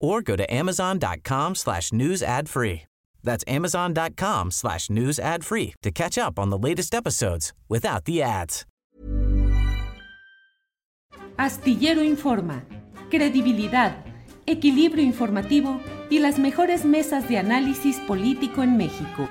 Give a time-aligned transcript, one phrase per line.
[0.00, 2.82] or go to amazon.com slash news ad free.
[3.22, 8.22] That's amazon.com slash news ad free to catch up on the latest episodes without the
[8.22, 8.64] ads.
[11.36, 12.64] Astillero Informa.
[13.10, 14.04] Credibilidad,
[14.46, 19.28] equilibrio informativo y las mejores mesas de análisis político en México.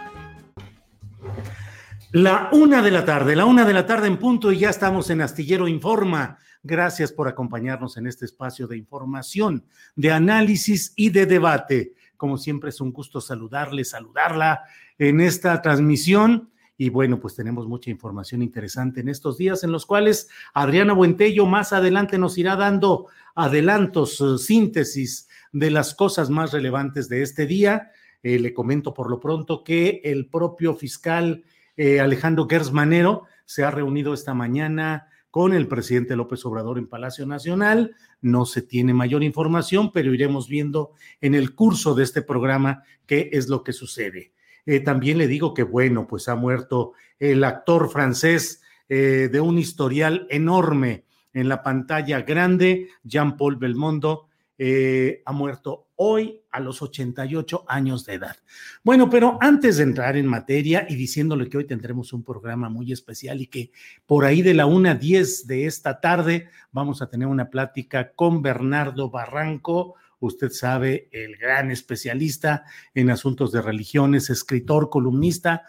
[2.13, 5.09] La una de la tarde, la una de la tarde en punto y ya estamos
[5.09, 6.37] en Astillero Informa.
[6.67, 9.63] Gracias por acompañarnos en este espacio de información,
[9.95, 11.93] de análisis y de debate.
[12.17, 14.65] Como siempre es un gusto saludarle, saludarla
[14.97, 16.49] en esta transmisión.
[16.77, 21.45] Y bueno, pues tenemos mucha información interesante en estos días en los cuales Adriana Buentello
[21.45, 27.45] más adelante nos irá dando adelantos, eh, síntesis de las cosas más relevantes de este
[27.45, 27.91] día.
[28.23, 31.45] Eh, le comento por lo pronto que el propio fiscal
[31.77, 37.25] eh, Alejandro Gersmanero se ha reunido esta mañana con el presidente López Obrador en Palacio
[37.25, 37.95] Nacional.
[38.21, 43.29] No se tiene mayor información, pero iremos viendo en el curso de este programa qué
[43.33, 44.33] es lo que sucede.
[44.65, 50.27] Eh, también le digo que, bueno, pues ha muerto el actor francés de un historial
[50.29, 51.03] enorme
[51.37, 54.27] en la pantalla grande, Jean-Paul Belmondo,
[54.57, 58.37] eh, ha muerto hoy a los 88 años de edad.
[58.83, 62.91] Bueno, pero antes de entrar en materia y diciéndole que hoy tendremos un programa muy
[62.91, 63.71] especial y que
[64.05, 69.09] por ahí de la 1.10 de esta tarde vamos a tener una plática con Bernardo
[69.09, 75.63] Barranco, usted sabe, el gran especialista en asuntos de religiones, escritor, columnista,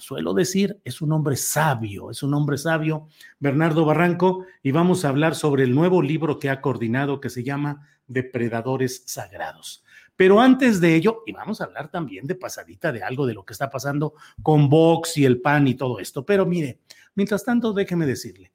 [0.00, 5.10] suelo decir, es un hombre sabio, es un hombre sabio, Bernardo Barranco, y vamos a
[5.10, 9.84] hablar sobre el nuevo libro que ha coordinado que se llama Depredadores Sagrados.
[10.16, 13.44] Pero antes de ello, y vamos a hablar también de pasadita de algo de lo
[13.44, 16.26] que está pasando con Vox y el PAN y todo esto.
[16.26, 16.80] Pero mire,
[17.14, 18.52] mientras tanto, déjeme decirle,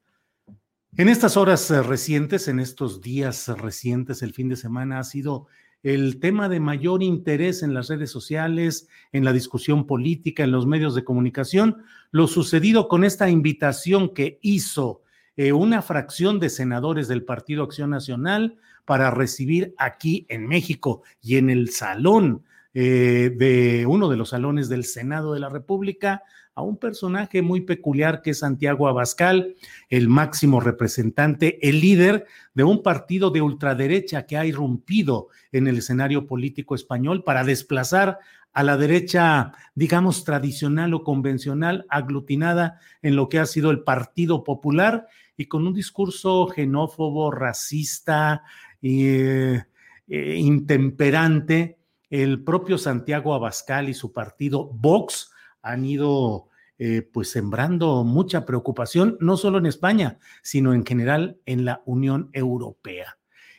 [0.98, 5.48] en estas horas recientes, en estos días recientes, el fin de semana ha sido
[5.86, 10.66] el tema de mayor interés en las redes sociales, en la discusión política, en los
[10.66, 15.04] medios de comunicación, lo sucedido con esta invitación que hizo
[15.38, 21.38] eh, una fracción de senadores del Partido Acción Nacional para recibir aquí en México y
[21.38, 22.44] en el salón
[22.74, 26.24] eh, de uno de los salones del Senado de la República
[26.56, 29.56] a un personaje muy peculiar que es Santiago Abascal,
[29.90, 35.80] el máximo representante, el líder de un partido de ultraderecha que ha irrumpido en el
[35.80, 38.20] escenario político español para desplazar
[38.54, 44.46] a la derecha, digamos, tradicional o convencional, aglutinada en lo que ha sido el Partido
[44.46, 48.44] Popular y con un discurso xenófobo, racista,
[48.82, 49.66] e
[50.08, 51.80] intemperante.
[52.10, 55.35] El propio Santiago Abascal y su partido Vox
[55.66, 61.66] han ido eh, pues sembrando mucha preocupación, no solo en España, sino en general en
[61.66, 63.18] la Unión Europea.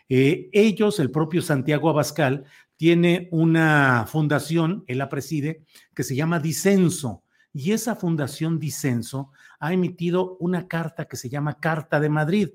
[0.08, 2.44] Eh, ellos, el propio Santiago Abascal,
[2.76, 5.62] tiene una fundación, él la preside,
[5.94, 7.22] que se llama Disenso.
[7.52, 12.50] Y esa fundación Disenso ha emitido una carta que se llama Carta de Madrid,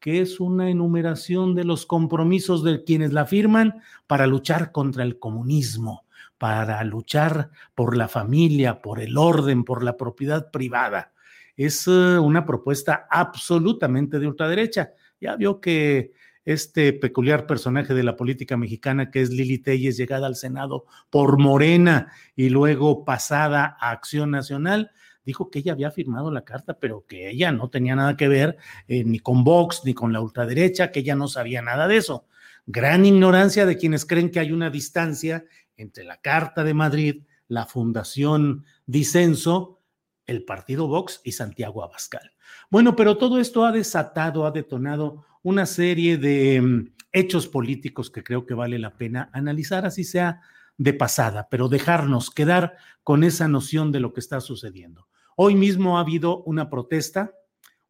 [0.00, 5.18] que es una enumeración de los compromisos de quienes la firman para luchar contra el
[5.18, 6.05] comunismo
[6.38, 11.12] para luchar por la familia, por el orden, por la propiedad privada.
[11.56, 14.92] Es eh, una propuesta absolutamente de ultraderecha.
[15.20, 16.12] Ya vio que
[16.44, 21.38] este peculiar personaje de la política mexicana, que es Lili Telles, llegada al Senado por
[21.38, 24.92] Morena y luego pasada a Acción Nacional,
[25.24, 28.58] dijo que ella había firmado la carta, pero que ella no tenía nada que ver
[28.86, 32.26] eh, ni con Vox ni con la ultraderecha, que ella no sabía nada de eso.
[32.64, 35.44] Gran ignorancia de quienes creen que hay una distancia
[35.76, 39.80] entre la Carta de Madrid, la Fundación Disenso,
[40.26, 42.32] el Partido Vox y Santiago Abascal.
[42.70, 48.24] Bueno, pero todo esto ha desatado, ha detonado una serie de mm, hechos políticos que
[48.24, 50.40] creo que vale la pena analizar, así sea
[50.78, 55.08] de pasada, pero dejarnos quedar con esa noción de lo que está sucediendo.
[55.36, 57.32] Hoy mismo ha habido una protesta,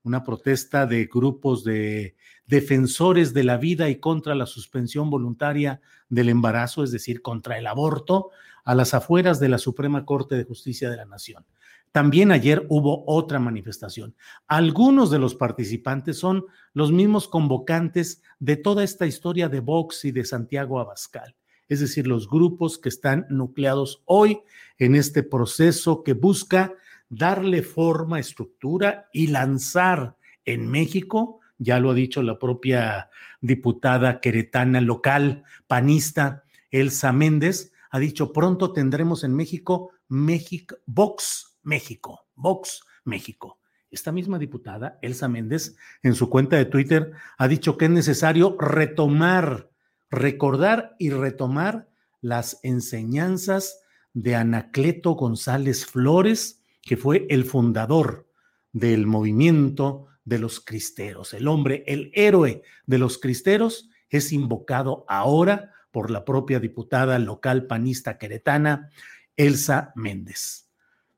[0.07, 2.15] una protesta de grupos de
[2.47, 7.67] defensores de la vida y contra la suspensión voluntaria del embarazo, es decir, contra el
[7.67, 8.31] aborto,
[8.65, 11.45] a las afueras de la Suprema Corte de Justicia de la Nación.
[11.91, 14.15] También ayer hubo otra manifestación.
[14.47, 20.13] Algunos de los participantes son los mismos convocantes de toda esta historia de Vox y
[20.13, 21.35] de Santiago Abascal,
[21.69, 24.39] es decir, los grupos que están nucleados hoy
[24.79, 26.75] en este proceso que busca
[27.09, 33.11] darle forma, estructura y lanzar en México, ya lo ha dicho la propia
[33.41, 42.27] diputada queretana local, panista, Elsa Méndez, ha dicho, pronto tendremos en México México, Vox México,
[42.35, 43.59] Vox México.
[43.91, 48.57] Esta misma diputada, Elsa Méndez, en su cuenta de Twitter, ha dicho que es necesario
[48.59, 49.71] retomar,
[50.11, 51.89] recordar y retomar
[52.21, 53.81] las enseñanzas
[54.13, 58.29] de Anacleto González Flores, que fue el fundador
[58.73, 61.35] del movimiento de los cristeros.
[61.35, 67.67] El hombre, el héroe de los cristeros, es invocado ahora por la propia diputada local
[67.67, 68.91] panista queretana,
[69.37, 70.71] Elsa Méndez.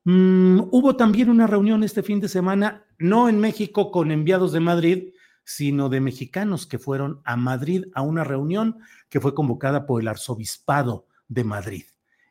[0.05, 4.61] Mm, hubo también una reunión este fin de semana, no en México con enviados de
[4.61, 5.13] Madrid,
[5.45, 8.79] sino de mexicanos que fueron a Madrid a una reunión
[9.11, 11.85] que fue convocada por el arzobispado de Madrid,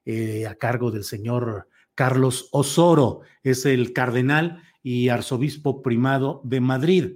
[0.05, 7.13] eh, a cargo del señor Carlos Osoro, es el cardenal y arzobispo primado de Madrid.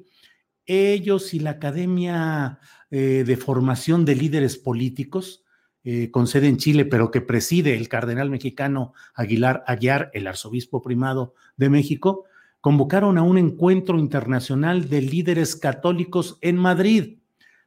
[0.66, 2.58] Ellos y la Academia
[2.90, 5.44] eh, de Formación de Líderes Políticos,
[5.84, 10.82] eh, con sede en Chile, pero que preside el cardenal mexicano Aguilar Aguiar, el arzobispo
[10.82, 12.26] primado de México,
[12.60, 17.20] convocaron a un encuentro internacional de líderes católicos en Madrid.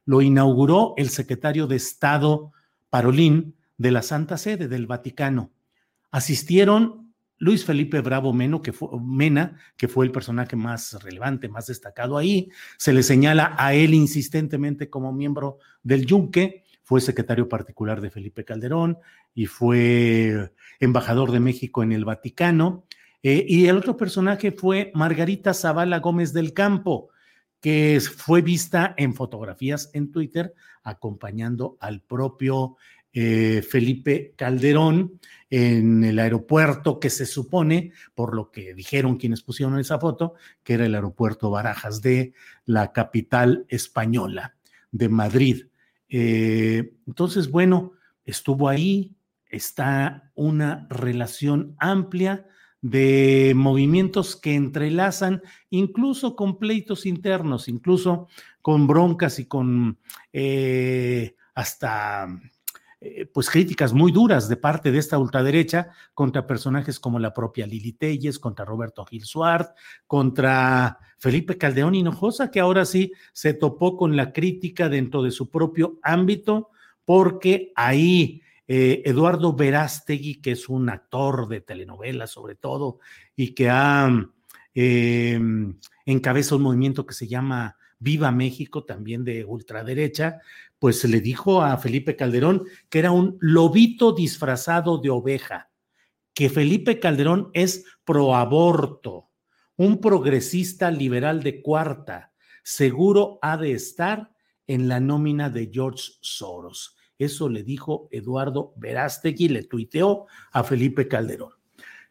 [0.03, 2.51] Lo inauguró el secretario de Estado
[2.89, 5.51] Parolín de la Santa Sede del Vaticano.
[6.11, 7.04] Asistieron
[7.37, 12.17] Luis Felipe Bravo Meno, que fue, Mena, que fue el personaje más relevante, más destacado
[12.17, 18.11] ahí, se le señala a él insistentemente como miembro del Yunque, fue secretario particular de
[18.11, 18.99] Felipe Calderón
[19.33, 22.85] y fue embajador de México en el Vaticano.
[23.23, 27.09] Eh, y el otro personaje fue Margarita Zavala Gómez del Campo,
[27.59, 30.53] que fue vista en fotografías en Twitter
[30.83, 32.77] acompañando al propio
[33.17, 39.79] eh, Felipe Calderón en el aeropuerto que se supone, por lo que dijeron quienes pusieron
[39.79, 40.33] esa foto,
[40.63, 42.33] que era el aeropuerto Barajas de
[42.65, 44.57] la capital española,
[44.91, 45.67] de Madrid.
[46.09, 47.93] Eh, entonces, bueno,
[48.25, 49.15] estuvo ahí,
[49.47, 52.45] está una relación amplia
[52.81, 58.27] de movimientos que entrelazan incluso con pleitos internos, incluso
[58.61, 59.99] con broncas y con
[60.33, 62.27] eh, hasta
[63.01, 67.67] eh, pues críticas muy duras de parte de esta ultraderecha contra personajes como la propia
[67.67, 69.67] Lili Telles, contra Roberto Gil Suárez,
[70.07, 75.49] contra Felipe Caldeón Hinojosa, que ahora sí se topó con la crítica dentro de su
[75.49, 76.69] propio ámbito,
[77.03, 82.99] porque ahí eh, Eduardo Verástegui, que es un actor de telenovelas sobre todo,
[83.35, 84.09] y que ha
[84.73, 85.39] eh,
[86.05, 90.41] encabeza un movimiento que se llama Viva México, también de ultraderecha,
[90.85, 95.71] pues le dijo a Felipe Calderón que era un lobito disfrazado de oveja,
[96.35, 99.31] que Felipe Calderón es proaborto,
[99.77, 104.29] un progresista liberal de cuarta, seguro ha de estar
[104.67, 106.95] en la nómina de George Soros.
[107.17, 111.53] Eso le dijo Eduardo Verástegui, le tuiteó a Felipe Calderón.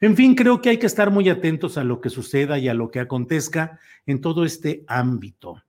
[0.01, 2.75] En fin, creo que hay que estar muy atentos a lo que suceda y a
[2.75, 5.63] lo que acontezca en todo este ámbito.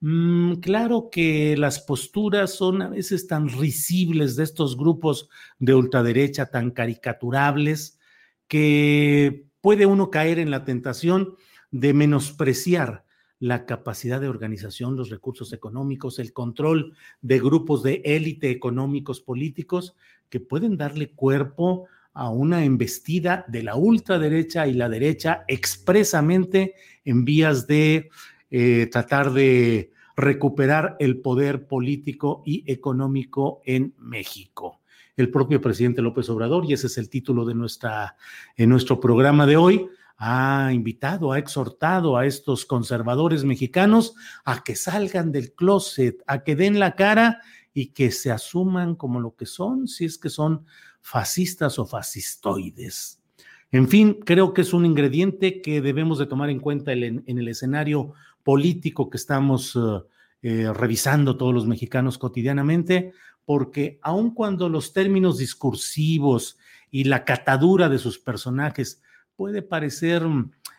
[0.00, 5.28] Mm, claro que las posturas son a veces tan risibles de estos grupos
[5.58, 7.98] de ultraderecha, tan caricaturables,
[8.46, 11.34] que puede uno caer en la tentación
[11.70, 13.04] de menospreciar
[13.40, 19.94] la capacidad de organización, los recursos económicos, el control de grupos de élite económicos políticos
[20.28, 26.74] que pueden darle cuerpo a una embestida de la ultraderecha y la derecha expresamente
[27.04, 28.10] en vías de
[28.50, 34.80] eh, tratar de recuperar el poder político y económico en México.
[35.16, 38.16] El propio presidente López Obrador, y ese es el título de nuestra,
[38.56, 44.14] en nuestro programa de hoy, ha invitado, ha exhortado a estos conservadores mexicanos
[44.44, 47.40] a que salgan del closet, a que den la cara
[47.72, 50.66] y que se asuman como lo que son, si es que son
[51.00, 53.22] fascistas o fascistoides.
[53.70, 57.48] En fin, creo que es un ingrediente que debemos de tomar en cuenta en, el
[57.48, 58.14] escenario
[58.48, 60.00] político que estamos eh,
[60.40, 63.12] eh, revisando todos los mexicanos cotidianamente,
[63.44, 66.56] porque aun cuando los términos discursivos
[66.90, 69.02] y la catadura de sus personajes
[69.36, 70.22] puede parecer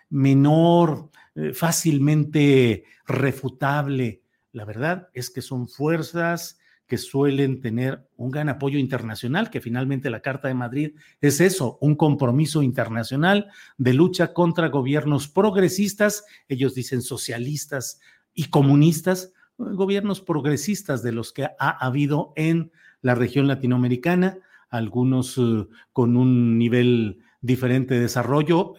[0.10, 6.59] menor, eh, fácilmente refutable, la verdad es que son fuerzas
[6.90, 11.78] que suelen tener un gran apoyo internacional, que finalmente la Carta de Madrid es eso,
[11.82, 18.02] un compromiso internacional de lucha contra gobiernos progresistas, ellos dicen socialistas
[18.34, 22.72] y comunistas, gobiernos progresistas de los que ha habido en
[23.04, 28.74] la región latinoamericana, algunos eh, con un nivel diferente de desarrollo,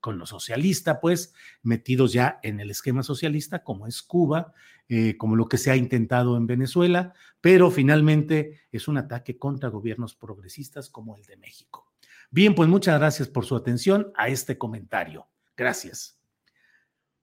[0.00, 1.32] con lo socialista, pues
[1.62, 4.52] metidos ya en el esquema socialista, como es Cuba,
[4.88, 9.68] eh, como lo que se ha intentado en Venezuela, pero finalmente es un ataque contra
[9.68, 11.92] gobiernos progresistas como el de México.
[12.30, 15.28] Bien, pues muchas gracias por su atención a este comentario.
[15.56, 16.20] Gracias.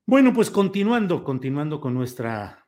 [0.05, 2.65] Bueno, pues continuando, continuando con nuestra,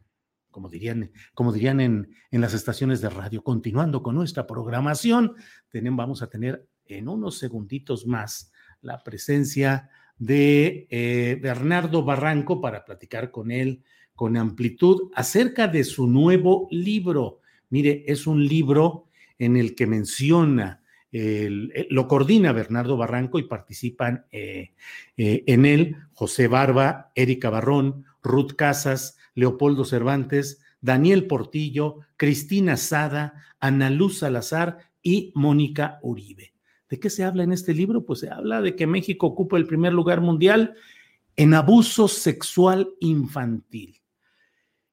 [0.50, 5.36] como dirían, como dirían en, en las estaciones de radio, continuando con nuestra programación,
[5.70, 8.52] tenemos, vamos a tener en unos segunditos más
[8.82, 13.84] la presencia de eh, Bernardo Barranco para platicar con él
[14.18, 17.40] con amplitud acerca de su nuevo libro.
[17.70, 19.06] Mire, es un libro
[19.38, 20.82] en el que menciona,
[21.12, 24.74] lo coordina Bernardo Barranco y participan eh,
[25.18, 33.36] eh, en él José Barba, Erika Barrón, Ruth Casas, Leopoldo Cervantes, Daniel Portillo, Cristina Sada,
[33.60, 36.54] Ana Luz Salazar y Mónica Uribe.
[36.90, 38.04] ¿De qué se habla en este libro?
[38.04, 40.74] Pues se habla de que México ocupa el primer lugar mundial
[41.36, 44.02] en abuso sexual infantil.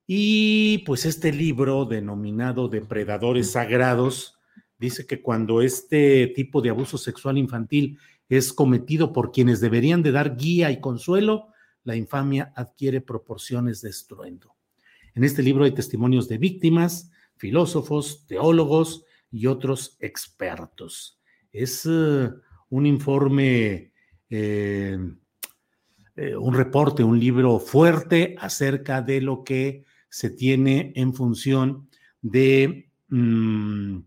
[0.07, 4.39] Y pues este libro denominado Depredadores Sagrados
[4.79, 10.13] dice que cuando este tipo de abuso sexual infantil es cometido por quienes deberían de
[10.13, 11.49] dar guía y consuelo,
[11.85, 14.55] la infamia adquiere proporciones de estruendo.
[15.15, 21.21] En este libro hay testimonios de víctimas, filósofos, teólogos y otros expertos.
[21.53, 22.31] Es eh,
[22.69, 23.93] un informe,
[24.29, 24.99] eh,
[26.17, 31.89] eh, un reporte, un libro fuerte acerca de lo que se tiene en función
[32.23, 33.99] de mm,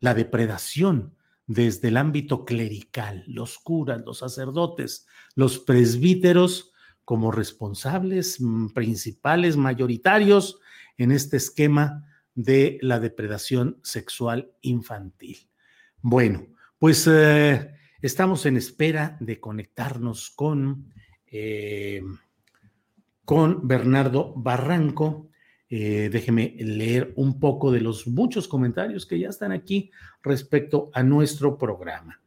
[0.00, 1.14] la depredación
[1.46, 6.72] desde el ámbito clerical, los curas, los sacerdotes, los presbíteros
[7.04, 10.60] como responsables mm, principales, mayoritarios
[10.96, 15.46] en este esquema de la depredación sexual infantil.
[16.00, 16.46] Bueno,
[16.78, 20.90] pues eh, estamos en espera de conectarnos con,
[21.26, 22.00] eh,
[23.26, 25.29] con Bernardo Barranco.
[25.70, 29.90] Eh, déjeme leer un poco de los muchos comentarios que ya están aquí
[30.22, 32.20] respecto a nuestro programa.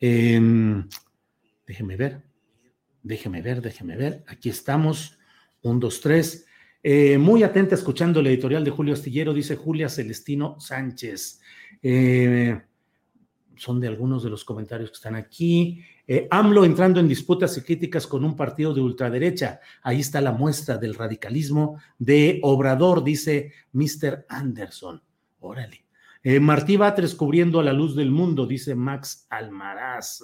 [0.00, 0.88] Em,
[1.66, 2.22] déjeme ver,
[3.02, 4.24] déjeme ver, déjeme ver.
[4.26, 5.18] Aquí estamos.
[5.62, 6.46] Un, dos, tres.
[7.18, 11.40] muy atenta escuchando el editorial de Julio Astillero, dice Julia Celestino Sánchez
[13.58, 15.84] son de algunos de los comentarios que están aquí.
[16.10, 19.60] Eh, AMLO entrando en disputas y críticas con un partido de ultraderecha.
[19.82, 24.24] Ahí está la muestra del radicalismo de Obrador, dice Mr.
[24.30, 25.02] Anderson.
[25.40, 25.84] Órale.
[26.22, 30.22] Eh, Martí Batres cubriendo a la luz del mundo, dice Max Almaraz.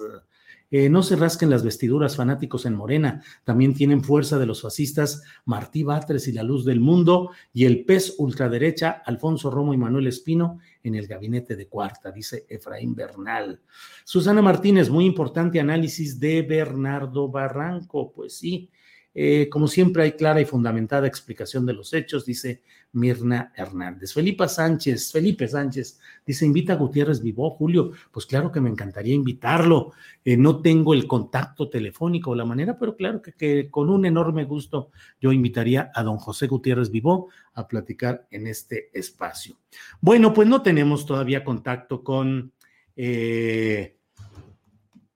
[0.71, 5.21] Eh, no se rasquen las vestiduras fanáticos en Morena, también tienen fuerza de los fascistas
[5.45, 10.07] Martí Batres y la luz del mundo y el pez ultraderecha Alfonso Romo y Manuel
[10.07, 13.61] Espino en el gabinete de cuarta, dice Efraín Bernal.
[14.03, 18.69] Susana Martínez, muy importante análisis de Bernardo Barranco, pues sí,
[19.17, 24.13] eh, como siempre hay clara y fundamentada explicación de los hechos, dice Mirna Hernández.
[24.13, 27.91] Felipe Sánchez, Felipe Sánchez, dice, invita a Gutiérrez Vivó, Julio.
[28.11, 29.93] Pues claro que me encantaría invitarlo.
[30.25, 34.43] Eh, no tengo el contacto telefónico o la manera, pero claro que, con un enorme
[34.43, 34.91] gusto
[35.21, 39.55] yo invitaría a don José Gutiérrez Vivó a platicar en este espacio.
[40.01, 42.51] Bueno, pues no tenemos todavía contacto con...
[42.97, 43.97] Eh,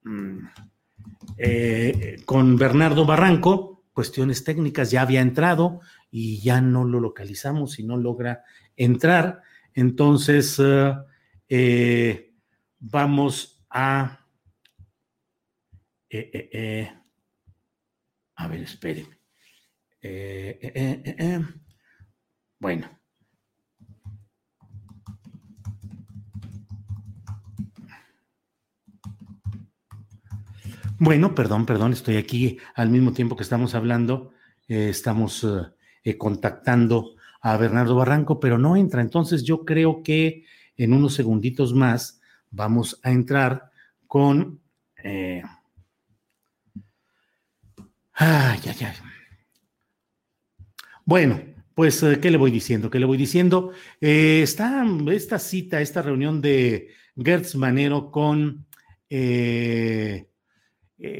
[0.04, 0.38] mm,
[2.26, 7.98] con Bernardo Barranco, cuestiones técnicas, ya había entrado y ya no lo localizamos y no
[7.98, 8.46] logra
[8.78, 9.42] entrar.
[9.74, 10.96] Entonces, eh,
[11.50, 12.34] eh,
[12.80, 14.26] vamos a...
[16.10, 16.90] Eh,
[18.36, 19.20] a ver, espérenme.
[22.58, 22.99] bueno.
[31.00, 34.34] Bueno, perdón, perdón, estoy aquí al mismo tiempo que estamos hablando,
[34.68, 35.62] eh, estamos eh,
[36.04, 39.02] eh, contactando a Bernardo Barranco, pero no entra.
[39.02, 40.44] Entonces yo creo que
[40.76, 43.72] en unos segunditos más vamos a entrar
[44.08, 44.60] con...
[45.04, 45.42] ay,
[48.14, 48.94] ay, ay.
[51.06, 51.42] Bueno,
[51.74, 52.90] pues, eh, ¿qué le voy diciendo?
[52.90, 53.72] ¿Qué le voy diciendo?
[54.02, 58.68] Eh, está esta cita, esta reunión de Gertz Manero con,
[59.10, 60.29] eh,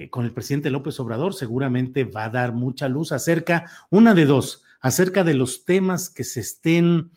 [0.10, 4.64] con el presidente López Obrador, seguramente va a dar mucha luz acerca, una de dos,
[4.82, 7.12] acerca de los temas que se estén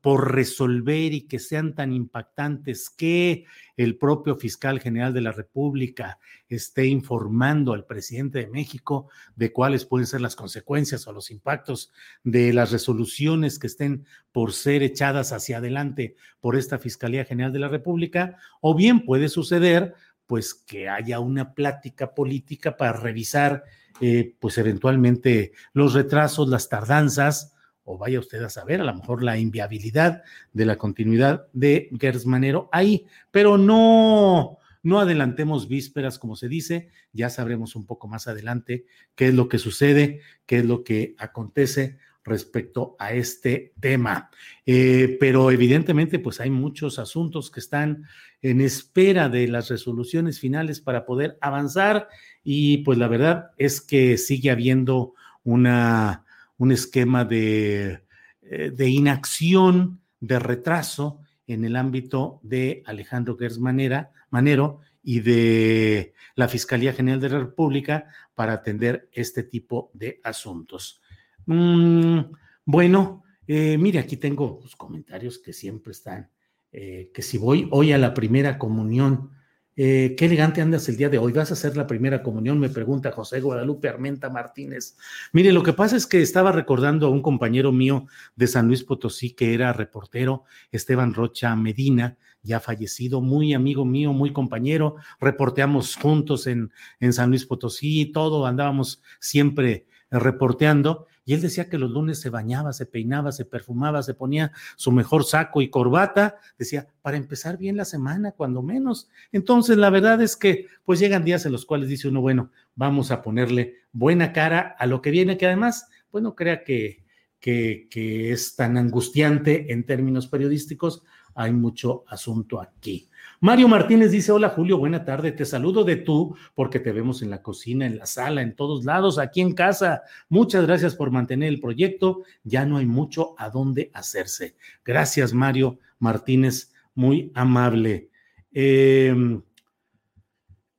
[0.00, 3.44] por resolver y que sean tan impactantes que
[3.76, 6.18] el propio fiscal general de la República
[6.48, 11.92] esté informando al presidente de México de cuáles pueden ser las consecuencias o los impactos
[12.24, 17.60] de las resoluciones que estén por ser echadas hacia adelante por esta Fiscalía General de
[17.60, 19.94] la República, o bien puede suceder
[20.26, 23.64] pues que haya una plática política para revisar
[24.00, 27.54] eh, pues eventualmente los retrasos, las tardanzas,
[27.84, 32.68] o vaya usted a saber, a lo mejor la inviabilidad de la continuidad de Gersmanero
[32.72, 38.86] ahí, pero no, no adelantemos vísperas, como se dice, ya sabremos un poco más adelante
[39.14, 44.30] qué es lo que sucede, qué es lo que acontece respecto a este tema.
[44.66, 48.04] Eh, pero evidentemente, pues hay muchos asuntos que están
[48.42, 52.08] en espera de las resoluciones finales para poder avanzar
[52.44, 56.24] y pues la verdad es que sigue habiendo una
[56.58, 58.02] un esquema de,
[58.42, 66.48] eh, de inacción, de retraso en el ámbito de Alejandro Gers Manero y de la
[66.48, 71.00] Fiscalía General de la República para atender este tipo de asuntos.
[71.46, 72.18] Mm,
[72.64, 76.30] bueno, eh, mire, aquí tengo los comentarios que siempre están,
[76.72, 79.30] eh, que si voy hoy a la primera comunión
[79.78, 81.32] eh, qué elegante andas el día de hoy.
[81.32, 82.58] ¿Vas a hacer la primera comunión?
[82.58, 84.96] Me pregunta José Guadalupe Armenta Martínez.
[85.32, 88.82] Mire, lo que pasa es que estaba recordando a un compañero mío de San Luis
[88.82, 94.96] Potosí que era reportero, Esteban Rocha Medina, ya fallecido, muy amigo mío, muy compañero.
[95.20, 101.76] Reporteamos juntos en, en San Luis Potosí, todo, andábamos siempre reporteando y él decía que
[101.76, 106.36] los lunes se bañaba, se peinaba, se perfumaba, se ponía su mejor saco y corbata,
[106.56, 109.08] decía, para empezar bien la semana, cuando menos.
[109.32, 113.10] Entonces, la verdad es que pues llegan días en los cuales dice uno, bueno, vamos
[113.10, 117.04] a ponerle buena cara a lo que viene, que además, pues no crea que,
[117.40, 121.02] que, que es tan angustiante en términos periodísticos,
[121.34, 123.10] hay mucho asunto aquí.
[123.40, 127.30] Mario Martínez dice, hola Julio, buena tarde, te saludo de tú porque te vemos en
[127.30, 130.02] la cocina, en la sala, en todos lados, aquí en casa.
[130.28, 134.56] Muchas gracias por mantener el proyecto, ya no hay mucho a dónde hacerse.
[134.84, 138.10] Gracias Mario Martínez, muy amable.
[138.52, 139.42] Em,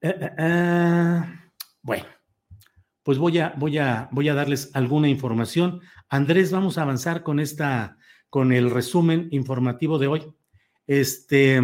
[0.01, 1.21] eh, eh, eh,
[1.83, 2.05] bueno,
[3.03, 5.81] pues voy a, voy, a, voy a darles alguna información.
[6.09, 7.97] Andrés, vamos a avanzar con esta,
[8.29, 10.23] con el resumen informativo de hoy.
[10.87, 11.61] Este,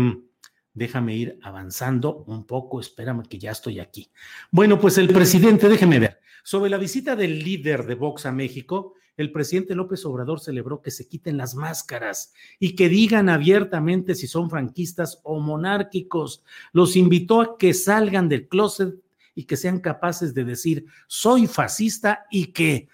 [0.73, 4.09] déjame ir avanzando un poco, espérame que ya estoy aquí.
[4.51, 8.95] Bueno, pues el presidente, déjeme ver, sobre la visita del líder de Vox a México,
[9.15, 14.27] el presidente López Obrador celebró que se quiten las máscaras y que digan abiertamente si
[14.27, 16.43] son franquistas o monárquicos.
[16.71, 18.95] Los invitó a que salgan del closet
[19.35, 22.87] y que sean capaces de decir soy fascista y que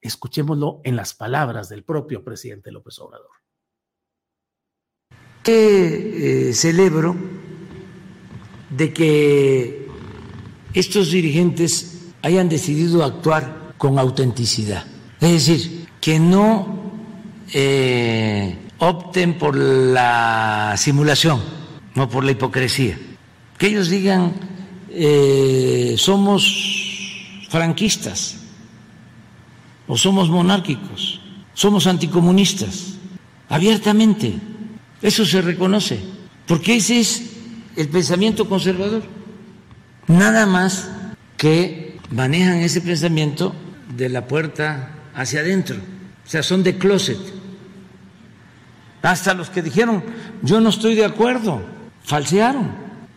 [0.00, 3.39] escuchémoslo en las palabras del propio presidente López Obrador
[5.42, 7.16] que eh, celebro
[8.70, 9.88] de que
[10.74, 14.84] estos dirigentes hayan decidido actuar con autenticidad.
[15.20, 16.92] Es decir, que no
[17.52, 21.40] eh, opten por la simulación,
[21.94, 22.98] no por la hipocresía.
[23.58, 24.32] Que ellos digan,
[24.90, 28.36] eh, somos franquistas,
[29.86, 31.20] o somos monárquicos,
[31.52, 32.94] somos anticomunistas,
[33.48, 34.38] abiertamente
[35.02, 36.00] eso se reconoce,
[36.46, 37.30] porque ese es
[37.76, 39.02] el pensamiento conservador.
[40.06, 40.90] Nada más
[41.36, 43.54] que manejan ese pensamiento
[43.96, 47.18] de la puerta hacia adentro, o sea, son de closet.
[49.02, 50.04] Hasta los que dijeron,
[50.42, 51.62] yo no estoy de acuerdo,
[52.02, 52.70] falsearon.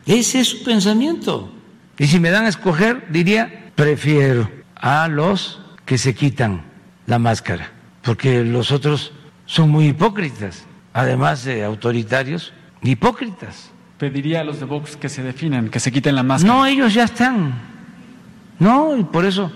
[0.06, 1.54] Ese es su pensamiento.
[1.98, 6.64] Y si me dan a escoger, diría, prefiero a los que se quitan
[7.06, 9.12] la máscara, porque los otros
[9.46, 13.72] son muy hipócritas además de autoritarios, hipócritas.
[13.98, 16.54] Pediría a los de Vox que se definan, que se quiten la máscara.
[16.54, 17.54] No, ellos ya están.
[18.60, 19.52] No, y por eso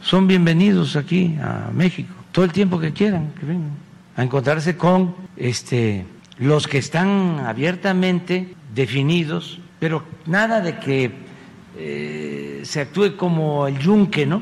[0.00, 5.14] son bienvenidos aquí a México, todo el tiempo que quieran, que vengan a encontrarse con
[5.36, 6.06] este
[6.38, 11.12] los que están abiertamente definidos, pero nada de que
[11.76, 14.40] eh, se actúe como el yunque, ¿no?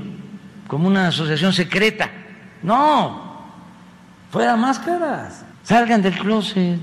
[0.67, 2.11] Como una asociación secreta.
[2.63, 3.45] No,
[4.31, 6.79] fuera máscaras salgan del closet.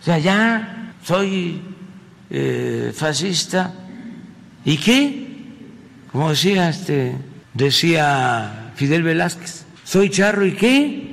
[0.00, 1.60] O sea, ya soy
[2.30, 3.72] eh, fascista.
[4.64, 5.28] ¿Y qué?
[6.10, 7.16] Como decía este,
[7.54, 11.11] decía Fidel Velázquez, soy charro y qué?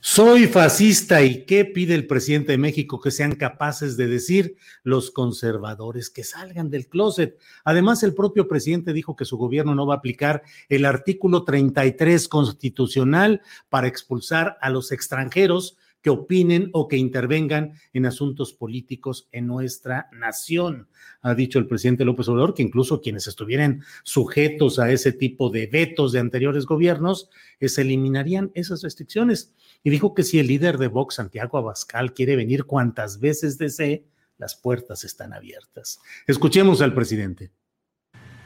[0.00, 5.10] Soy fascista y ¿qué pide el presidente de México que sean capaces de decir los
[5.10, 7.36] conservadores que salgan del closet?
[7.64, 12.28] Además, el propio presidente dijo que su gobierno no va a aplicar el artículo 33
[12.28, 19.46] constitucional para expulsar a los extranjeros que opinen o que intervengan en asuntos políticos en
[19.46, 20.88] nuestra nación.
[21.22, 25.66] Ha dicho el presidente López Obrador que incluso quienes estuvieran sujetos a ese tipo de
[25.66, 27.30] vetos de anteriores gobiernos,
[27.60, 29.54] se eliminarían esas restricciones.
[29.82, 34.04] Y dijo que si el líder de Vox, Santiago Abascal, quiere venir cuantas veces desee,
[34.38, 36.00] las puertas están abiertas.
[36.26, 37.50] Escuchemos al presidente.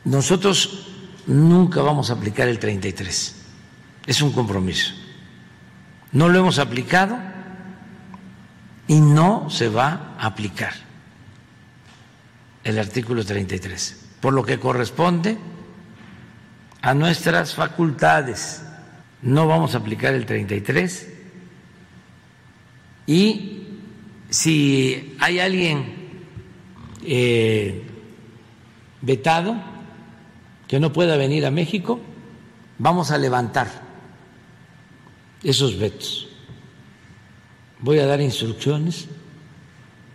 [0.05, 0.88] Nosotros
[1.27, 3.37] nunca vamos a aplicar el 33.
[4.07, 4.95] Es un compromiso.
[6.11, 7.18] No lo hemos aplicado
[8.87, 10.73] y no se va a aplicar
[12.64, 15.38] el artículo 33, por lo que corresponde
[16.81, 18.62] a nuestras facultades.
[19.23, 21.12] No vamos a aplicar el 33
[23.07, 23.62] y
[24.31, 25.85] si hay alguien
[27.05, 27.83] eh,
[29.01, 29.57] vetado
[30.69, 32.01] que no pueda venir a México,
[32.79, 33.69] vamos a levantar
[35.43, 36.29] esos vetos
[37.83, 39.07] voy a dar instrucciones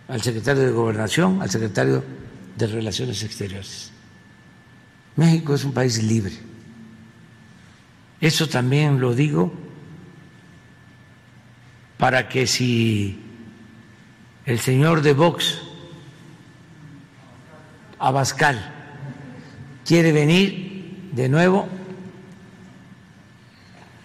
[0.08, 2.02] al secretario de Gobernación, al secretario
[2.56, 3.92] de Relaciones Exteriores.
[5.16, 6.32] México es un país libre.
[8.20, 9.52] Eso también lo digo
[11.98, 13.20] para que si
[14.46, 15.60] el señor de Vox,
[17.98, 18.74] Abascal,
[19.84, 21.68] quiere venir de nuevo,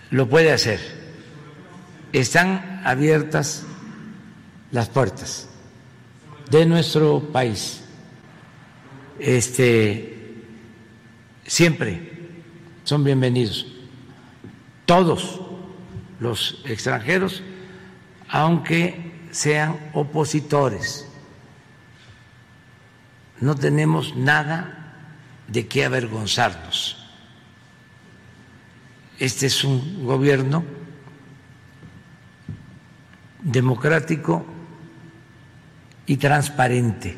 [0.09, 0.79] lo puede hacer.
[2.11, 3.63] Están abiertas
[4.71, 5.47] las puertas
[6.49, 7.83] de nuestro país.
[9.19, 10.13] Este
[11.45, 12.11] siempre
[12.83, 13.67] son bienvenidos
[14.85, 15.41] todos
[16.19, 17.43] los extranjeros,
[18.33, 21.07] aunque sean opositores.
[23.39, 24.95] No tenemos nada
[25.47, 26.97] de qué avergonzarnos.
[29.19, 30.65] Este es un gobierno
[33.43, 34.43] democrático
[36.07, 37.15] y transparente.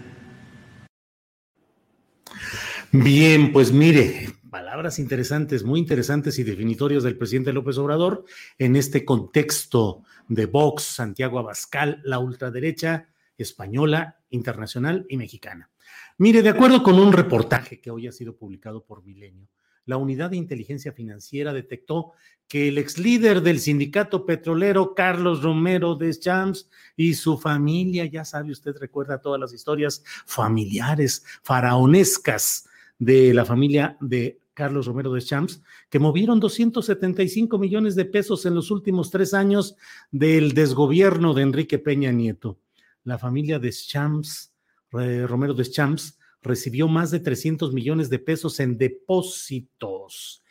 [2.92, 8.26] Bien, pues mire, palabras interesantes, muy interesantes y definitorias del presidente López Obrador
[8.58, 13.08] en este contexto de Vox, Santiago Abascal, la ultraderecha
[13.38, 15.70] española, internacional y mexicana.
[16.18, 19.50] Mire, de acuerdo con un reportaje que hoy ha sido publicado por Milenio,
[19.86, 22.14] la unidad de inteligencia financiera detectó
[22.48, 28.26] que el ex líder del sindicato petrolero, Carlos Romero de Champs, y su familia, ya
[28.26, 35.22] sabe usted, recuerda todas las historias familiares, faraonescas de la familia de Carlos Romero de
[35.22, 35.62] Champs,
[35.96, 39.78] que movieron 275 millones de pesos en los últimos tres años
[40.12, 42.60] del desgobierno de Enrique Peña Nieto.
[43.06, 44.54] La familia de Champs,
[45.00, 50.44] eh, Romero de Champs, recibió más de 300 millones de pesos en depósitos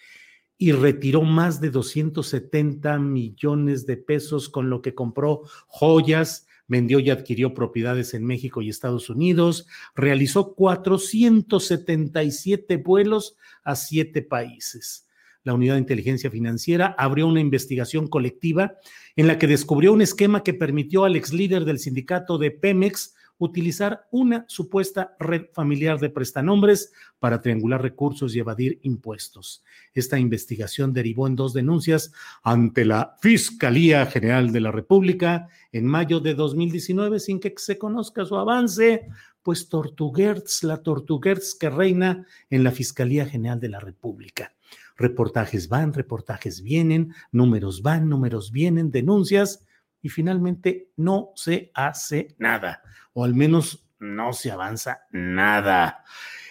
[0.57, 7.11] y retiró más de 270 millones de pesos con lo que compró joyas, vendió y
[7.11, 15.04] adquirió propiedades en México y Estados Unidos, realizó 477 vuelos a siete países.
[15.45, 18.75] La Unidad de Inteligencia Financiera abrió una investigación colectiva
[19.15, 23.15] en la que descubrió un esquema que permitió al ex líder del sindicato de Pemex
[23.39, 29.63] utilizar una supuesta red familiar de prestanombres para triangular recursos y evadir impuestos.
[29.93, 36.21] Esta investigación derivó en dos denuncias ante la Fiscalía General de la República en mayo
[36.21, 39.09] de 2019 sin que se conozca su avance,
[39.43, 44.54] pues Tortuguerz, la Tortuguerz que reina en la Fiscalía General de la República.
[44.97, 49.67] Reportajes van, reportajes vienen, números van, números vienen, denuncias
[50.01, 52.83] y finalmente no se hace nada
[53.15, 56.05] o al menos no se avanza nada.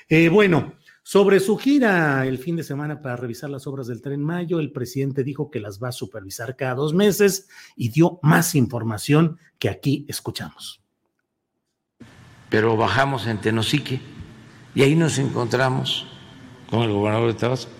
[0.09, 4.23] Eh, bueno, sobre su gira el fin de semana para revisar las obras del tren
[4.23, 8.55] Mayo, el presidente dijo que las va a supervisar cada dos meses y dio más
[8.55, 10.81] información que aquí escuchamos.
[12.49, 13.99] Pero bajamos en Tenosique
[14.73, 16.07] y ahí nos encontramos
[16.69, 17.71] con el gobernador de Tabasco,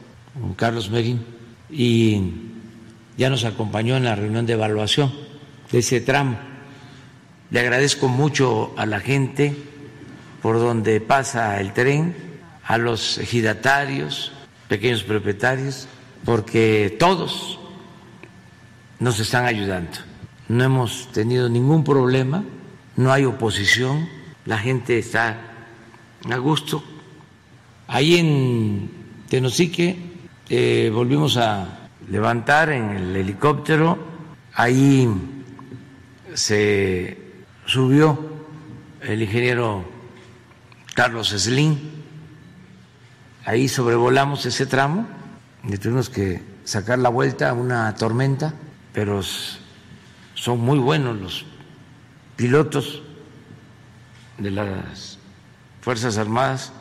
[0.56, 1.26] Carlos Merín,
[1.70, 2.22] y
[3.18, 5.12] ya nos acompañó en la reunión de evaluación
[5.72, 6.54] de ese tramo
[7.54, 9.56] le agradezco mucho a la gente
[10.42, 12.16] por donde pasa el tren,
[12.66, 14.32] a los ejidatarios,
[14.68, 15.88] pequeños propietarios,
[16.26, 17.60] porque todos
[18.98, 20.00] nos están ayudando.
[20.48, 22.44] No hemos tenido ningún problema,
[22.96, 24.10] no hay oposición,
[24.46, 25.38] la gente está
[26.28, 26.84] a gusto.
[27.88, 28.90] Ahí en
[29.30, 30.13] Tenosique
[30.50, 33.98] eh, volvimos a levantar en el helicóptero.
[34.54, 35.10] Ahí
[36.34, 37.18] se
[37.66, 38.20] subió
[39.02, 39.86] el ingeniero
[40.94, 41.78] Carlos Slim,
[43.46, 45.08] ahí sobrevolamos ese tramo.
[45.64, 48.54] Y tuvimos que sacar la vuelta a una tormenta,
[48.92, 51.46] pero son muy buenos los
[52.36, 53.02] pilotos
[54.38, 55.18] de las
[55.82, 56.74] Fuerzas Armadas.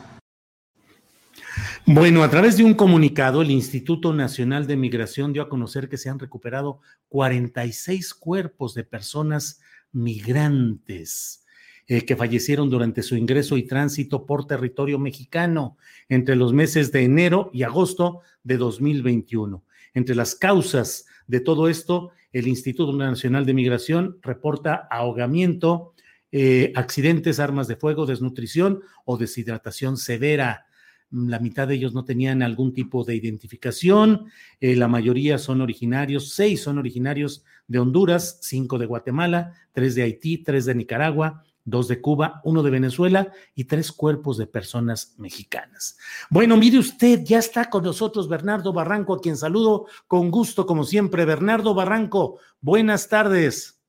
[1.85, 5.97] Bueno, a través de un comunicado, el Instituto Nacional de Migración dio a conocer que
[5.97, 9.59] se han recuperado 46 cuerpos de personas
[9.91, 11.43] migrantes
[11.85, 15.75] eh, que fallecieron durante su ingreso y tránsito por territorio mexicano
[16.07, 19.61] entre los meses de enero y agosto de 2021.
[19.93, 25.93] Entre las causas de todo esto, el Instituto Nacional de Migración reporta ahogamiento,
[26.31, 30.67] eh, accidentes, armas de fuego, desnutrición o deshidratación severa.
[31.13, 34.25] La mitad de ellos no tenían algún tipo de identificación.
[34.59, 40.01] Eh, la mayoría son originarios, seis son originarios de Honduras, cinco de Guatemala, tres de
[40.01, 45.13] Haití, tres de Nicaragua, dos de Cuba, uno de Venezuela y tres cuerpos de personas
[45.19, 45.97] mexicanas.
[46.31, 50.83] Bueno, mire usted, ya está con nosotros Bernardo Barranco, a quien saludo con gusto, como
[50.83, 51.25] siempre.
[51.25, 53.79] Bernardo Barranco, buenas tardes.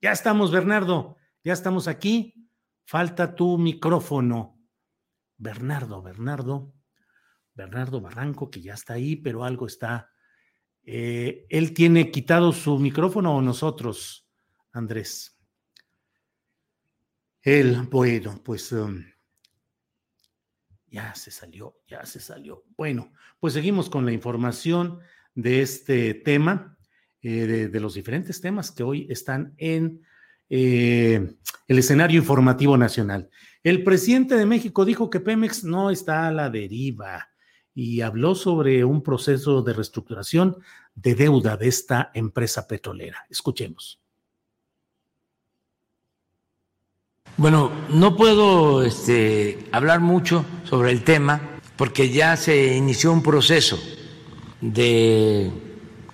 [0.00, 2.48] Ya estamos, Bernardo, ya estamos aquí.
[2.86, 4.57] Falta tu micrófono.
[5.38, 6.74] Bernardo, Bernardo,
[7.54, 10.10] Bernardo Barranco, que ya está ahí, pero algo está.
[10.82, 14.28] Eh, ¿Él tiene quitado su micrófono o nosotros,
[14.72, 15.38] Andrés?
[17.42, 19.02] Él, bueno, pues um,
[20.86, 22.64] ya se salió, ya se salió.
[22.76, 25.00] Bueno, pues seguimos con la información
[25.34, 26.76] de este tema,
[27.22, 30.02] eh, de, los diferentes temas que hoy están en
[30.48, 33.30] eh, el escenario informativo nacional.
[33.68, 37.28] El presidente de México dijo que Pemex no está a la deriva
[37.74, 40.56] y habló sobre un proceso de reestructuración
[40.94, 43.26] de deuda de esta empresa petrolera.
[43.28, 44.00] Escuchemos.
[47.36, 53.78] Bueno, no puedo este, hablar mucho sobre el tema porque ya se inició un proceso
[54.62, 55.52] de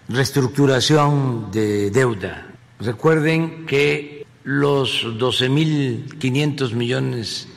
[0.09, 2.53] reestructuración de deuda.
[2.81, 4.14] Recuerden que
[4.45, 7.49] los 12.500 millones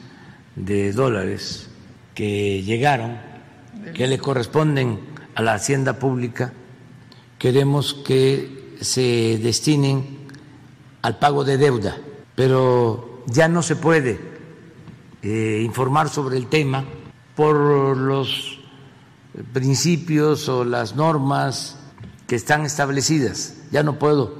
[0.55, 1.69] de dólares
[2.15, 3.19] que llegaron,
[3.93, 4.99] que le corresponden
[5.35, 6.53] a la hacienda pública,
[7.37, 10.17] queremos que se destinen
[11.01, 11.97] al pago de deuda,
[12.35, 14.19] pero ya no se puede
[15.21, 16.85] eh, informar sobre el tema
[17.35, 18.59] por los
[19.53, 21.77] principios o las normas
[22.27, 23.57] que están establecidas.
[23.71, 24.35] Ya no puedo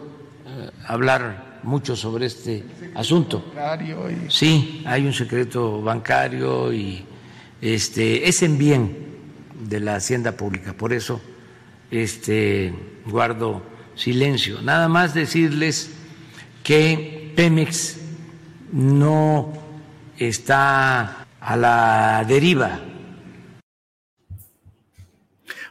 [0.46, 2.64] eh, hablar mucho sobre este
[2.96, 3.44] asunto.
[4.30, 7.04] Sí, hay un secreto bancario y
[7.62, 8.98] este es en bien
[9.68, 11.22] de la hacienda pública, por eso
[11.92, 12.74] este
[13.06, 13.62] guardo
[13.96, 14.62] silencio.
[14.62, 15.92] Nada más decirles
[16.64, 17.98] que Pemex
[18.72, 19.52] no
[20.18, 22.80] está a la deriva.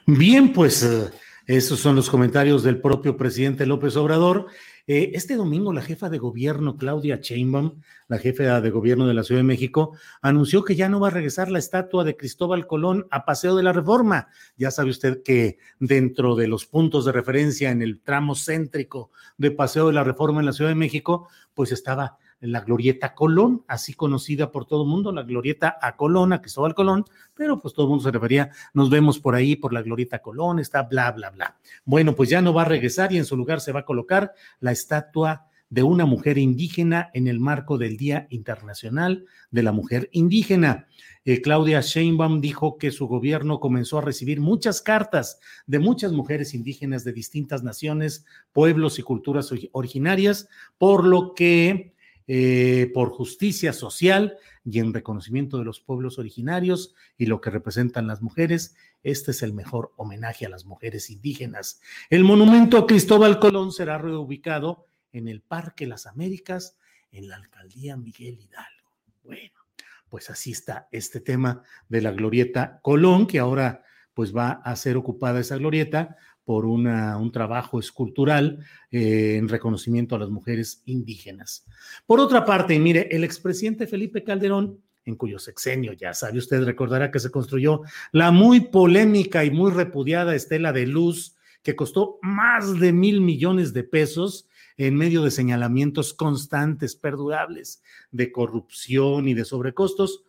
[0.04, 1.10] Bien, pues eh,
[1.46, 4.48] esos son los comentarios del propio presidente López Obrador.
[4.88, 9.24] Eh, este domingo la jefa de gobierno, Claudia Sheinbaum, la jefa de gobierno de la
[9.24, 13.08] Ciudad de México, anunció que ya no va a regresar la estatua de Cristóbal Colón
[13.10, 14.28] a Paseo de la Reforma.
[14.56, 19.50] Ya sabe usted que dentro de los puntos de referencia en el tramo céntrico de
[19.50, 23.94] Paseo de la Reforma en la Ciudad de México, pues estaba la glorieta Colón, así
[23.94, 27.86] conocida por todo el mundo, la glorieta a Colón, a Cristóbal Colón, pero pues todo
[27.86, 31.30] el mundo se refería, nos vemos por ahí por la glorieta Colón, está bla, bla,
[31.30, 31.56] bla.
[31.84, 34.32] Bueno, pues ya no va a regresar y en su lugar se va a colocar
[34.60, 40.08] la estatua de una mujer indígena en el marco del Día Internacional de la Mujer
[40.12, 40.86] Indígena.
[41.24, 46.54] Eh, Claudia Sheinbaum dijo que su gobierno comenzó a recibir muchas cartas de muchas mujeres
[46.54, 51.95] indígenas de distintas naciones, pueblos y culturas originarias, por lo que
[52.28, 58.08] eh, por justicia social y en reconocimiento de los pueblos originarios y lo que representan
[58.08, 58.74] las mujeres.
[59.04, 61.80] Este es el mejor homenaje a las mujeres indígenas.
[62.10, 66.76] El monumento a Cristóbal Colón será reubicado en el Parque Las Américas,
[67.12, 68.90] en la alcaldía Miguel Hidalgo.
[69.22, 69.60] Bueno,
[70.08, 73.84] pues así está este tema de la glorieta Colón, que ahora
[74.14, 80.20] pues va a ser ocupada esa glorieta por un trabajo escultural eh, en reconocimiento a
[80.20, 81.66] las mujeres indígenas.
[82.06, 87.10] Por otra parte, mire, el expresidente Felipe Calderón, en cuyo sexenio, ya sabe usted, recordará
[87.10, 87.82] que se construyó
[88.12, 93.72] la muy polémica y muy repudiada estela de luz que costó más de mil millones
[93.72, 97.82] de pesos en medio de señalamientos constantes, perdurables,
[98.12, 100.22] de corrupción y de sobrecostos,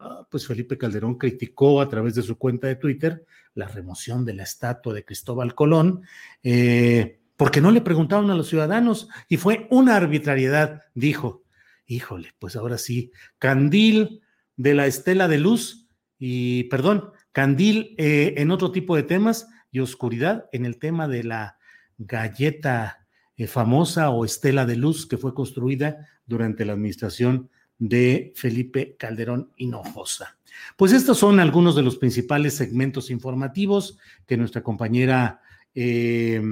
[0.00, 3.26] Ah, pues Felipe Calderón criticó a través de su cuenta de Twitter
[3.58, 6.02] la remoción de la estatua de Cristóbal Colón,
[6.42, 11.42] eh, porque no le preguntaron a los ciudadanos y fue una arbitrariedad, dijo.
[11.86, 14.20] Híjole, pues ahora sí, candil
[14.56, 19.80] de la estela de luz y, perdón, candil eh, en otro tipo de temas y
[19.80, 21.58] oscuridad en el tema de la
[21.96, 28.96] galleta eh, famosa o estela de luz que fue construida durante la administración de Felipe
[28.96, 30.37] Calderón Hinojosa.
[30.76, 35.40] Pues estos son algunos de los principales segmentos informativos que nuestra compañera,
[35.74, 36.42] eh,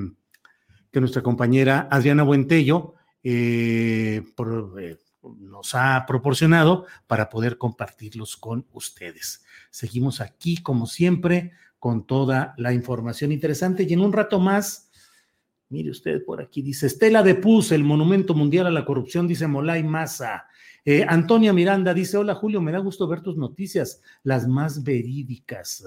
[0.90, 2.94] que nuestra compañera Adriana Buentello
[4.37, 4.78] por,
[5.38, 9.44] nos ha proporcionado para poder compartirlos con ustedes.
[9.70, 14.86] Seguimos aquí, como siempre, con toda la información interesante y en un rato más,
[15.68, 19.46] mire usted por aquí, dice Estela de Puz, el Monumento Mundial a la Corrupción, dice
[19.46, 20.46] Molay Maza.
[20.85, 25.85] Eh, Antonia Miranda dice, hola Julio, me da gusto ver tus noticias, las más verídicas.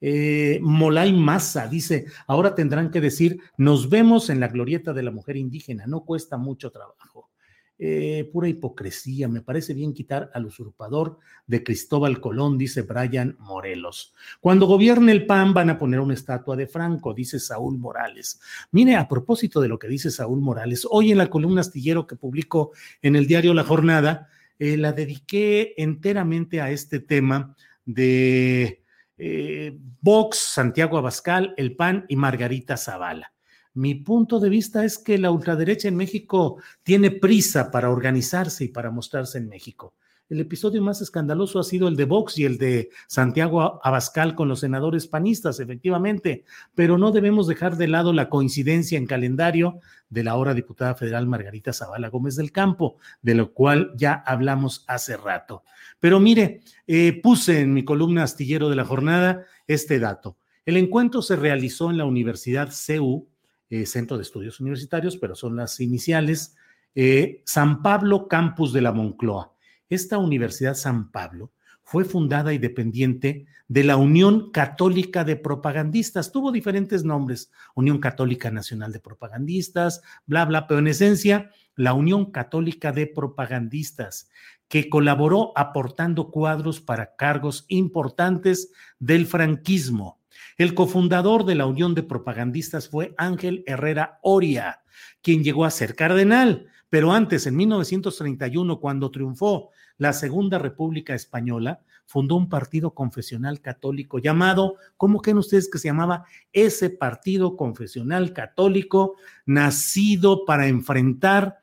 [0.00, 5.10] Eh, Molay Maza dice, ahora tendrán que decir, nos vemos en la glorieta de la
[5.10, 7.30] mujer indígena, no cuesta mucho trabajo.
[7.78, 9.28] Eh, pura hipocresía.
[9.28, 14.14] Me parece bien quitar al usurpador de Cristóbal Colón, dice Brian Morelos.
[14.40, 18.40] Cuando gobierne el PAN van a poner una estatua de Franco, dice Saúl Morales.
[18.72, 22.16] Mire, a propósito de lo que dice Saúl Morales, hoy en la columna astillero que
[22.16, 28.82] publicó en el diario La Jornada, eh, la dediqué enteramente a este tema de
[29.18, 33.35] eh, Vox, Santiago Abascal, el PAN y Margarita Zavala.
[33.76, 38.68] Mi punto de vista es que la ultraderecha en México tiene prisa para organizarse y
[38.68, 39.92] para mostrarse en México.
[40.30, 44.48] El episodio más escandaloso ha sido el de Vox y el de Santiago Abascal con
[44.48, 50.24] los senadores panistas, efectivamente, pero no debemos dejar de lado la coincidencia en calendario de
[50.24, 55.18] la ahora diputada federal Margarita Zavala Gómez del Campo, de lo cual ya hablamos hace
[55.18, 55.64] rato.
[56.00, 60.38] Pero mire, eh, puse en mi columna astillero de la jornada este dato.
[60.64, 63.28] El encuentro se realizó en la Universidad CEU
[63.70, 66.56] eh, Centro de Estudios Universitarios, pero son las iniciales,
[66.94, 69.52] eh, San Pablo Campus de la Moncloa.
[69.88, 71.52] Esta Universidad San Pablo
[71.82, 76.32] fue fundada y dependiente de la Unión Católica de Propagandistas.
[76.32, 82.32] Tuvo diferentes nombres, Unión Católica Nacional de Propagandistas, bla, bla, pero en esencia, la Unión
[82.32, 84.28] Católica de Propagandistas,
[84.68, 90.18] que colaboró aportando cuadros para cargos importantes del franquismo.
[90.56, 94.80] El cofundador de la Unión de Propagandistas fue Ángel Herrera Oria,
[95.20, 101.80] quien llegó a ser cardenal, pero antes, en 1931, cuando triunfó la Segunda República Española,
[102.06, 106.24] fundó un partido confesional católico llamado, ¿cómo creen ustedes que se llamaba?
[106.54, 111.58] Ese partido confesional católico nacido para enfrentar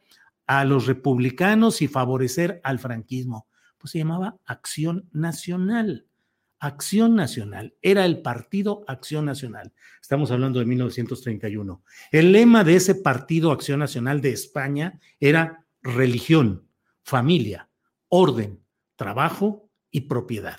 [0.45, 3.47] a los republicanos y favorecer al franquismo.
[3.79, 6.05] Pues se llamaba Acción Nacional.
[6.63, 9.73] Acción Nacional, era el Partido Acción Nacional.
[10.01, 11.83] Estamos hablando de 1931.
[12.09, 16.69] El lema de ese Partido Acción Nacional de España era religión,
[17.03, 17.67] familia,
[18.07, 18.61] orden,
[18.95, 20.57] trabajo y propiedad.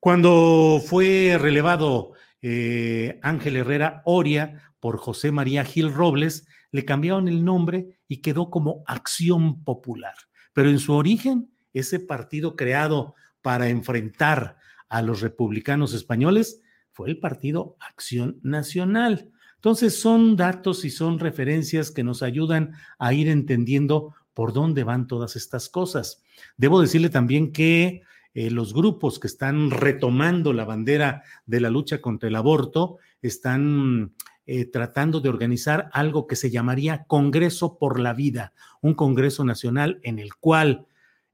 [0.00, 7.44] Cuando fue relevado eh, Ángel Herrera Oria por José María Gil Robles, le cambiaron el
[7.44, 10.16] nombre y quedó como Acción Popular.
[10.52, 14.63] Pero en su origen, ese partido creado para enfrentar
[14.94, 19.28] a los republicanos españoles fue el partido Acción Nacional.
[19.56, 25.08] Entonces son datos y son referencias que nos ayudan a ir entendiendo por dónde van
[25.08, 26.22] todas estas cosas.
[26.56, 28.02] Debo decirle también que
[28.34, 34.14] eh, los grupos que están retomando la bandera de la lucha contra el aborto están
[34.46, 39.98] eh, tratando de organizar algo que se llamaría Congreso por la Vida, un Congreso Nacional
[40.04, 40.86] en el cual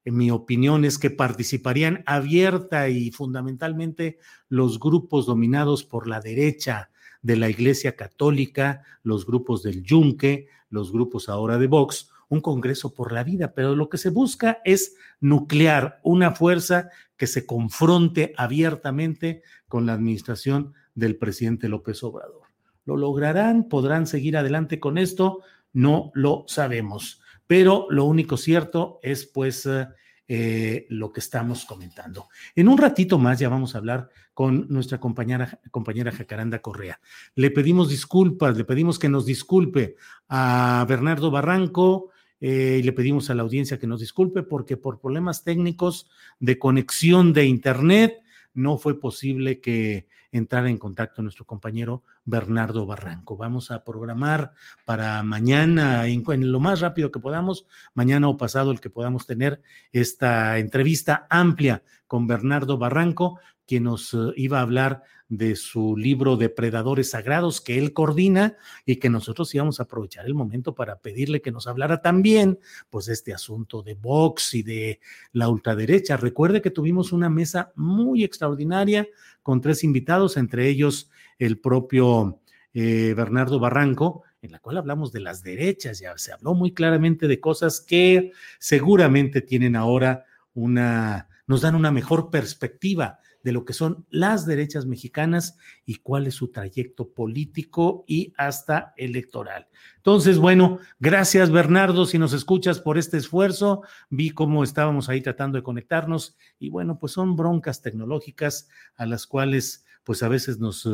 [0.05, 6.91] en mi opinión es que participarían abierta y fundamentalmente los grupos dominados por la derecha
[7.23, 12.95] de la Iglesia Católica, los grupos del Yunque, los grupos ahora de Vox, un Congreso
[12.95, 18.33] por la vida, pero lo que se busca es nuclear una fuerza que se confronte
[18.37, 22.43] abiertamente con la administración del presidente López Obrador.
[22.87, 23.69] ¿Lo lograrán?
[23.69, 25.41] ¿Podrán seguir adelante con esto?
[25.73, 27.21] No lo sabemos
[27.51, 29.89] pero lo único cierto es pues eh,
[30.29, 32.29] eh, lo que estamos comentando.
[32.55, 37.01] En un ratito más ya vamos a hablar con nuestra compañera, compañera Jacaranda Correa.
[37.35, 39.97] Le pedimos disculpas, le pedimos que nos disculpe
[40.29, 45.01] a Bernardo Barranco, eh, y le pedimos a la audiencia que nos disculpe porque por
[45.01, 48.23] problemas técnicos de conexión de Internet
[48.55, 53.37] no fue posible que entrar en contacto nuestro compañero Bernardo Barranco.
[53.37, 54.53] Vamos a programar
[54.85, 59.61] para mañana, en, lo más rápido que podamos, mañana o pasado, el que podamos tener
[59.93, 66.37] esta entrevista amplia con Bernardo Barranco, quien nos uh, iba a hablar de su libro
[66.37, 71.41] Depredadores Sagrados que él coordina y que nosotros íbamos a aprovechar el momento para pedirle
[71.41, 72.59] que nos hablara también
[72.91, 75.01] pues de este asunto de Vox y de
[75.33, 76.17] la ultraderecha.
[76.17, 79.07] Recuerde que tuvimos una mesa muy extraordinaria
[79.45, 81.11] con tres invitados, entre ellos
[81.41, 82.41] el propio
[82.73, 87.27] eh, Bernardo Barranco, en la cual hablamos de las derechas, ya se habló muy claramente
[87.27, 90.25] de cosas que seguramente tienen ahora
[90.55, 96.27] una, nos dan una mejor perspectiva de lo que son las derechas mexicanas y cuál
[96.27, 99.69] es su trayecto político y hasta electoral.
[99.97, 105.57] Entonces, bueno, gracias Bernardo, si nos escuchas por este esfuerzo, vi cómo estábamos ahí tratando
[105.57, 110.87] de conectarnos y bueno, pues son broncas tecnológicas a las cuales pues a veces nos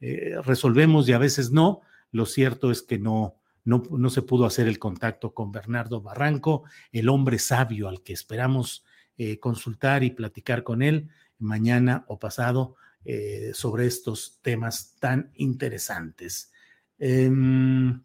[0.00, 1.80] eh, resolvemos y a veces no.
[2.10, 6.64] Lo cierto es que no, no, no se pudo hacer el contacto con Bernardo Barranco,
[6.92, 8.84] el hombre sabio al que esperamos
[9.20, 16.52] eh, consultar y platicar con él mañana o pasado eh, sobre estos temas tan interesantes.
[16.98, 18.02] Em,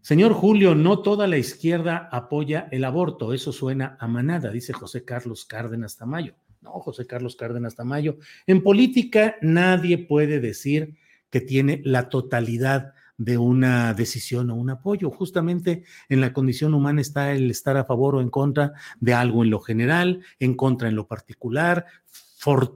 [0.00, 5.04] señor Julio, no toda la izquierda apoya el aborto, eso suena a manada, dice José
[5.04, 6.34] Carlos Cárdenas Tamayo.
[6.60, 8.18] No, José Carlos Cárdenas Tamayo.
[8.46, 10.96] En política nadie puede decir
[11.30, 15.10] que tiene la totalidad de una decisión o un apoyo.
[15.10, 19.42] Justamente en la condición humana está el estar a favor o en contra de algo
[19.42, 21.86] en lo general, en contra en lo particular,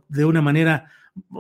[0.09, 0.91] de una manera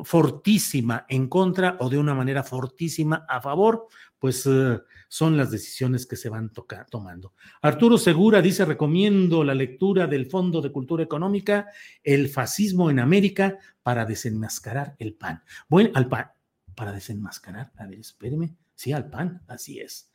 [0.05, 3.89] fortísima en contra o de una manera fortísima a favor,
[4.23, 6.53] pues eh, son las decisiones que se van
[6.89, 7.35] tomando.
[7.61, 11.67] Arturo Segura dice, recomiendo la lectura del Fondo de Cultura Económica,
[12.05, 15.43] El fascismo en América para desenmascarar el PAN.
[15.69, 16.31] Bueno, al PAN,
[16.77, 20.09] para desenmascarar, a ver, espéreme, sí, al PAN, así es.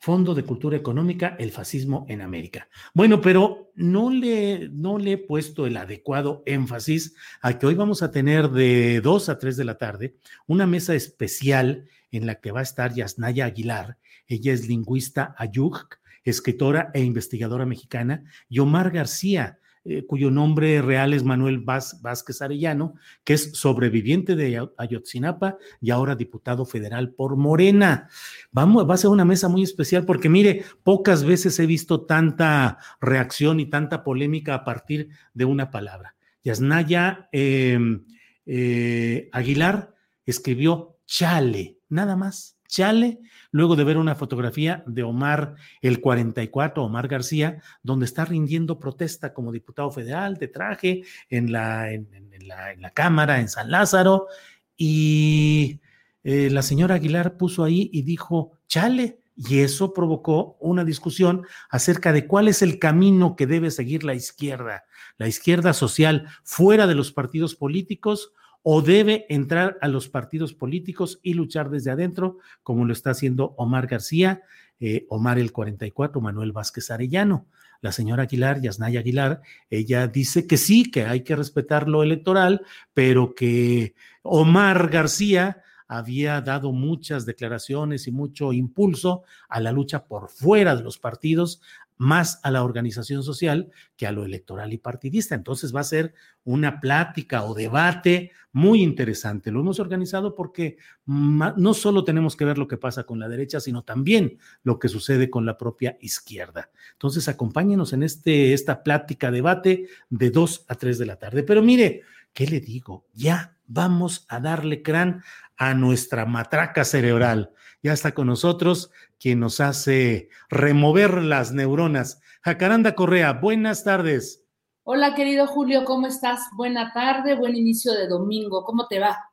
[0.00, 2.68] Fondo de Cultura Económica, el fascismo en América.
[2.92, 8.02] Bueno, pero no le, no le he puesto el adecuado énfasis a que hoy vamos
[8.02, 10.16] a tener de 2 a 3 de la tarde
[10.46, 13.98] una mesa especial en la que va a estar Yasnaya Aguilar.
[14.26, 19.60] Ella es lingüista ayuk, escritora e investigadora mexicana, y Omar García,
[19.90, 26.14] eh, cuyo nombre real es Manuel Vázquez Arellano, que es sobreviviente de Ayotzinapa y ahora
[26.14, 28.10] diputado federal por Morena.
[28.52, 32.76] Vamos, va a ser una mesa muy especial porque mire, pocas veces he visto tanta
[33.00, 36.16] reacción y tanta polémica a partir de una palabra.
[36.44, 38.04] Yasnaya em,
[38.44, 39.94] eh, Aguilar
[40.26, 43.18] escribió chale, nada más chale,
[43.50, 49.32] luego de ver una fotografía de Omar el 44, Omar García, donde está rindiendo protesta
[49.34, 52.06] como diputado federal de traje en la, en,
[52.42, 54.28] la, Cámara, en San Lázaro,
[54.76, 55.80] y
[56.22, 62.12] eh, la señora Aguilar puso ahí y dijo, chale, y eso provocó una discusión acerca
[62.12, 64.84] de cuál es el camino que debe seguir la izquierda,
[65.16, 68.32] la izquierda social fuera de los partidos políticos
[68.62, 73.54] o debe entrar a los partidos políticos y luchar desde adentro, como lo está haciendo
[73.56, 74.42] Omar García,
[74.80, 77.46] eh, Omar el 44, Manuel Vázquez Arellano.
[77.80, 79.40] La señora Aguilar, Yasnaya Aguilar,
[79.70, 86.40] ella dice que sí, que hay que respetar lo electoral, pero que Omar García había
[86.42, 91.60] dado muchas declaraciones y mucho impulso a la lucha por fuera de los partidos,
[91.96, 95.34] más a la organización social que a lo electoral y partidista.
[95.34, 96.14] Entonces va a ser
[96.44, 99.50] una plática o debate muy interesante.
[99.50, 103.58] Lo hemos organizado porque no solo tenemos que ver lo que pasa con la derecha,
[103.58, 106.70] sino también lo que sucede con la propia izquierda.
[106.92, 111.42] Entonces acompáñenos en este, esta plática, debate de 2 a 3 de la tarde.
[111.42, 113.06] Pero mire, ¿qué le digo?
[113.12, 115.22] Ya vamos a darle crán
[115.56, 117.52] a nuestra matraca cerebral.
[117.82, 118.90] Ya está con nosotros
[119.20, 122.20] quien nos hace remover las neuronas.
[122.42, 124.44] Jacaranda Correa, buenas tardes.
[124.82, 126.40] Hola, querido Julio, ¿cómo estás?
[126.56, 129.27] Buena tarde, buen inicio de domingo, ¿cómo te va?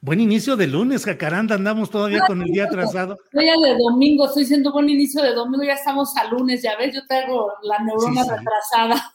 [0.00, 3.18] Buen inicio de lunes, Jacaranda, andamos todavía con el día atrasado.
[3.32, 6.94] Ya de domingo, estoy diciendo buen inicio de domingo, ya estamos a lunes, ya ves,
[6.94, 9.12] yo traigo la neurona retrasada.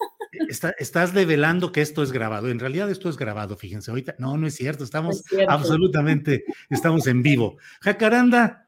[0.78, 4.46] estás develando que esto es grabado, en realidad esto es grabado, fíjense, ahorita, no, no
[4.48, 7.58] es cierto, estamos absolutamente, estamos en vivo.
[7.82, 8.66] Jacaranda,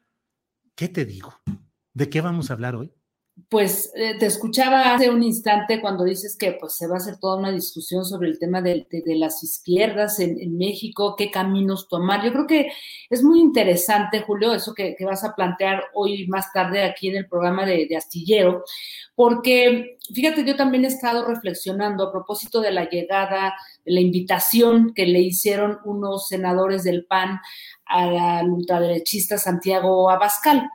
[0.77, 1.33] ¿Qué te digo?
[1.95, 2.93] ¿De qué vamos a hablar hoy?
[3.49, 7.17] Pues eh, te escuchaba hace un instante cuando dices que pues, se va a hacer
[7.17, 12.25] toda una discusión sobre el tema de, las izquierdas en, México, qué caminos tomar.
[12.25, 12.71] Yo creo que
[13.09, 17.27] es muy interesante, Julio, eso que, vas a plantear hoy más tarde aquí en el
[17.27, 18.63] programa de, de, Astillero,
[19.15, 23.53] porque fíjate, yo también he estado reflexionando a propósito de la llegada,
[23.85, 27.39] de la invitación que le hicieron unos senadores del PAN
[27.89, 30.69] al ultraderechista Santiago Abascal.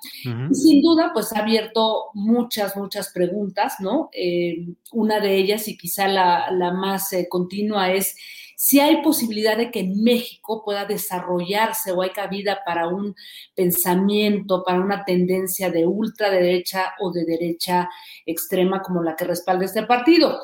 [0.52, 4.10] sin duda, pues ha abierto muchas, muchas preguntas, ¿no?
[4.12, 8.16] Eh, una de ellas, y quizá la, más eh, continua, es
[8.56, 13.16] si hay posibilidad de que en México pueda desarrollarse o hay cabida para un
[13.56, 17.90] pensamiento, para una tendencia de ultraderecha o de derecha
[18.24, 20.38] extrema como la que respalda este partido.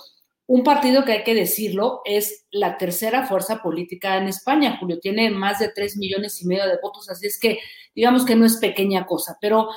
[0.48, 5.28] Un partido que hay que decirlo es la tercera fuerza política en España, Julio, tiene
[5.30, 7.58] más de tres millones y medio de votos, así es que
[7.94, 9.68] digamos que no es pequeña cosa, pero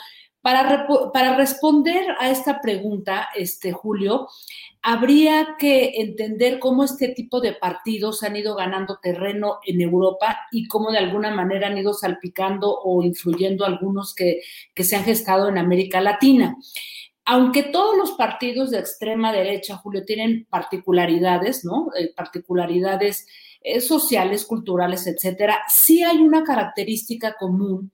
[0.42, 4.30] para, para responder a esta pregunta, este, Julio,
[4.82, 10.70] habría que entender cómo este tipo de partidos han ido ganando terreno en Europa y
[10.70, 14.40] cómo de alguna manera han ido salpicando o influyendo algunos que,
[14.74, 16.56] que se han gestado en América Latina.
[17.26, 21.90] Aunque todos los partidos de extrema derecha, Julio, tienen particularidades, ¿no?
[21.98, 23.28] Eh, particularidades
[23.62, 27.92] eh, sociales, culturales, etcétera, sí hay una característica común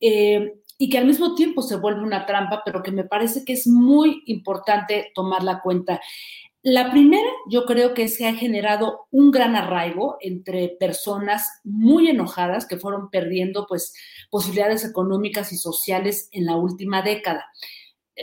[0.00, 3.52] eh, y que al mismo tiempo se vuelve una trampa, pero que me parece que
[3.52, 6.00] es muy importante tomarla cuenta.
[6.62, 12.66] La primera, yo creo que se ha generado un gran arraigo entre personas muy enojadas
[12.66, 13.94] que fueron perdiendo pues
[14.30, 17.46] posibilidades económicas y sociales en la última década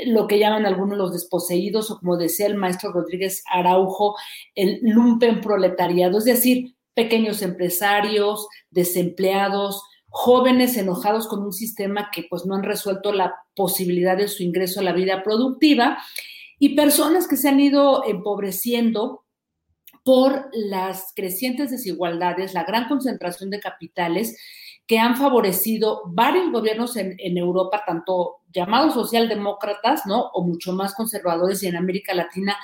[0.06, 4.16] lo que llaman algunos los desposeídos, o como decía el maestro Rodríguez Araujo,
[4.56, 12.46] el lumpen proletariado, es decir, pequeños empresarios, desempleados, jóvenes enojados con un sistema que pues
[12.46, 15.98] no han resuelto la posibilidad de su ingreso a la vida productiva
[16.60, 19.26] y personas que se han ido empobreciendo
[20.04, 24.38] por las crecientes desigualdades, la gran concentración de capitales
[24.88, 30.30] que han favorecido varios gobiernos en, en, Europa, tanto llamados socialdemócratas, ¿no?
[30.34, 32.58] O mucho más conservadores y en América Latina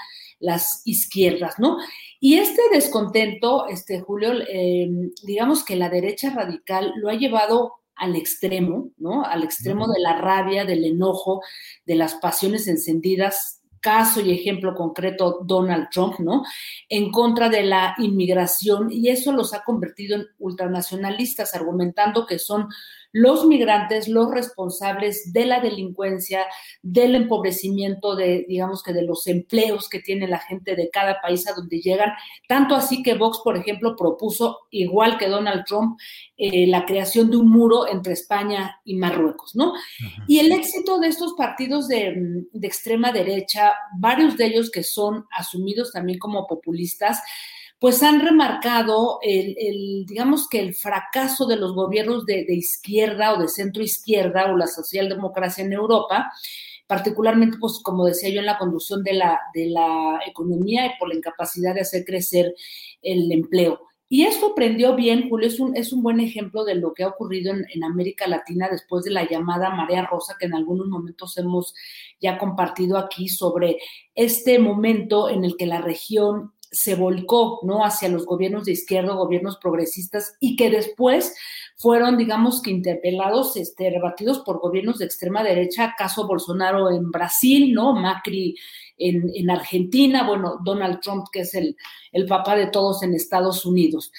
[0.44, 1.78] las izquierdas, ¿no?
[2.20, 4.90] Y este descontento, este Julio, eh,
[5.24, 9.24] digamos que la derecha radical lo ha llevado al extremo, ¿no?
[9.24, 11.42] Al extremo de la rabia, del enojo,
[11.86, 16.44] de las pasiones encendidas caso y ejemplo concreto Donald Trump, ¿no?
[16.88, 22.70] En contra de la inmigración y eso los ha convertido en ultranacionalistas, argumentando que son
[23.14, 26.46] los migrantes los responsables de la delincuencia,
[26.82, 31.48] del empobrecimiento de, digamos que de los empleos que tiene la gente de cada país
[31.48, 32.12] a donde llegan.
[32.48, 36.00] Tanto así que Vox, por ejemplo, propuso, igual que Donald Trump,
[36.38, 39.74] eh, la creación de un muro entre España y Marruecos, ¿no?
[40.28, 45.28] Y el éxito de estos partidos de, de extrema derecha, varios de ellos que son
[45.30, 47.22] asumidos también como populistas,
[47.84, 53.50] pues han remarcado el, digamos que el fracaso de los gobiernos de, izquierda o de
[53.50, 56.32] centro izquierda o la socialdemocracia en Europa,
[56.88, 61.10] particularmente, pues como decía yo, en la conducción de la, de la economía y por
[61.10, 62.56] la incapacidad de hacer crecer
[63.02, 63.82] el empleo.
[64.08, 67.10] Y esto aprendió bien, Julio, es un, es un buen ejemplo de lo que ha
[67.10, 71.38] ocurrido en, en, América Latina después de la llamada Marea Rosa, que en algunos momentos
[71.38, 71.76] hemos
[72.22, 73.80] ya compartido aquí sobre
[74.16, 77.86] este momento en el que la región se volcó, ¿no?
[77.86, 81.36] Hacia los gobiernos de izquierda, gobiernos progresistas, y que después
[81.78, 87.74] fueron, digamos que interpelados, este, rebatidos por gobiernos de extrema derecha, caso Bolsonaro en Brasil,
[87.74, 87.94] ¿no?
[87.94, 88.56] Macri
[88.98, 91.78] en, en Argentina, bueno, Donald Trump, que es el,
[92.12, 94.12] el papá de todos en Estados Unidos.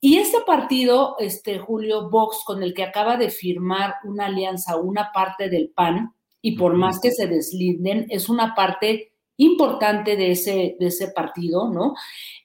[0.00, 5.12] Y este partido, este Julio Vox, con el que acaba de firmar una alianza, una
[5.12, 10.76] parte del PAN, y por más que se deslinden, es una parte importante de ese,
[10.78, 11.94] de ese partido, ¿no?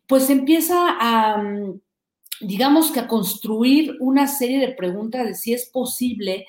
[0.07, 1.43] Pues empieza a,
[2.41, 6.47] digamos que a construir una serie de preguntas de si es posible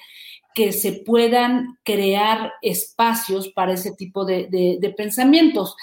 [0.54, 5.76] que se puedan crear espacios para ese tipo de, de, de pensamientos.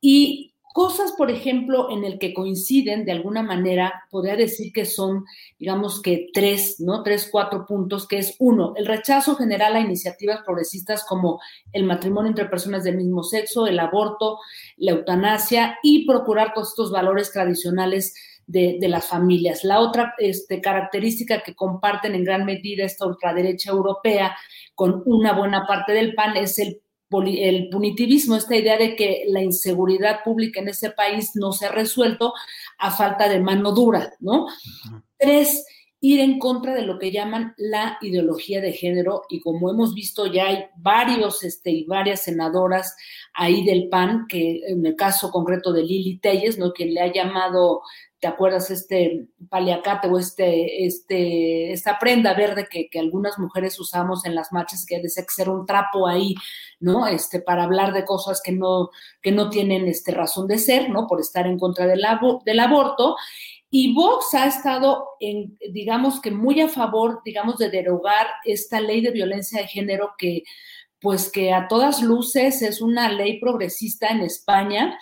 [0.00, 5.24] Y Cosas, por ejemplo, en el que coinciden de alguna manera, podría decir que son,
[5.58, 7.02] digamos que tres, ¿no?
[7.02, 11.40] Tres, cuatro puntos, que es uno, el rechazo general a iniciativas progresistas como
[11.72, 14.38] el matrimonio entre personas del mismo sexo, el aborto,
[14.76, 18.14] la eutanasia y procurar todos estos valores tradicionales
[18.48, 19.62] de, las familias.
[19.62, 24.36] La otra este, característica que comparten en gran medida esta ultraderecha europea
[24.74, 29.42] con una buena parte del PAN es el el punitivismo, esta idea de que la
[29.42, 32.34] inseguridad pública en ese país no se ha resuelto
[32.78, 34.46] a falta de mano dura, ¿no?
[35.18, 35.64] Tres,
[36.00, 40.26] ir en contra de lo que llaman la ideología de género y como hemos visto
[40.26, 42.96] ya hay varios este, y varias senadoras
[43.34, 46.72] ahí del PAN, que en el caso concreto de Lili Telles, ¿no?
[46.72, 47.82] quien le ha llamado
[48.20, 48.70] ¿te acuerdas?
[48.70, 54.52] Este paliacate o este, este, esta prenda verde que, que, algunas mujeres usamos en las
[54.52, 56.34] marchas, que decía que ser un trapo ahí,
[56.80, 57.06] ¿no?
[57.06, 58.90] Este, para hablar de cosas que no,
[59.22, 61.06] que no tienen este, razón de ser, ¿no?
[61.06, 62.02] Por estar en contra del,
[62.44, 63.16] del aborto.
[63.70, 69.00] Y Vox ha estado, en, digamos que muy a favor, digamos, de derogar esta ley
[69.02, 70.42] de violencia de género que,
[71.00, 74.98] pues que a todas luces es una ley progresista en España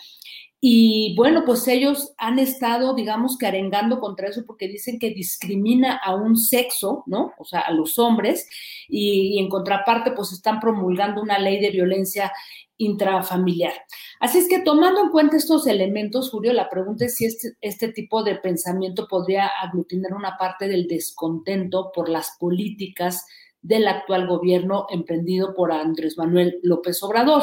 [0.61, 5.97] Y bueno, pues ellos han estado, digamos que arengando contra eso porque dicen que discrimina
[6.03, 7.35] a un sexo, ¿no?
[7.39, 8.49] O sea, a los hombres,
[8.89, 12.33] y, en contraparte, pues están promulgando una ley de violencia
[12.79, 13.72] intrafamiliar.
[14.20, 17.89] Así es que tomando en cuenta estos elementos, Julio, la pregunta es si este, este
[17.93, 23.27] tipo de pensamiento podría aglutinar una parte del descontento por las políticas
[23.62, 27.43] del actual gobierno emprendido por Andrés Manuel López Obrador.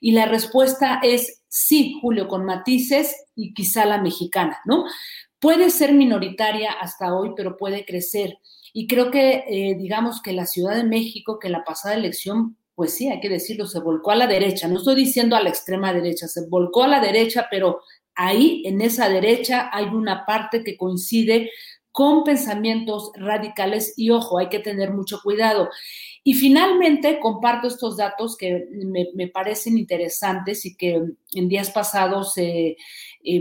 [0.00, 4.84] Y la respuesta es sí, Julio, con matices y quizá la mexicana, ¿no?
[5.38, 8.38] Puede ser minoritaria hasta hoy, pero puede crecer.
[8.72, 12.94] Y creo que, eh, digamos que la Ciudad de México, que la pasada elección, pues
[12.94, 14.66] sí, hay que decirlo, se volcó a la derecha.
[14.66, 17.80] No estoy diciendo a la extrema derecha, se volcó a la derecha, pero
[18.16, 21.48] ahí, en esa derecha, hay una parte que coincide
[21.92, 25.70] con pensamientos radicales y ojo, hay que tener mucho cuidado.
[26.24, 28.66] Y finalmente, comparto estos datos que
[29.14, 31.00] me, parecen interesantes y que
[31.34, 32.76] en días pasados eh,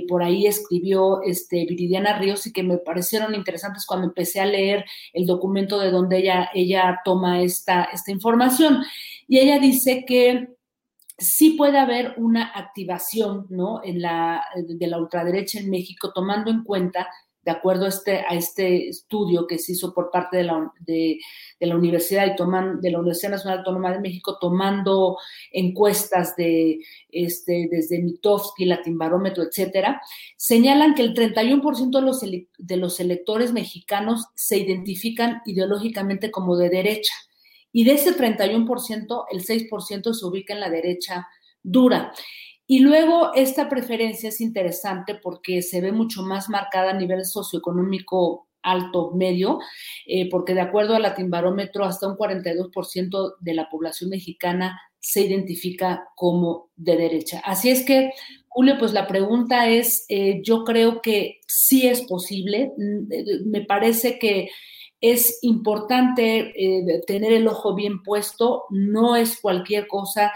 [0.07, 4.85] por ahí escribió este, Viridiana Ríos y que me parecieron interesantes cuando empecé a leer
[5.13, 8.83] el documento de donde ella, ella toma esta, esta información.
[9.27, 10.49] Y ella dice que
[11.17, 13.81] sí puede haber una activación ¿no?
[13.83, 17.07] en la, de la ultraderecha en México, tomando en cuenta
[17.43, 21.19] de acuerdo a este, a este estudio que se hizo por parte de la, de,
[21.59, 25.17] la Universidad y de la Universidad Nacional Autónoma de México, tomando
[25.51, 26.79] encuestas de,
[27.11, 30.01] este, desde Mitofsky, Latinbarómetro, etcétera,
[30.37, 36.69] señalan que el 31% de los, de los electores mexicanos se identifican ideológicamente como de
[36.69, 37.13] derecha.
[37.73, 41.27] Y de ese 31%, el 6% se ubica en la derecha
[41.63, 42.11] dura.
[42.71, 48.47] Y luego esta preferencia es interesante porque se ve mucho más marcada a nivel socioeconómico
[48.61, 49.59] alto, medio,
[50.07, 56.05] eh, porque de acuerdo al Latinbarómetro, hasta un 42% de la población mexicana se identifica
[56.15, 57.41] como de derecha.
[57.43, 58.13] Así es que,
[58.47, 64.17] Julio, pues la pregunta es, eh, yo creo que sí es posible, mm, me parece
[64.17, 64.47] que
[65.01, 70.31] es importante eh, tener el ojo bien puesto, no es cualquier cosa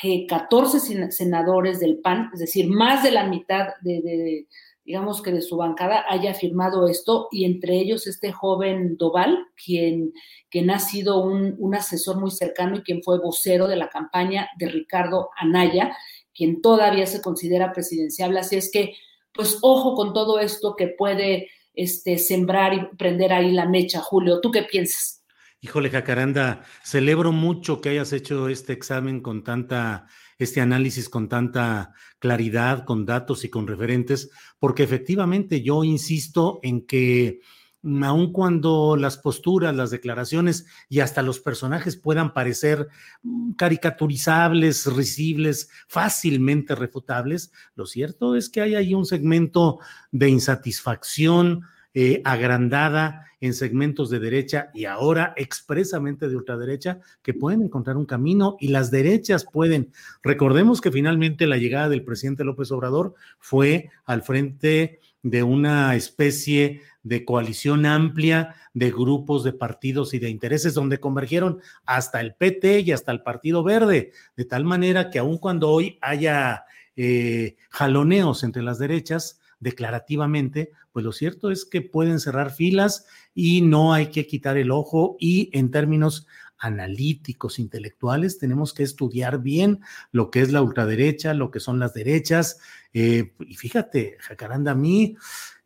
[0.00, 4.46] que 14 senadores del PAN, es decir, más de la mitad de,
[4.84, 10.12] digamos que de su bancada, haya firmado esto, y entre ellos este joven Doval, quien,
[10.48, 14.48] quien ha sido un, un asesor muy cercano y quien fue vocero de la campaña
[14.58, 15.94] de Ricardo Anaya,
[16.34, 18.34] quien todavía se considera presidencial.
[18.38, 18.94] Así es que,
[19.34, 24.00] pues, ojo con todo esto que puede este, sembrar y prender ahí la mecha.
[24.00, 25.19] Julio, ¿tú qué piensas?
[25.62, 30.06] Híjole, Jacaranda, celebro mucho que hayas hecho este examen con tanta,
[30.38, 36.86] este análisis con tanta claridad, con datos y con referentes, porque efectivamente yo insisto en
[36.86, 37.40] que
[37.82, 42.88] mm, aun cuando las posturas, las declaraciones y hasta los personajes puedan parecer
[43.22, 49.78] mm, caricaturizables, risibles, fácilmente refutables, lo cierto es que hay ahí un segmento
[50.10, 57.62] de insatisfacción, eh, agrandada en segmentos de derecha y ahora expresamente de ultraderecha que pueden
[57.62, 59.92] encontrar un camino y las derechas pueden.
[60.22, 66.82] Recordemos que finalmente la llegada del presidente López Obrador fue al frente de una especie
[67.02, 72.80] de coalición amplia de grupos, de partidos y de intereses donde convergieron hasta el PT
[72.80, 76.64] y hasta el Partido Verde, de tal manera que aun cuando hoy haya
[76.96, 83.60] eh, jaloneos entre las derechas, declarativamente, pues lo cierto es que pueden cerrar filas y
[83.60, 86.26] no hay que quitar el ojo y en términos
[86.60, 89.80] analíticos, intelectuales, tenemos que estudiar bien
[90.12, 92.58] lo que es la ultraderecha, lo que son las derechas.
[92.92, 95.16] Eh, y fíjate, Jacaranda, a mí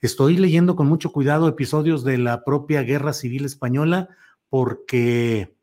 [0.00, 4.08] estoy leyendo con mucho cuidado episodios de la propia Guerra Civil Española
[4.48, 5.56] porque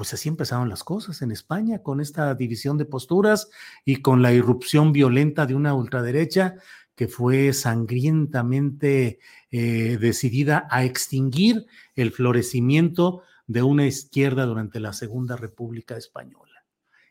[0.00, 3.50] pues así empezaron las cosas en España, con esta división de posturas
[3.84, 6.54] y con la irrupción violenta de una ultraderecha
[7.00, 9.20] que fue sangrientamente
[9.50, 11.64] eh, decidida a extinguir
[11.96, 16.62] el florecimiento de una izquierda durante la Segunda República Española.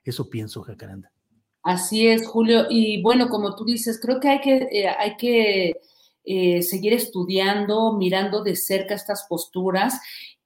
[0.04, 1.12] Eso pienso, Jacaranda.
[1.64, 2.68] Así es, Julio.
[2.70, 5.82] Y bueno, como tú dices, creo que hay que, eh, hay que
[6.24, 10.00] eh, seguir estudiando, mirando de cerca estas posturas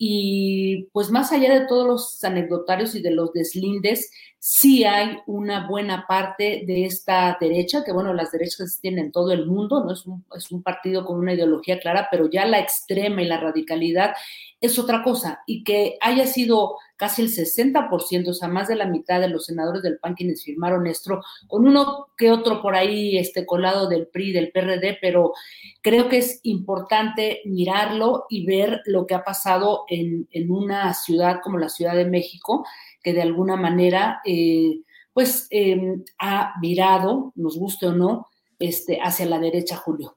[0.06, 5.66] y pues más allá de todos los anecdotarios y de los deslindes, sí hay una
[5.66, 9.93] buena parte de esta derecha, que bueno, las derechas tienen en todo el mundo, no
[9.93, 13.39] es un, es un partido con una ideología clara, pero ya la extrema y la
[13.39, 14.14] radicalidad
[14.64, 18.86] es otra cosa, y que haya sido casi el 60%, o sea, más de la
[18.86, 23.18] mitad de los senadores del PAN quienes firmaron esto, con uno que otro por ahí
[23.18, 25.34] este, colado del PRI, del PRD, pero
[25.82, 31.41] creo que es importante mirarlo y ver lo que ha pasado en, en una ciudad
[31.43, 32.66] como la Ciudad de México,
[33.03, 34.80] que de alguna manera, eh,
[35.11, 38.28] pues, em, ha virado, nos guste o no,
[38.59, 40.16] este, hacia la derecha, Julio.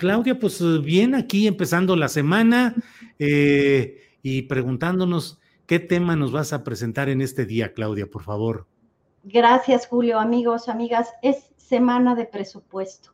[0.01, 2.75] Claudia, pues eh, bien aquí empezando la semana
[3.19, 8.67] y preguntándonos qué tema nos vas a presentar en este día, Claudia, por favor.
[9.25, 11.11] Gracias, Julio, amigos, amigas.
[11.21, 13.13] Es semana de presupuesto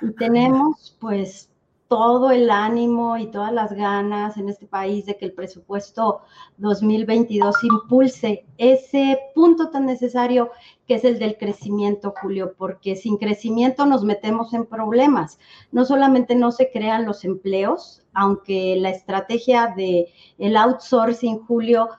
[0.00, 1.50] y tenemos pues
[1.92, 6.22] todo el ánimo y todas las ganas en este país de que el presupuesto
[6.56, 10.52] 2022 impulse ese punto tan necesario
[10.88, 15.38] que es el del crecimiento, Julio, porque sin crecimiento nos metemos en problemas.
[15.70, 20.06] No solamente no se crean los empleos, aunque la estrategia de
[20.38, 21.90] el outsourcing, Julio,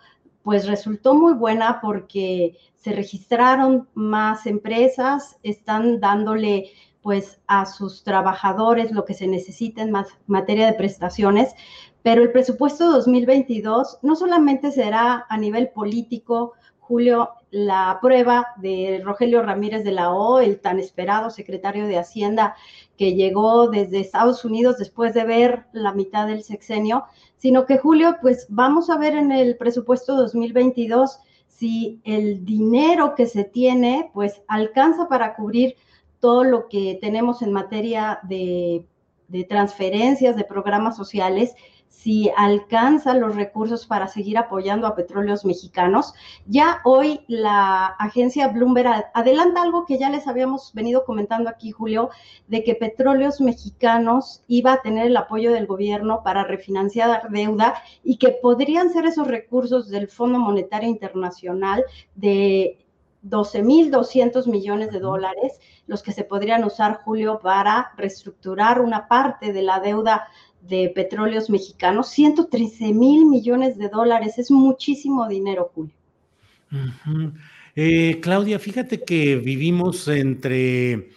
[0.42, 6.72] pues resultó muy buena porque se registraron más empresas, están dándole
[7.04, 9.94] pues a sus trabajadores lo que se necesita en
[10.26, 11.54] materia de prestaciones,
[12.02, 19.42] pero el presupuesto 2022 no solamente será a nivel político, Julio, la prueba de Rogelio
[19.42, 22.56] Ramírez de la O, el tan esperado secretario de Hacienda
[22.98, 27.06] que llegó desde Estados Unidos después de ver la mitad del sexenio,
[27.38, 33.28] sino que Julio, pues vamos a ver en el presupuesto 2022 si el dinero que
[33.28, 35.76] se tiene, pues alcanza para cubrir
[36.24, 38.88] todo lo que tenemos en materia de,
[39.50, 41.54] transferencias, de programas sociales
[41.90, 46.14] si alcanza los recursos para seguir apoyando a petróleos mexicanos.
[46.46, 52.10] Ya hoy la agencia Bloomberg adelanta algo que ya les habíamos venido comentando aquí, Julio,
[52.48, 58.16] de que petróleos mexicanos iba a tener el apoyo del gobierno para refinanciar deuda y
[58.16, 61.84] que podrían ser esos recursos del Fondo Monetario Internacional
[62.16, 62.83] de
[63.24, 65.54] 12.200 millones de dólares,
[65.88, 70.28] los que se podrían usar, Julio, para reestructurar una parte de la deuda
[70.62, 75.94] de petróleos mexicanos, 113 mil millones de dólares, es muchísimo dinero, Julio.
[77.76, 81.10] Eh, Claudia, fíjate que vivimos entre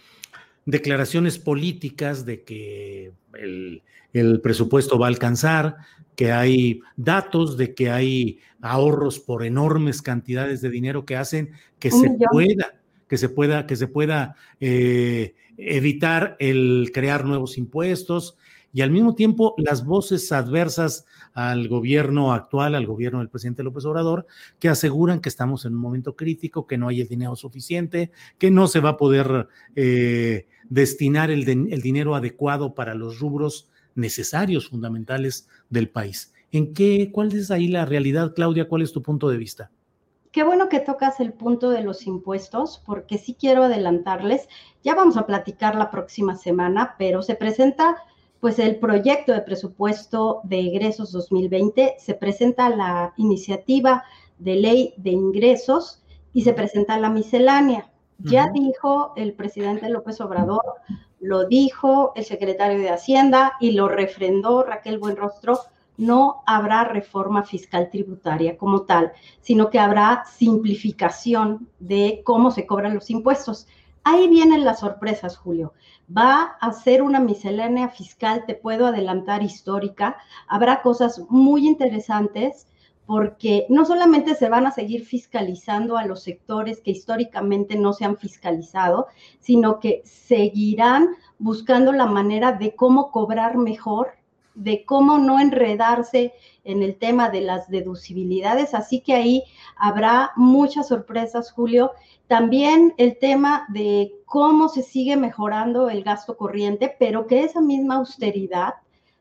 [0.65, 3.81] declaraciones políticas de que el,
[4.13, 5.77] el, presupuesto va a alcanzar,
[6.17, 11.91] que hay datos de que hay ahorros por enormes cantidades de dinero que hacen que
[11.91, 12.75] se pueda,
[13.07, 18.35] que se pueda, que se pueda eh, evitar el crear nuevos impuestos,
[18.73, 23.85] y al mismo tiempo las voces adversas al gobierno actual, al gobierno del presidente López
[23.85, 24.25] Obrador,
[24.57, 28.49] que aseguran que estamos en un momento crítico, que no hay el dinero suficiente, que
[28.49, 34.69] no se va a poder eh, destinar el, el dinero adecuado para los rubros necesarios,
[34.69, 36.33] fundamentales del país.
[36.51, 38.67] ¿En qué, cuál es ahí la realidad, Claudia?
[38.67, 39.71] ¿Cuál es tu punto de vista?
[40.31, 44.47] Qué bueno que tocas el punto de los impuestos, porque sí quiero adelantarles,
[44.83, 47.97] ya vamos a platicar la próxima semana, pero se presenta
[48.39, 54.03] pues el proyecto de presupuesto de egresos 2020, se presenta la iniciativa
[54.37, 57.89] de ley de ingresos y se presenta la miscelánea.
[58.19, 60.63] Ya dijo el presidente López Obrador,
[61.19, 65.59] lo dijo el secretario de Hacienda y lo refrendó Raquel Buenrostro,
[65.97, 69.11] no habrá reforma fiscal tributaria como tal,
[69.41, 73.67] sino que habrá simplificación de cómo se cobran los impuestos.
[74.03, 75.73] Ahí vienen las sorpresas, Julio.
[76.15, 80.17] Va a ser una miscelánea fiscal, te puedo adelantar, histórica.
[80.47, 82.67] Habrá cosas muy interesantes
[83.07, 88.03] porque no solamente se van a seguir fiscalizando a los sectores que históricamente no se
[88.03, 89.07] han fiscalizado,
[89.39, 94.09] sino que seguirán buscando la manera de cómo cobrar mejor,
[94.55, 96.33] de cómo no enredarse
[96.65, 98.73] en el tema de las deducibilidades.
[98.73, 99.43] Así que ahí
[99.77, 101.91] habrá muchas sorpresas, Julio.
[102.27, 107.95] También el tema de cómo se sigue mejorando el gasto corriente, pero que esa misma
[107.95, 108.73] austeridad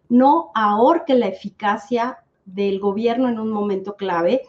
[0.09, 4.43] no ahorque la eficacia del gobierno en un momento clave,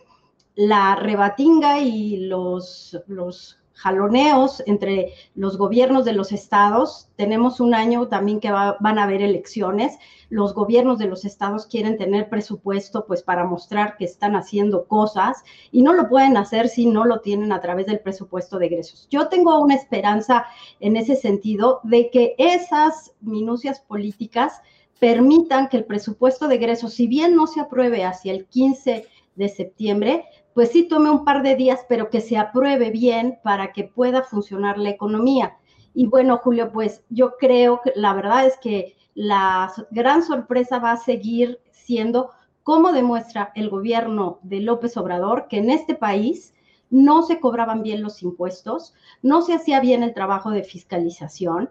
[0.55, 7.09] la rebatinga y los, los jaloneos entre los gobiernos de los estados.
[7.15, 9.97] Tenemos un año también que van a haber elecciones.
[10.29, 15.43] Los gobiernos de los estados quieren tener presupuesto pues para mostrar que están haciendo cosas
[15.71, 19.07] y no lo pueden hacer si no lo tienen a través del presupuesto de egresos.
[19.11, 20.47] Yo tengo una esperanza
[20.79, 24.61] en ese sentido de que esas minucias políticas
[24.99, 29.49] permitan que el presupuesto de egresos, si bien no se apruebe hacia el 15 de
[29.49, 33.83] septiembre, pues sí tome un par de días, pero que se apruebe bien para que
[33.83, 35.57] pueda funcionar la economía.
[35.93, 40.91] Y bueno, Julio, pues yo creo que la verdad es que la gran sorpresa va
[40.91, 42.31] a seguir siendo
[42.63, 46.53] cómo demuestra el gobierno de López Obrador que en este país
[46.89, 51.69] no se cobraban bien los impuestos, no se hacía bien el trabajo de fiscalización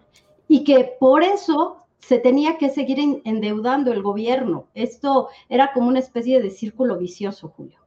[0.49, 4.69] y que por eso se tenía que seguir endeudando el gobierno.
[4.75, 7.79] Esto era como una especie de círculo vicioso, Julio.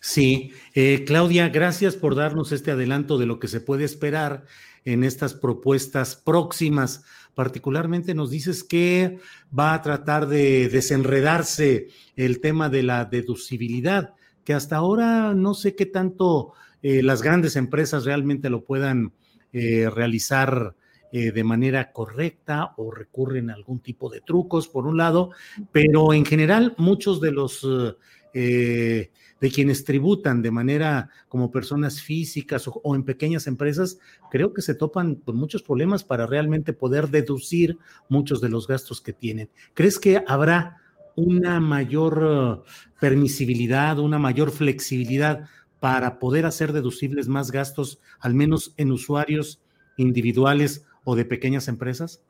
[0.00, 4.44] Sí, eh, Claudia, gracias por darnos este adelanto de lo que se puede esperar
[4.84, 7.04] en estas propuestas próximas.
[7.34, 9.18] Particularmente nos dices que
[9.56, 14.14] va a tratar de desenredarse el tema de la deducibilidad,
[14.44, 19.14] que hasta ahora no sé qué tanto eh, las grandes empresas realmente lo puedan
[19.54, 20.74] eh, realizar
[21.16, 25.30] eh, de manera correcta o recurren a algún tipo de trucos, por un lado,
[25.70, 27.64] pero en general muchos de los...
[28.36, 34.52] Eh, de quienes tributan de manera como personas físicas o, o, en pequeñas empresas, creo
[34.52, 39.12] que se topan con muchos problemas para realmente poder deducir muchos de los gastos que
[39.12, 39.50] tienen.
[39.72, 40.78] ¿Crees que habrá
[41.14, 42.64] una mayor
[42.98, 45.48] permisibilidad, una mayor flexibilidad
[45.78, 49.60] para poder hacer deducibles más gastos, al menos en usuarios
[49.96, 52.22] individuales o de pequeñas empresas?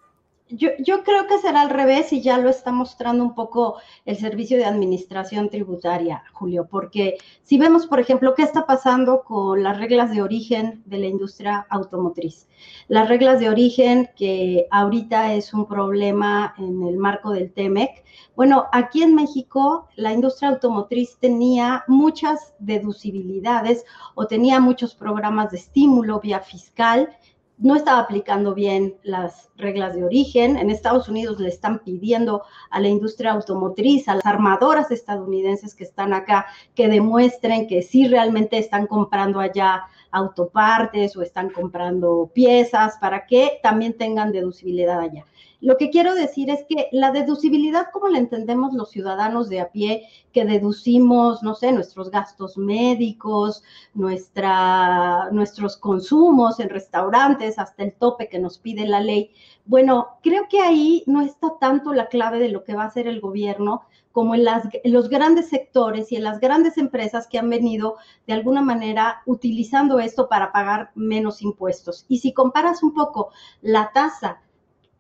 [0.50, 0.68] Yo,
[1.04, 4.66] creo que será al revés y ya lo está mostrando un poco el Servicio de
[4.66, 10.20] Administración Tributaria, Julio, porque si vemos, por ejemplo, qué está pasando con las reglas de
[10.20, 12.46] origen de la industria automotriz.
[12.88, 18.04] Las reglas de origen que ahorita es un problema en el marco del TEMEC.
[18.36, 25.56] Bueno, aquí en México la industria automotriz tenía muchas deducibilidades o tenía muchos programas de
[25.56, 27.16] estímulo vía fiscal
[27.58, 30.56] no estaba aplicando bien las reglas de origen.
[30.56, 35.84] En Estados Unidos le están pidiendo a la industria automotriz, a las armadoras estadounidenses que
[35.84, 39.84] están acá, que demuestren que sí realmente están comprando allá
[40.14, 45.24] autopartes o están comprando piezas para que también tengan deducibilidad allá.
[45.60, 49.72] Lo que quiero decir es que la deducibilidad, como la entendemos los ciudadanos de a
[49.72, 53.62] pie, que deducimos, no sé, nuestros gastos médicos,
[53.94, 59.30] nuestra, nuestros consumos en restaurantes, hasta el tope que nos pide la ley,
[59.64, 63.08] bueno, creo que ahí no está tanto la clave de lo que va a hacer
[63.08, 63.84] el gobierno
[64.14, 67.96] como en, las, los grandes sectores y en las grandes empresas que han venido
[68.28, 72.06] de alguna manera utilizando esto para pagar menos impuestos.
[72.06, 74.40] Y si comparas un poco la tasa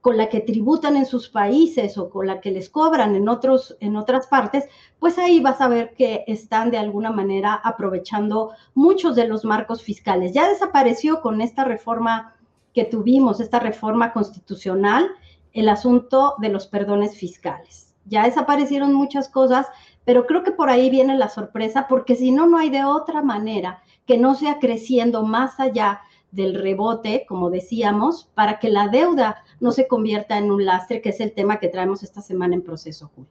[0.00, 3.76] con la que tributan en sus países o con la que les cobran en, otros,
[3.78, 4.64] en otras partes,
[4.98, 9.84] pues ahí vas a ver que están de alguna manera aprovechando muchos de los marcos
[9.84, 10.32] fiscales.
[10.32, 12.34] Ya desapareció con esta reforma
[12.72, 15.08] que tuvimos, esta reforma constitucional,
[15.52, 17.83] el asunto de los perdones fiscales.
[18.06, 19.66] Ya desaparecieron muchas cosas,
[20.04, 23.22] pero creo que por ahí viene la sorpresa, porque si no, no hay de otra
[23.22, 26.00] manera que no sea creciendo más allá
[26.30, 31.10] del rebote, como decíamos, para que la deuda no se convierta en un lastre, que
[31.10, 33.30] es el tema que traemos esta semana en proceso, Julio.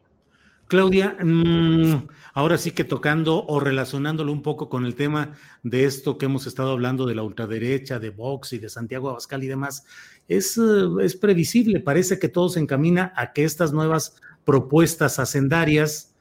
[0.68, 6.18] Claudia, mm, ahora sí que tocando o relacionándolo un poco con el tema de esto
[6.18, 9.86] que hemos estado hablando de la ultraderecha, de Vox y de Santiago Abascal y demás,
[10.28, 10.62] es, eh,
[11.02, 14.16] es previsible, parece que todo se encamina a que estas nuevas
[14.46, 16.16] propuestas hacendarias,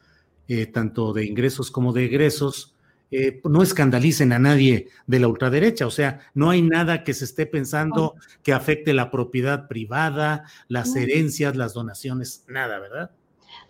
[0.49, 2.75] eh, tanto de ingresos como de egresos,
[3.11, 7.27] eh, no escandalicen a nadie de la ultraderecha, o sea, no hay nada que se
[7.27, 13.11] esté pensando que afecte la propiedad privada, las herencias, las donaciones, nada, ¿verdad?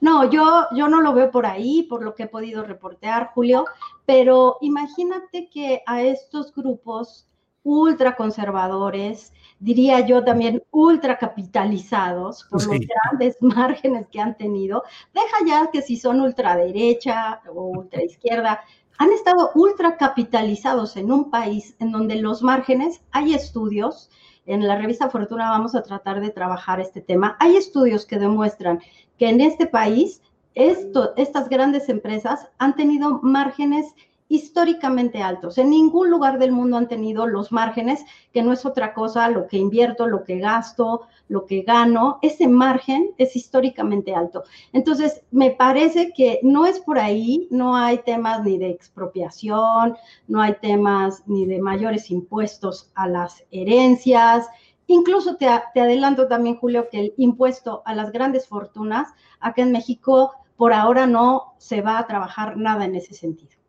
[0.00, 3.64] No, yo, yo no lo veo por ahí, por lo que he podido reportear, Julio,
[4.06, 7.26] pero imagínate que a estos grupos
[7.64, 14.82] ultraconservadores, diría yo también, ultracapitalizados por los grandes márgenes que han tenido.
[15.14, 18.60] Deja ya que si son ultraderecha o ultraizquierda,
[18.98, 24.10] han estado ultracapitalizados en un país en donde los márgenes, hay estudios,
[24.46, 28.80] en la revista Fortuna vamos a tratar de trabajar este tema, hay estudios que demuestran
[29.18, 30.20] que en este país
[30.54, 33.94] esto, estas grandes empresas han tenido márgenes
[34.32, 35.58] históricamente altos.
[35.58, 38.02] En ningún lugar del mundo han tenido los márgenes,
[38.32, 42.18] que no es otra cosa lo que invierto, lo que gasto, lo que gano.
[42.22, 44.44] Ese margen es históricamente alto.
[44.72, 50.40] Entonces, me parece que no es por ahí, no hay temas ni de expropiación, no
[50.40, 54.46] hay temas ni de mayores impuestos a las herencias.
[54.86, 59.08] Incluso te, adelanto también, Julio, que el impuesto a las grandes fortunas,
[59.40, 63.61] acá en México, por ahora no se va a trabajar nada en ese sentido.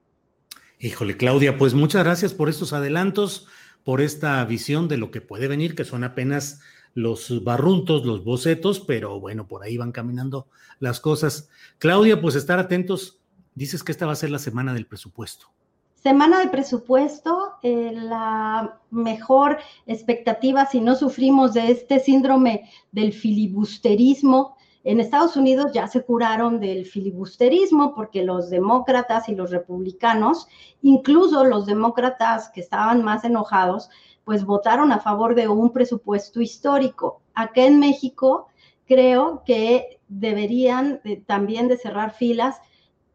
[0.84, 3.48] Híjole, Claudia, pues muchas gracias por estos adelantos,
[3.86, 6.60] por esta visión de lo que puede venir, que son apenas
[6.94, 10.50] los barruntos, los bocetos, pero bueno, por ahí van caminando
[10.82, 11.48] las cosas.
[11.78, 13.22] Claudia, pues estar atentos.
[13.56, 15.48] Dices que esta va a ser la semana del presupuesto.
[15.96, 24.58] Semana de presupuesto, eh, la mejor expectativa si no sufrimos de este síndrome del filibusterismo
[24.84, 30.48] en Estados Unidos ya se curaron del filibusterismo porque los demócratas y los republicanos,
[30.82, 33.90] incluso los demócratas que estaban más enojados,
[34.26, 37.22] pues votaron a favor de un presupuesto histórico.
[37.34, 38.48] Acá en México
[38.86, 42.58] creo que deberían también de cerrar filas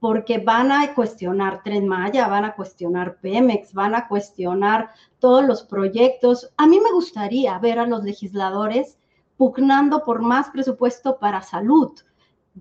[0.01, 5.65] porque van a cuestionar Tren Maya, van a cuestionar Pemex, van a cuestionar todos los
[5.65, 6.51] proyectos.
[6.57, 8.98] A mí me gustaría ver a los legisladores
[9.39, 11.93] pugnando por más presupuesto para salud,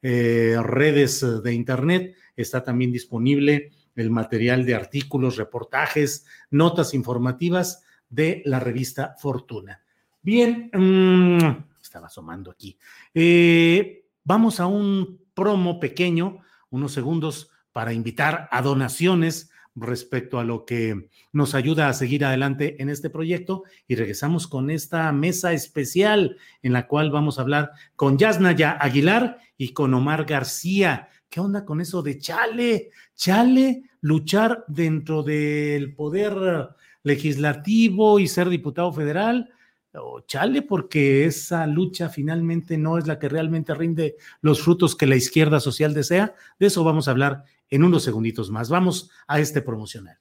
[0.03, 8.43] eh, redes de Internet está también disponible el material de artículos, reportajes, notas informativas de
[8.45, 9.83] la revista Fortuna.
[10.23, 12.79] Bien, mm, estaba asomando aquí.
[13.13, 16.39] Eh, vamos a un promo pequeño,
[16.71, 22.81] unos segundos, para invitar a donaciones respecto a lo que nos ayuda a seguir adelante
[22.83, 27.73] en este proyecto y regresamos con esta mesa especial en la cual vamos a hablar
[27.97, 31.09] con Yasnaya Aguilar y con Omar García.
[31.29, 32.91] ¿Qué onda con eso de chale?
[33.15, 36.71] Chale, luchar dentro del poder
[37.03, 39.51] legislativo y ser diputado federal,
[39.93, 45.07] o chale, porque esa lucha finalmente no es la que realmente rinde los frutos que
[45.07, 46.35] la izquierda social desea.
[46.59, 48.69] De eso vamos a hablar en unos segunditos más.
[48.69, 50.19] Vamos a este promocional.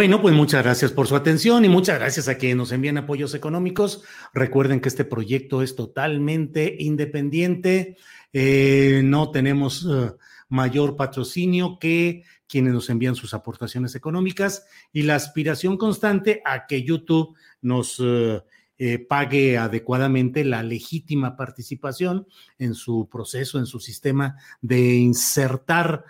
[0.00, 3.34] Bueno, pues muchas gracias por su atención y muchas gracias a quienes nos envían apoyos
[3.34, 4.02] económicos.
[4.32, 7.98] Recuerden que este proyecto es totalmente independiente.
[8.32, 10.12] Eh, no tenemos eh,
[10.48, 16.82] mayor patrocinio que quienes nos envían sus aportaciones económicas y la aspiración constante a que
[16.82, 22.26] YouTube nos eh, pague adecuadamente la legítima participación
[22.58, 26.06] en su proceso, en su sistema de insertar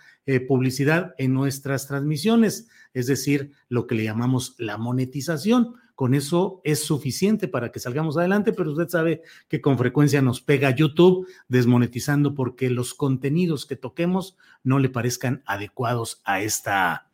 [0.47, 5.75] publicidad en nuestras transmisiones es decir, lo que le llamamos la monetización.
[5.95, 10.41] Con eso es suficiente para que salgamos adelante, pero usted sabe que con frecuencia nos
[10.41, 17.11] pega YouTube desmonetizando porque los contenidos que toquemos no le parezcan adecuados a esta,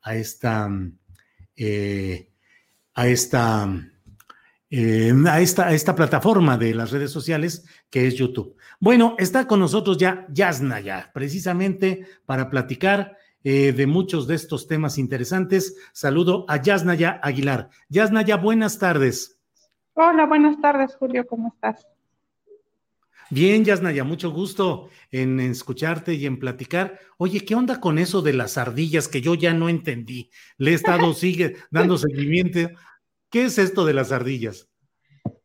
[0.00, 0.70] a esta,
[1.54, 2.30] eh,
[2.94, 3.90] a esta,
[4.70, 8.56] eh, a esta, a esta plataforma de las redes sociales que es YouTube.
[8.78, 14.98] Bueno, está con nosotros ya Yasnaya, precisamente para platicar eh, de muchos de estos temas
[14.98, 15.76] interesantes.
[15.92, 17.70] Saludo a Yasnaya Aguilar.
[17.88, 19.40] Yasnaya, buenas tardes.
[19.94, 21.86] Hola, buenas tardes, Julio, ¿cómo estás?
[23.32, 26.98] Bien, Yasnaya, mucho gusto en escucharte y en platicar.
[27.16, 30.30] Oye, ¿qué onda con eso de las ardillas que yo ya no entendí?
[30.58, 32.70] Le he estado sigue dando seguimiento.
[33.30, 34.68] ¿Qué es esto de las ardillas?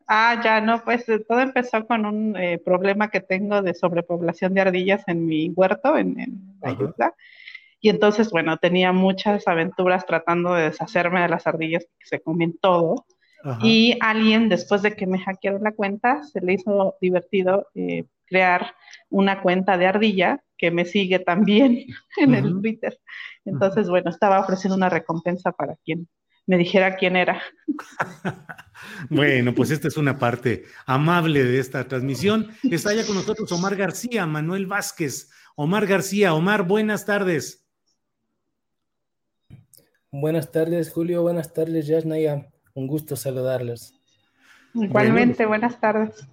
[0.07, 4.61] Ah, ya no, pues todo empezó con un eh, problema que tengo de sobrepoblación de
[4.61, 6.57] ardillas en mi huerto, en, en.
[7.85, 12.57] Y entonces, bueno, tenía muchas aventuras tratando de deshacerme de las ardillas que se comen
[12.59, 13.05] todo.
[13.61, 18.73] Y alguien, después de que me hackearon la cuenta, se le hizo divertido eh, crear
[19.09, 21.85] una cuenta de ardilla que me sigue también
[22.17, 22.99] en el Twitter.
[23.45, 26.07] Entonces, bueno, estaba ofreciendo una recompensa para quien
[26.47, 27.39] me dijera quién era.
[29.11, 32.49] bueno, pues esta es una parte amable de esta transmisión.
[32.63, 35.29] Está ya con nosotros Omar García, Manuel Vázquez.
[35.55, 37.64] Omar García, Omar, buenas tardes.
[40.17, 41.23] Buenas tardes, Julio.
[41.23, 42.47] Buenas tardes, Yasnaya.
[42.73, 43.99] Un gusto saludarlos.
[44.73, 46.25] Igualmente, buenas tardes.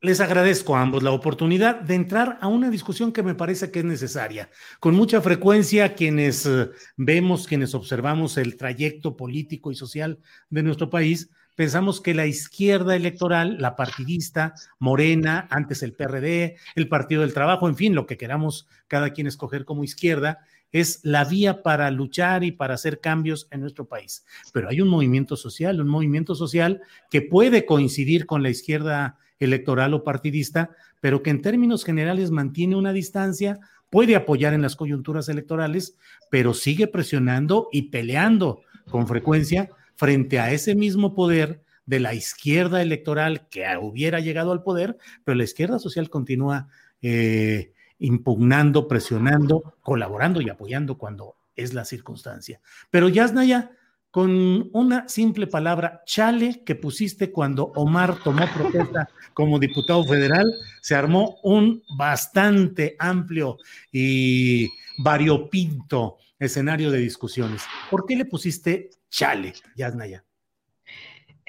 [0.00, 3.78] Les agradezco a ambos la oportunidad de entrar a una discusión que me parece que
[3.80, 4.50] es necesaria.
[4.80, 10.18] Con mucha frecuencia, quienes eh, vemos, quienes observamos el trayecto político y social
[10.48, 16.88] de nuestro país, pensamos que la izquierda electoral, la partidista, Morena, antes el PRD, el
[16.88, 20.40] Partido del Trabajo, en fin, lo que queramos cada quien escoger como izquierda,
[20.72, 24.24] es la vía para luchar y para hacer cambios en nuestro país.
[24.52, 29.94] Pero hay un movimiento social, un movimiento social que puede coincidir con la izquierda electoral
[29.94, 33.58] o partidista, pero que en términos generales mantiene una distancia,
[33.88, 35.96] puede apoyar en las coyunturas electorales,
[36.30, 42.82] pero sigue presionando y peleando con frecuencia frente a ese mismo poder de la izquierda
[42.82, 46.68] electoral que hubiera llegado al poder, pero la izquierda social continúa
[47.02, 52.60] eh, impugnando, presionando, colaborando y apoyando cuando es la circunstancia.
[52.90, 53.70] Pero Yasnaya,
[54.10, 60.96] con una simple palabra, chale, que pusiste cuando Omar tomó protesta como diputado federal, se
[60.96, 63.58] armó un bastante amplio
[63.92, 67.62] y variopinto escenario de discusiones.
[67.90, 70.24] ¿Por qué le pusiste chale, Yasnaya?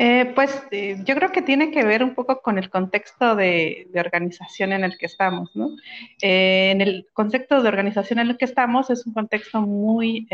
[0.04, 3.88] Eh, pues eh, yo creo que tiene que ver un poco con el contexto de,
[3.94, 5.76] organización en el que estamos, ¿no?
[6.24, 10.28] Eh, en el contexto de organización en el que estamos es un contexto muy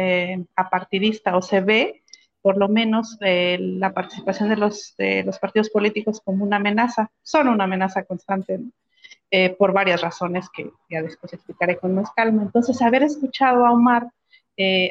[0.56, 2.02] apartidista o se ve
[2.42, 7.50] por lo menos la participación de los, de los partidos políticos como una amenaza, son
[7.50, 8.62] una amenaza constante,
[9.58, 12.44] por varias razones que ya después explicaré con más calma.
[12.44, 14.08] Entonces, haber escuchado a Omar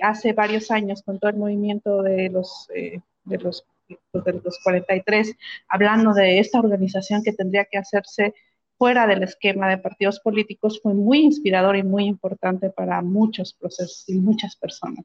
[0.03, 3.64] hace varios años con todo el movimiento de los, de los
[4.12, 5.34] los 43,
[5.68, 8.34] hablando de esta organización que tendría que hacerse
[8.78, 14.05] fuera del esquema de partidos políticos fue muy inspirador y muy importante para muchos procesos
[14.09, 15.05] y muchas personas.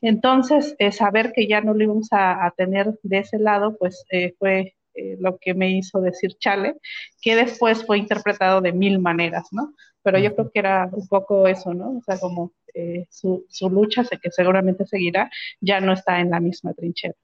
[0.00, 4.34] Entonces, eh, saber que ya no lo íbamos a, tener de ese lado, pues eh,
[4.38, 6.76] fue eh, lo que me hizo decir chale,
[7.20, 9.74] que después fue interpretado de mil maneras, ¿no?
[10.02, 11.98] Pero yo creo que era un poco eso, ¿no?
[11.98, 12.52] O sea, como
[13.10, 17.14] su, su lucha, sé que seguramente seguirá, ya no está en la misma trinchera.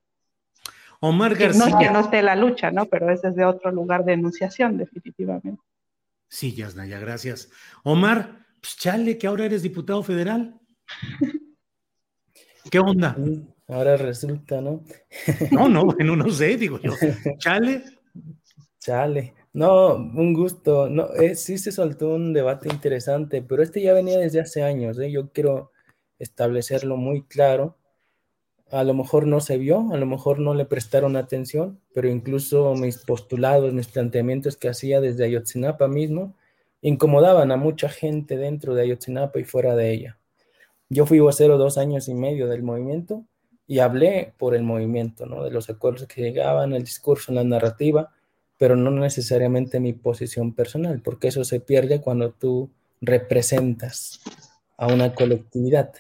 [1.01, 1.67] Omar García.
[1.67, 2.87] No es que no esté la lucha, ¿no?
[2.87, 5.63] Pero es desde otro lugar de enunciación, definitivamente.
[6.29, 7.51] Sí, Yasnaya, gracias.
[7.85, 10.61] Omar, pues chale, que ahora eres diputado federal.
[12.71, 13.17] ¿Qué onda?
[13.69, 14.85] Ahora resulta, ¿no?
[15.53, 16.93] no, no, bueno, no sé, digo yo.
[17.39, 17.85] Chale.
[18.79, 19.35] Chale.
[19.53, 20.89] No, un gusto.
[20.89, 24.99] No, eh, sí se soltó un debate interesante, pero este ya venía desde hace años.
[24.99, 25.11] ¿eh?
[25.11, 25.73] Yo quiero
[26.19, 27.78] establecerlo muy claro
[28.71, 32.75] a lo mejor no se vio, a lo mejor no le prestaron atención, pero incluso
[32.75, 36.35] mis postulados, mis planteamientos que hacía desde Ayotzinapa mismo,
[36.83, 40.19] incomodaban a mucha gente dentro de Ayotzinapa y fuera de ella.
[40.89, 43.25] Yo fui vocero dos años y medio del movimiento
[43.67, 45.45] y hablé por el movimiento, ¿no?
[45.45, 48.11] de los acuerdos que llegaban, el discurso, la narrativa,
[48.57, 52.71] pero no necesariamente mi posición personal, porque eso se pierde cuando tú
[53.01, 54.21] representas
[54.77, 55.93] a una colectividad.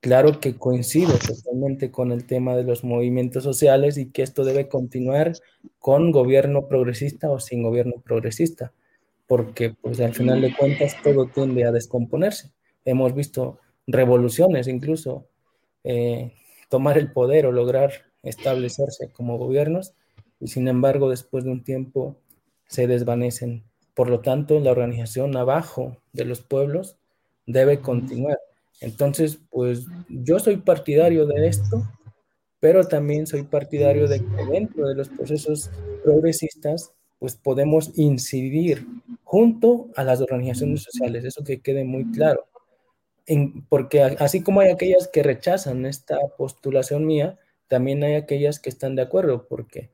[0.00, 4.66] Claro que coincido totalmente con el tema de los movimientos sociales y que esto debe
[4.66, 5.32] continuar
[5.78, 8.72] con gobierno progresista o sin gobierno progresista,
[9.26, 12.50] porque pues al final de cuentas todo tiende a descomponerse.
[12.86, 15.26] Hemos visto revoluciones incluso
[15.84, 16.32] eh,
[16.70, 19.92] tomar el poder o lograr establecerse como gobiernos
[20.40, 22.16] y sin embargo después de un tiempo
[22.68, 23.64] se desvanecen.
[23.92, 26.96] Por lo tanto, la organización abajo de los pueblos
[27.44, 28.38] debe continuar.
[28.80, 31.86] Entonces, pues yo soy partidario de esto,
[32.60, 35.70] pero también soy partidario de que dentro de los procesos
[36.02, 38.86] progresistas, pues podemos incidir
[39.24, 42.46] junto a las organizaciones sociales, eso que quede muy claro.
[43.68, 47.38] porque así como hay aquellas que rechazan esta postulación mía,
[47.68, 49.90] también hay aquellas que están de acuerdo, porque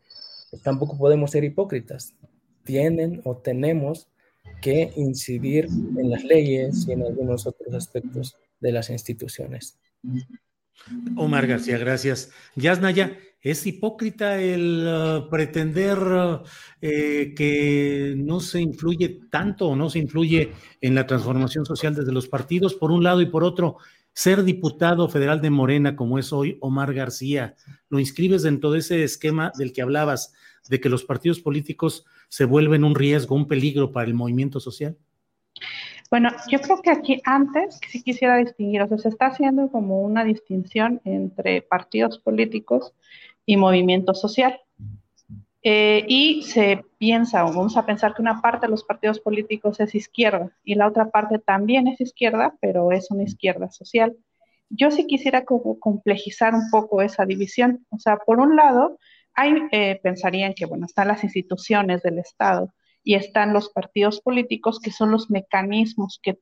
[0.63, 2.15] tampoco podemos ser hipócritas.
[2.65, 4.09] Tienen o tenemos
[4.63, 9.79] que incidir en las leyes y en algunos otros aspectos de las instituciones.
[11.17, 12.31] Omar García, gracias.
[12.55, 16.43] Yasnaya, ¿es hipócrita el uh, pretender uh,
[16.81, 22.13] eh, que no se influye tanto o no se influye en la transformación social desde
[22.13, 23.79] los partidos, por un lado y por otro?
[24.13, 27.55] Ser diputado federal de Morena, como es hoy Omar García,
[27.91, 30.33] ¿lo inscribes dentro de ese esquema del que hablabas,
[30.71, 34.97] de que los partidos políticos se vuelven un riesgo, un peligro para el movimiento social?
[36.11, 40.03] Bueno, yo creo que aquí antes sí quisiera distinguir, o sea, se está haciendo como
[40.03, 42.95] una distinción entre partidos políticos
[43.45, 44.61] y movimiento social.
[45.69, 49.81] Eh, y se piensa, o vamos a pensar que una parte de los partidos políticos
[49.81, 54.17] es izquierda y la otra parte también es izquierda, pero es una izquierda social.
[54.69, 57.85] Yo sí quisiera como complejizar un poco esa división.
[57.91, 58.99] O sea, por un lado,
[59.35, 62.73] hay, eh, pensarían que, bueno, están las instituciones del Estado,
[63.07, 66.39] y están los partidos políticos, que son los mecanismos que,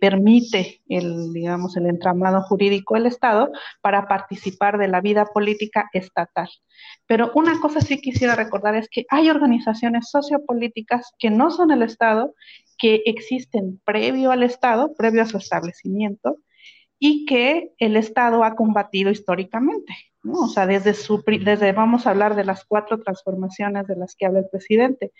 [0.00, 3.48] permite el, digamos, el entramado jurídico del Estado
[3.80, 6.48] para participar de la vida política estatal.
[7.06, 11.82] Pero una cosa sí quisiera recordar es que hay organizaciones sociopolíticas que no son el
[11.82, 12.34] Estado,
[12.76, 16.38] que existen previo al Estado, previo a su establecimiento,
[16.98, 19.94] y que el Estado ha combatido históricamente.
[20.22, 20.40] ¿No?
[20.40, 24.26] O sea, desde, su, desde, vamos a hablar de las cuatro transformaciones de las que
[24.26, 25.12] habla el presidente.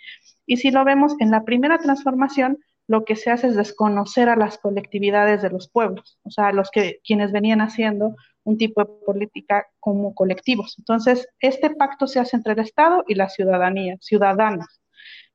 [0.45, 4.35] Y si lo vemos, en la primera transformación, lo que se hace es desconocer a
[4.35, 8.81] las colectividades de los pueblos, o sea, a los que quienes venían haciendo un tipo
[8.83, 10.75] de política como colectivos.
[10.77, 14.81] Entonces, este pacto se hace entre el Estado y la ciudadanía, ciudadanos.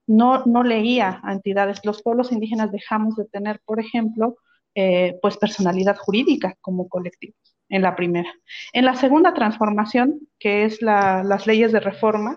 [0.07, 1.81] No, no leía a entidades.
[1.85, 4.37] Los pueblos indígenas dejamos de tener, por ejemplo,
[4.75, 8.33] eh, pues personalidad jurídica como colectivos en la primera.
[8.73, 12.37] En la segunda transformación, que es las leyes de reforma,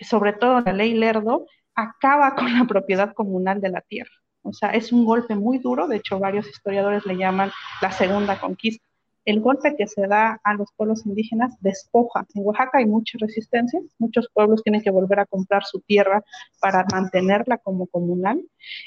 [0.00, 4.12] sobre todo la ley Lerdo, acaba con la propiedad comunal de la tierra.
[4.42, 7.50] O sea, es un golpe muy duro, de hecho varios historiadores le llaman
[7.82, 8.89] la segunda conquista
[9.24, 12.26] el golpe que se da a los pueblos indígenas despoja.
[12.34, 16.22] En Oaxaca hay mucha resistencia, muchos pueblos tienen que volver a comprar su tierra
[16.60, 18.42] para mantenerla como comunal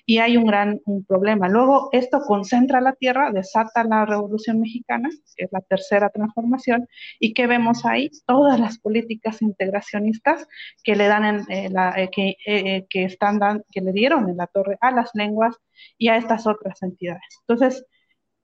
[0.06, 1.50] y hay un gran problema.
[1.50, 6.88] Luego esto concentra la tierra, desata la Revolución Mexicana, que es la tercera transformación,
[7.20, 10.48] y que vemos ahí todas las políticas integracionistas
[10.84, 13.40] que le dan en, eh, la, eh, que, eh, que, están
[13.72, 15.56] que le dieron en la torre a las lenguas
[15.98, 17.24] y a estas otras entidades.
[17.48, 17.86] Entonces,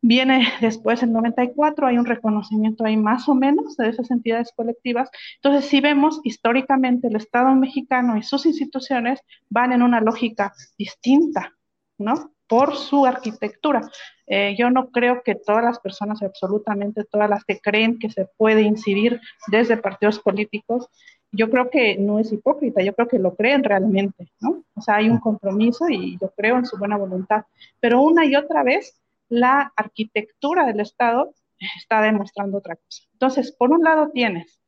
[0.01, 5.09] Viene después el 94, hay un reconocimiento ahí más o menos de esas entidades colectivas.
[5.35, 9.19] Entonces, si vemos históricamente el Estado mexicano y sus instituciones
[9.49, 11.53] van en una lógica distinta,
[11.97, 12.31] ¿no?
[12.47, 13.81] Por su arquitectura.
[14.25, 18.27] Eh, yo no creo que todas las personas, absolutamente todas las que creen que se
[18.37, 20.87] puede incidir desde partidos políticos,
[21.31, 24.63] yo creo que no es hipócrita, yo creo que lo creen realmente, ¿no?
[24.73, 27.43] O sea, hay un compromiso y yo creo en su buena voluntad.
[27.79, 28.98] Pero una y otra vez
[29.29, 31.33] la arquitectura del Estado
[31.77, 33.03] está demostrando otra cosa.
[33.13, 34.59] Entonces, por un lado tienes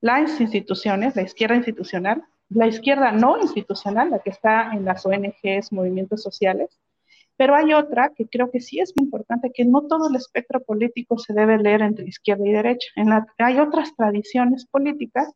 [0.00, 5.72] las instituciones, la izquierda institucional, la izquierda no institucional, la que está en las ONGs,
[5.72, 6.80] movimientos sociales,
[7.36, 11.18] pero hay otra que creo que sí es importante, que no todo el espectro político
[11.18, 12.88] se debe leer entre izquierda y derecha.
[13.38, 15.32] hay otras tradiciones políticas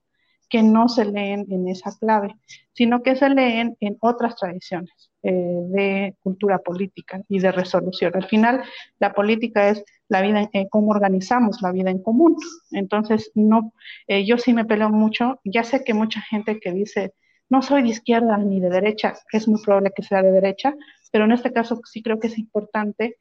[0.49, 2.35] que no se leen en esa clave,
[2.73, 8.13] sino que se leen en otras tradiciones eh, de cultura política y de resolución.
[8.15, 8.63] Al final,
[8.99, 12.37] la política es la vida, en, cómo organizamos la vida en común.
[12.73, 13.73] Entonces, no,
[14.07, 15.41] eh, yo sí me peleo mucho.
[15.45, 17.15] Ya sé que mucha gente que dice,
[17.49, 20.75] no soy de izquierda ni de derecha, es muy probable que sea de derecha,
[21.11, 23.17] pero en este caso sí creo que es importante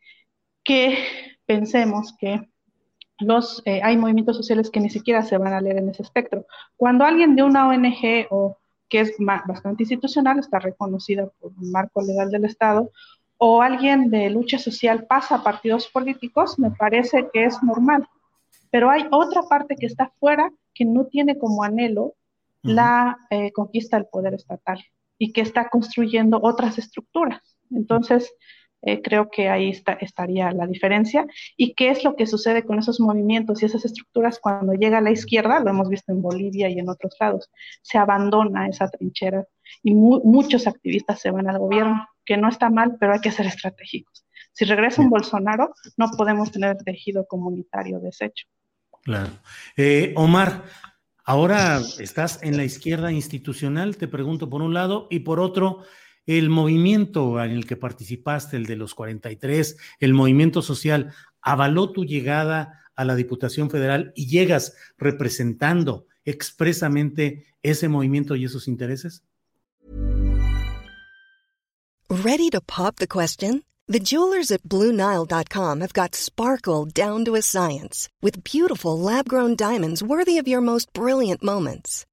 [0.63, 0.97] que
[1.45, 2.41] pensemos que
[3.19, 6.45] los, eh, hay movimientos sociales que ni siquiera se van a leer en ese espectro.
[6.75, 8.57] Cuando alguien de una ONG o
[8.93, 12.91] que es bastante institucional, está reconocida por un marco legal del Estado,
[13.39, 18.07] o alguien de lucha social pasa a partidos políticos, me parece que es normal.
[18.69, 22.13] Pero hay otra parte que está fuera que no tiene como anhelo
[22.61, 24.79] la eh, conquista del poder estatal
[25.17, 27.57] y que está construyendo otras estructuras.
[27.71, 28.31] Entonces,
[28.85, 31.25] Eh, creo que ahí está, estaría la diferencia.
[31.55, 35.01] ¿Y qué es lo que sucede con esos movimientos y esas estructuras cuando llega a
[35.01, 35.59] la izquierda?
[35.61, 37.49] Lo hemos visto en Bolivia y en otros lados.
[37.81, 39.45] Se abandona esa trinchera
[39.81, 43.45] y muchos activistas se van al gobierno, que no está mal, pero hay que ser
[43.45, 44.25] estratégicos.
[44.51, 48.47] Si regresa un Bolsonaro, no podemos tener tejido comunitario deshecho.
[49.01, 49.31] Claro.
[49.75, 50.63] Eh, Omar,
[51.25, 55.83] ahora estás en la izquierda institucional, te pregunto por un lado, y por otro,
[56.25, 62.05] el movimiento en el que participaste, el de los 43, el movimiento social, avaló tu
[62.05, 69.23] llegada a la Diputación Federal y llegas representando expresamente ese movimiento y esos intereses?
[72.09, 73.63] Ready to pop the question?
[73.87, 80.01] The jewelers at BlueNile.com have got sparkle down to a science with beautiful lab-grown diamonds
[80.01, 82.05] worthy of your most brilliant moments.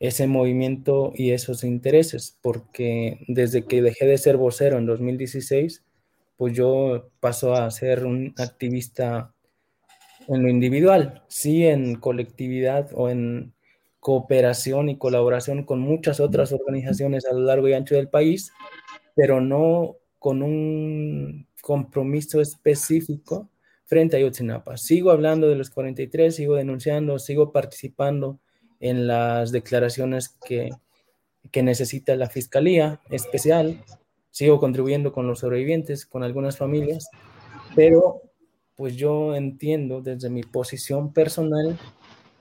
[0.00, 5.84] ese movimiento y esos intereses, porque desde que dejé de ser vocero en 2016,
[6.36, 9.32] pues yo paso a ser un activista
[10.28, 13.54] en lo individual, sí en colectividad o en
[14.00, 18.52] cooperación y colaboración con muchas otras organizaciones a lo largo y ancho del país,
[19.14, 23.48] pero no con un compromiso específico
[23.84, 24.76] frente a Yotzinapa.
[24.76, 28.40] Sigo hablando de los 43, sigo denunciando, sigo participando
[28.84, 30.68] en las declaraciones que,
[31.50, 33.82] que necesita la Fiscalía Especial.
[34.30, 37.08] Sigo contribuyendo con los sobrevivientes, con algunas familias,
[37.74, 38.20] pero
[38.76, 41.78] pues yo entiendo desde mi posición personal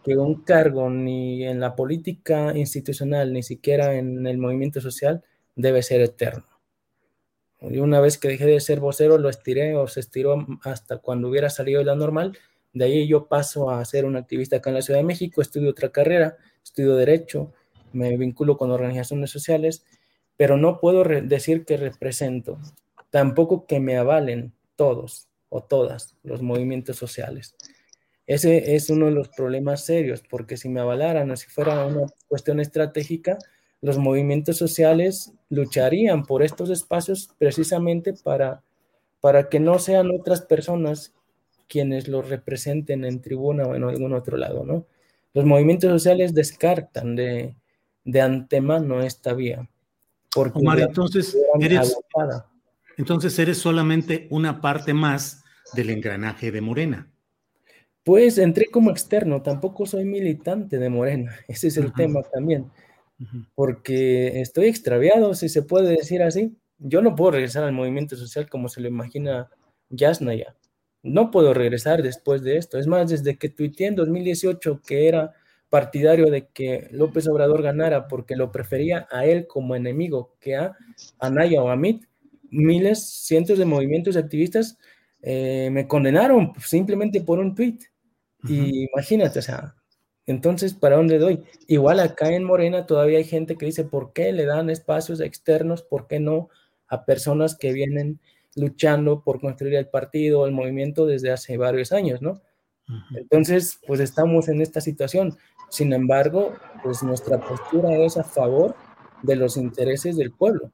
[0.03, 5.23] que un cargo ni en la política institucional, ni siquiera en el movimiento social,
[5.55, 6.43] debe ser eterno.
[7.61, 11.29] Y una vez que dejé de ser vocero, lo estiré o se estiró hasta cuando
[11.29, 12.37] hubiera salido de la normal,
[12.73, 15.69] de ahí yo paso a ser un activista acá en la Ciudad de México, estudio
[15.69, 17.53] otra carrera, estudio Derecho,
[17.93, 19.85] me vinculo con organizaciones sociales,
[20.35, 22.59] pero no puedo decir que represento,
[23.11, 27.55] tampoco que me avalen todos o todas los movimientos sociales.
[28.25, 32.07] Ese es uno de los problemas serios, porque si me avalaran o si fuera una
[32.27, 33.37] cuestión estratégica,
[33.81, 38.63] los movimientos sociales lucharían por estos espacios precisamente para,
[39.19, 41.13] para que no sean otras personas
[41.67, 44.85] quienes los representen en tribuna o en algún otro lado, ¿no?
[45.33, 47.55] Los movimientos sociales descartan de,
[48.03, 49.67] de antemano esta vía.
[50.33, 51.97] Porque Omar, entonces eres,
[52.97, 57.07] entonces eres solamente una parte más del engranaje de Morena.
[58.03, 62.69] Pues entré como externo, tampoco soy militante de Morena, ese es el tema también,
[63.55, 66.57] porque estoy extraviado, si se puede decir así.
[66.79, 69.49] Yo no puedo regresar al movimiento social como se lo imagina
[69.89, 70.55] Yasnaya
[71.03, 72.79] no puedo regresar después de esto.
[72.79, 75.33] Es más, desde que tuiteé en 2018 que era
[75.69, 80.77] partidario de que López Obrador ganara porque lo prefería a él como enemigo que a
[81.19, 82.05] Anaya o a Mit,
[82.49, 84.77] miles, cientos de movimientos activistas
[85.21, 87.79] eh, me condenaron simplemente por un tweet.
[88.47, 89.75] Y imagínate, o sea,
[90.25, 91.43] entonces, ¿para dónde doy?
[91.67, 95.81] Igual acá en Morena todavía hay gente que dice, ¿por qué le dan espacios externos?
[95.81, 96.49] ¿Por qué no
[96.87, 98.19] a personas que vienen
[98.55, 102.41] luchando por construir el partido, el movimiento desde hace varios años, ¿no?
[103.15, 105.37] Entonces, pues estamos en esta situación.
[105.69, 106.53] Sin embargo,
[106.83, 108.75] pues nuestra postura es a favor
[109.23, 110.71] de los intereses del pueblo.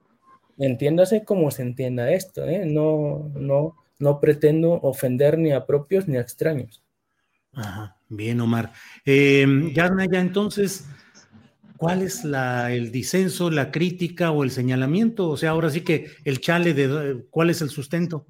[0.57, 2.65] Entiéndase como se entienda esto, ¿eh?
[2.65, 6.83] No, no, no pretendo ofender ni a propios ni a extraños.
[7.53, 8.73] Ajá, bien, Omar.
[9.05, 10.85] Eh, ya, ya entonces,
[11.79, 15.29] ¿Cuál es la, el disenso, la crítica o el señalamiento?
[15.29, 18.25] O sea, ahora sí que el chale de cuál es el sustento.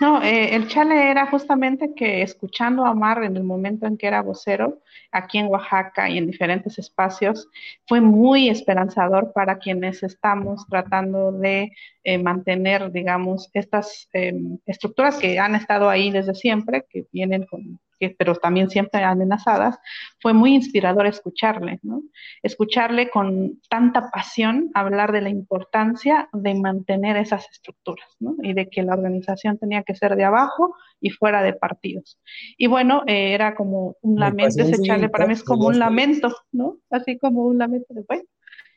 [0.00, 4.06] No, eh, el chale era justamente que escuchando a Omar en el momento en que
[4.06, 4.80] era vocero,
[5.12, 7.46] aquí en Oaxaca y en diferentes espacios,
[7.86, 11.72] fue muy esperanzador para quienes estamos tratando de
[12.04, 17.78] eh, mantener, digamos, estas em, estructuras que han estado ahí desde siempre, que vienen con
[18.08, 19.78] pero también siempre amenazadas,
[20.20, 22.02] fue muy inspirador escucharle, ¿no?
[22.42, 28.34] Escucharle con tanta pasión hablar de la importancia de mantener esas estructuras, ¿no?
[28.42, 32.18] Y de que la organización tenía que ser de abajo y fuera de partidos.
[32.56, 36.34] Y bueno, eh, era como un lamento, ese Charlie para mí es como un lamento,
[36.52, 36.78] ¿no?
[36.90, 38.22] Así como un lamento de, bueno,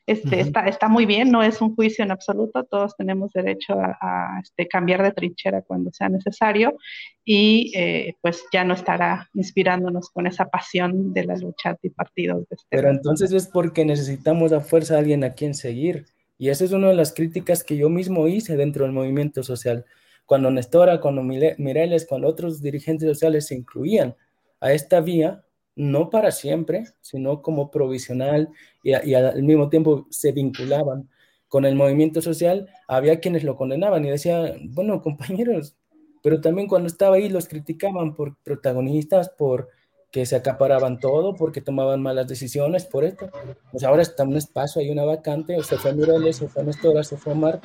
[0.06, 4.38] este, está, está, muy bien, no es un juicio en absoluto, todos tenemos derecho a,
[4.42, 6.76] este, cambiar de trinchera cuando sea necesario
[7.24, 12.46] y eh, pues ya no estará inspirándonos con esa pasión de la lucha antipartidos.
[12.48, 16.06] De este Pero entonces es porque necesitamos a fuerza a alguien a quien seguir
[16.36, 19.84] y esa es una de las críticas que yo mismo hice dentro del movimiento social.
[20.26, 24.16] Cuando Nestora, cuando Mireles, cuando otros dirigentes sociales se incluían
[24.60, 25.43] a esta vía,
[25.76, 28.50] no para siempre, sino como provisional
[28.82, 31.08] y, al mismo tiempo se vinculaban
[31.48, 35.76] con el movimiento social, había quienes lo condenaban y decían, bueno, compañeros,
[36.22, 39.68] pero también cuando estaba ahí los criticaban por protagonistas, por
[40.10, 43.28] que se acaparaban todo, porque tomaban malas decisiones, por esto.
[43.72, 47.02] Pues ahora está un espacio, hay una vacante, o se fue Mireles, se fue Nestora,
[47.02, 47.60] se fue Mar,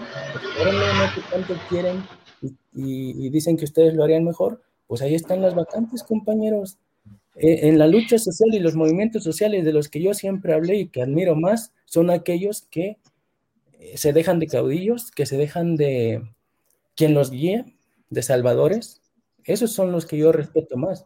[0.57, 2.03] ahora no, que tanto quieren
[2.41, 6.80] y, y dicen que ustedes lo harían mejor, pues ahí están las vacantes, compañeros
[7.41, 10.88] en la lucha social y los movimientos sociales de los que yo siempre hablé y
[10.90, 12.98] que admiro más son aquellos que
[13.80, 16.22] eh, se dejan de caudillos, que se dejan de
[16.95, 17.66] quien los guía,
[18.10, 19.02] de salvadores.
[19.45, 21.06] Esos son los que yo respeto más.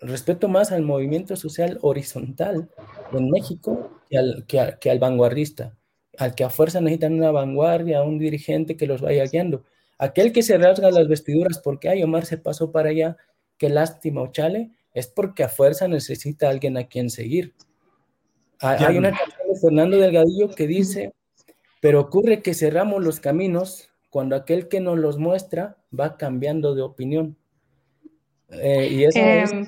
[0.00, 2.70] Respeto más al movimiento social horizontal
[3.12, 5.76] en México que al, que, al vanguardista,
[6.18, 9.64] al que a fuerza necesitan una vanguardia, un dirigente que los vaya guiando.
[9.98, 13.16] Aquel que se rasga las vestiduras porque, ay, Omar se pasó para allá,
[13.58, 17.54] qué lástima chale, es porque a fuerza necesita alguien a quien seguir.
[18.60, 21.12] Hay una canción de Fernando Delgadillo que dice,
[21.82, 26.80] pero ocurre que cerramos los caminos cuando aquel que nos los muestra va cambiando de
[26.80, 27.36] opinión.
[28.48, 29.66] Eh, y eso es em,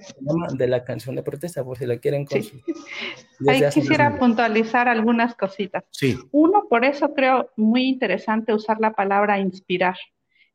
[0.57, 2.75] de la canción de protesta, por si la quieren consultar.
[3.49, 5.85] Ahí quisiera puntualizar algunas cositas.
[5.91, 6.17] Sí.
[6.31, 9.97] Uno, por eso creo muy interesante usar la palabra inspirar.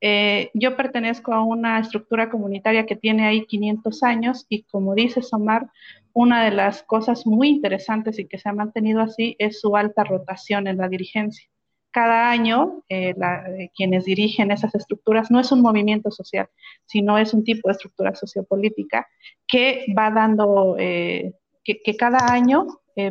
[0.06, 5.22] Eh, yo pertenezco a una estructura comunitaria que tiene ahí 500 años y como dice
[5.22, 5.70] Somar,
[6.12, 10.04] una de las cosas muy interesantes y que se ha mantenido así es su alta
[10.04, 11.48] rotación en la dirigencia.
[11.90, 16.50] Cada año, eh, eh, quienes dirigen esas estructuras no es un movimiento social,
[16.84, 19.08] sino es un tipo de estructura sociopolítica
[19.48, 21.32] que va dando, que,
[21.64, 22.68] que, cada año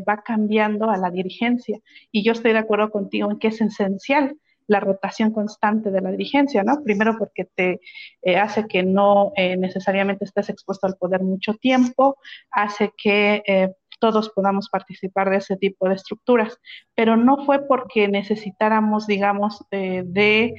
[0.06, 1.78] va cambiando a la dirigencia.
[2.10, 4.36] Y yo estoy de acuerdo contigo en que es esencial
[4.66, 6.82] la rotación constante de la dirigencia, ¿no?
[6.82, 7.80] Primero porque te
[8.22, 12.16] eh, hace que no eh, necesariamente estés expuesto al poder mucho tiempo,
[12.50, 16.58] hace que eh, todos podamos participar de ese tipo de estructuras,
[16.94, 20.54] pero no fue porque necesitáramos, digamos, de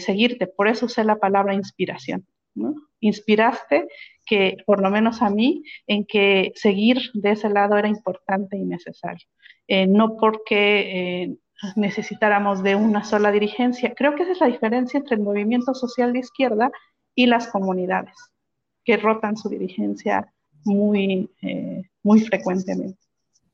[0.00, 2.26] seguirte, por eso usé la palabra inspiración.
[2.98, 3.86] Inspiraste
[4.26, 8.64] que, por lo menos a mí, en que seguir de ese lado era importante y
[8.64, 9.28] necesario.
[9.86, 11.36] no porque
[11.76, 13.94] necesitáramos de una sola dirigencia.
[13.94, 16.70] Creo que esa es la diferencia entre el movimiento social de izquierda
[17.14, 18.14] y las comunidades,
[18.84, 20.32] que rotan su dirigencia
[20.64, 22.98] muy, eh, muy frecuentemente.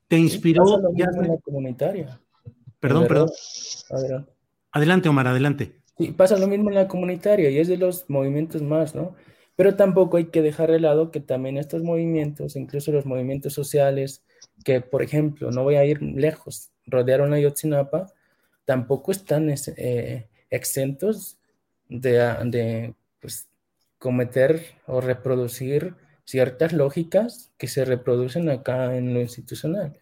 [0.07, 0.63] ¿Te inspiró
[0.95, 2.19] ya en la comunitaria?
[2.79, 3.29] Perdón, perdón.
[4.71, 5.81] Adelante, Omar, adelante.
[5.97, 9.15] Sí, pasa lo mismo en la comunitaria y es de los movimientos más, ¿no?
[9.55, 14.23] Pero tampoco hay que dejar de lado que también estos movimientos, incluso los movimientos sociales,
[14.63, 18.07] que por ejemplo, no voy a ir lejos, rodearon a Yotzinapa,
[18.65, 21.37] tampoco están eh, exentos
[21.87, 23.47] de, pues,
[23.97, 29.97] cometer o reproducir ciertas lógicas que se reproducen acá en lo institucional.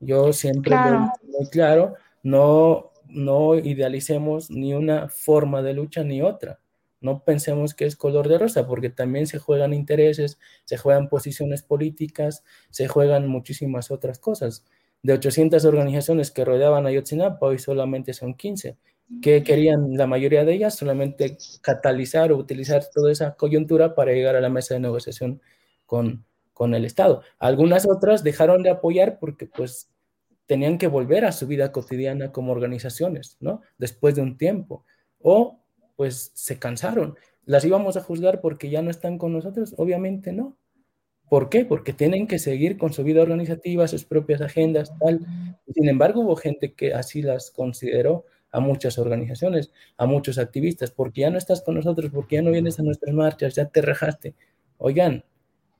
[0.00, 1.12] Yo siempre claro.
[1.22, 6.60] muy claro, no, no idealicemos ni una forma de lucha ni otra.
[7.00, 11.62] No pensemos que es color de rosa, porque también se juegan intereses, se juegan posiciones
[11.62, 14.64] políticas, se juegan muchísimas otras cosas
[15.04, 18.78] de 800 organizaciones que rodeaban a Yotzinapa, hoy solamente son 15,
[19.20, 24.34] que querían la mayoría de ellas solamente catalizar o utilizar toda esa coyuntura para llegar
[24.34, 25.42] a la mesa de negociación
[25.84, 26.24] con,
[26.54, 27.22] con el Estado.
[27.38, 29.90] Algunas otras dejaron de apoyar porque pues
[30.46, 33.60] tenían que volver a su vida cotidiana como organizaciones, ¿no?
[33.76, 34.86] Después de un tiempo.
[35.20, 35.60] O
[35.96, 37.14] pues se cansaron.
[37.44, 39.74] ¿Las íbamos a juzgar porque ya no están con nosotros?
[39.76, 40.56] Obviamente no.
[41.28, 41.64] ¿Por qué?
[41.64, 45.20] Porque tienen que seguir con su vida organizativa, sus propias agendas, tal.
[45.72, 51.22] Sin embargo, hubo gente que así las consideró a muchas organizaciones, a muchos activistas, porque
[51.22, 54.34] ya no estás con nosotros, porque ya no vienes a nuestras marchas, ya te rajaste.
[54.78, 55.24] Oigan,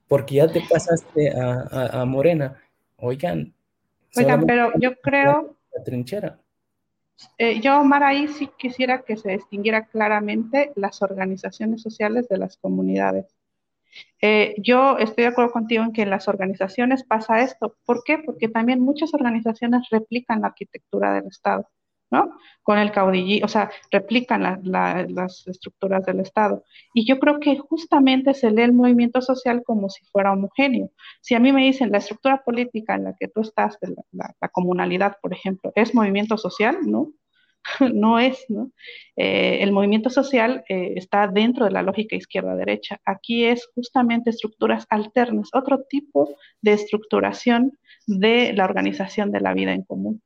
[0.09, 2.61] porque ya te pasaste a, Morena.
[2.97, 3.55] Oigan.
[4.17, 5.57] Oigan, pero yo creo...
[5.77, 6.41] La trinchera.
[7.39, 12.57] Eh, yo, Omar, ahí sí quisiera que se distinguiera claramente las organizaciones sociales de las
[12.57, 13.27] comunidades.
[14.21, 17.77] Eh, yo estoy de acuerdo contigo en que en las organizaciones pasa esto.
[17.85, 18.19] ¿Por qué?
[18.19, 21.69] Porque también muchas organizaciones replican la arquitectura del Estado.
[22.11, 22.37] ¿no?
[22.63, 26.63] Con el caudillismo, o sea, replican las estructuras del Estado.
[26.93, 30.91] Y yo creo que justamente se lee el movimiento social como si fuera homogéneo.
[31.21, 33.79] Si a mí me dicen la estructura política en la que tú estás,
[34.13, 37.13] la, comunalidad, por ejemplo, es movimiento social, ¿no?
[37.95, 38.71] no es, ¿no?
[39.17, 43.01] Eh, el movimiento social eh, está dentro de la lógica izquierda-derecha.
[43.05, 49.73] Aquí es justamente estructuras alternas, otro tipo de estructuración de la organización de la vida
[49.73, 50.23] en común.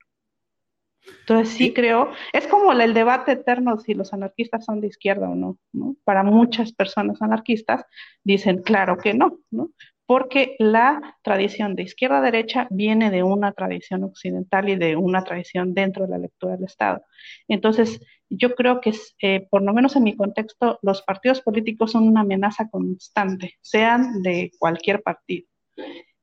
[1.21, 5.35] Entonces sí creo, es como el debate eterno si los anarquistas son de izquierda o
[5.35, 5.97] no, ¿no?
[6.05, 7.85] Para muchas personas anarquistas
[8.25, 9.71] dicen, claro que no, ¿no?
[10.09, 15.75] Porque la tradición de izquierda derecha viene de una tradición occidental y de una tradición
[15.75, 17.03] dentro de la lectura del Estado.
[17.47, 22.09] Entonces, yo creo que, eh, por lo menos en mi contexto, los partidos políticos son
[22.09, 25.47] una amenaza constante, sean de cualquier partido,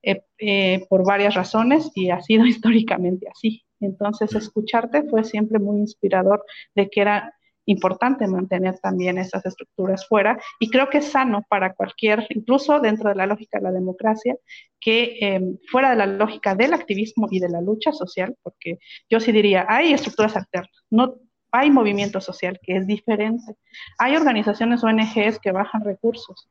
[0.01, 3.63] eh, eh, por varias razones y ha sido históricamente así.
[3.79, 6.43] Entonces, escucharte fue siempre muy inspirador
[6.73, 7.34] de que era
[7.65, 13.09] importante mantener también esas estructuras fuera y creo que es sano para cualquier, incluso dentro
[13.09, 14.35] de la lógica de la democracia,
[14.79, 18.79] que em, fuera de la lógica del activismo y de la lucha social, porque
[19.09, 21.15] yo sí diría, hay estructuras alternas, no
[21.51, 23.55] hay movimiento social que es diferente,
[23.97, 26.49] hay organizaciones ONGs que bajan recursos,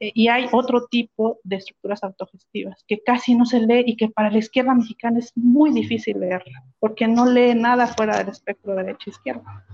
[0.00, 4.08] eh, y hay otro tipo de estructuras autogestivas que casi no se lee y que
[4.08, 8.74] para la izquierda mexicana es muy difícil leerla, porque no lee nada fuera del espectro
[8.74, 9.64] derecha-izquierda.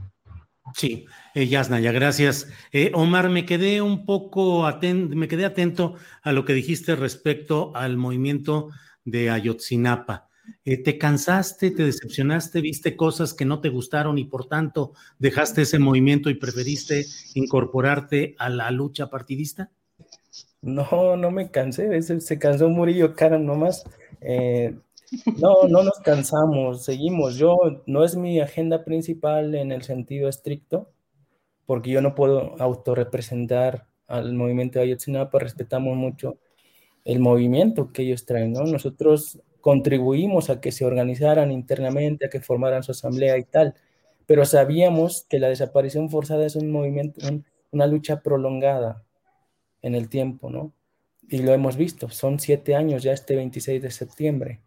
[0.75, 2.49] Sí, eh, Yasnaya, gracias.
[2.73, 7.73] Eh, Omar, me quedé un poco atento, me quedé atento a lo que dijiste respecto
[7.75, 8.71] al movimiento
[9.05, 10.29] de Ayotzinapa.
[10.65, 15.63] Eh, ¿Te cansaste, te decepcionaste, viste cosas que no te gustaron y por tanto dejaste
[15.63, 19.71] ese movimiento y preferiste incorporarte a la lucha partidista?
[20.63, 23.85] No, no me cansé, se, cansó Murillo Cara nomás.
[24.21, 24.75] Eh,
[25.39, 27.37] no, no nos cansamos, seguimos.
[27.37, 30.91] Yo no es mi agenda principal en el sentido estricto,
[31.67, 36.39] porque yo no puedo autorrepresentar al movimiento de Ayotzinapa, respetamos mucho
[37.05, 38.65] el movimiento que ellos traen, ¿no?
[38.65, 43.75] Nosotros contribuimos a que se organizaran internamente, a que formaran su asamblea y tal,
[44.27, 47.21] pero sabíamos que la desaparición forzada es un movimiento,
[47.71, 49.05] una lucha prolongada,
[49.83, 50.73] en el tiempo, ¿no?
[51.29, 54.61] Y lo hemos visto, son siete años ya este 26 de septiembre.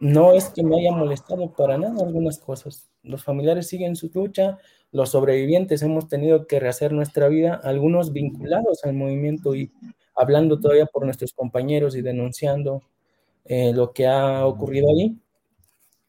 [0.00, 2.88] No es que me haya molestado para nada algunas cosas.
[3.02, 4.58] Los familiares siguen su lucha,
[4.92, 9.72] los sobrevivientes hemos tenido que rehacer nuestra vida, algunos vinculados al movimiento y
[10.14, 12.82] hablando todavía por nuestros compañeros y denunciando
[13.44, 15.18] eh, lo que ha ocurrido allí.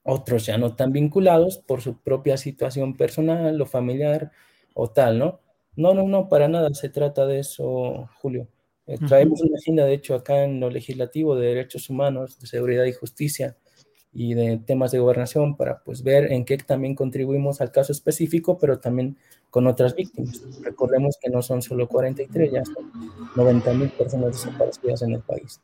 [0.04, 4.32] Otros ya no están vinculados por su propia situación personal o familiar
[4.74, 5.40] o tal, ¿no?
[5.76, 8.48] No, no, no, para nada se trata de eso, Julio.
[8.88, 12.86] Eh, traemos una agenda, de hecho, acá en lo legislativo de derechos humanos, de seguridad
[12.86, 13.58] y justicia
[14.16, 18.58] y de temas de gobernación para pues ver en qué también contribuimos al caso específico,
[18.58, 19.18] pero también
[19.50, 20.42] con otras víctimas.
[20.64, 22.92] Recordemos que no son solo 43, ya son
[23.36, 25.60] 90 mil personas desaparecidas en el país.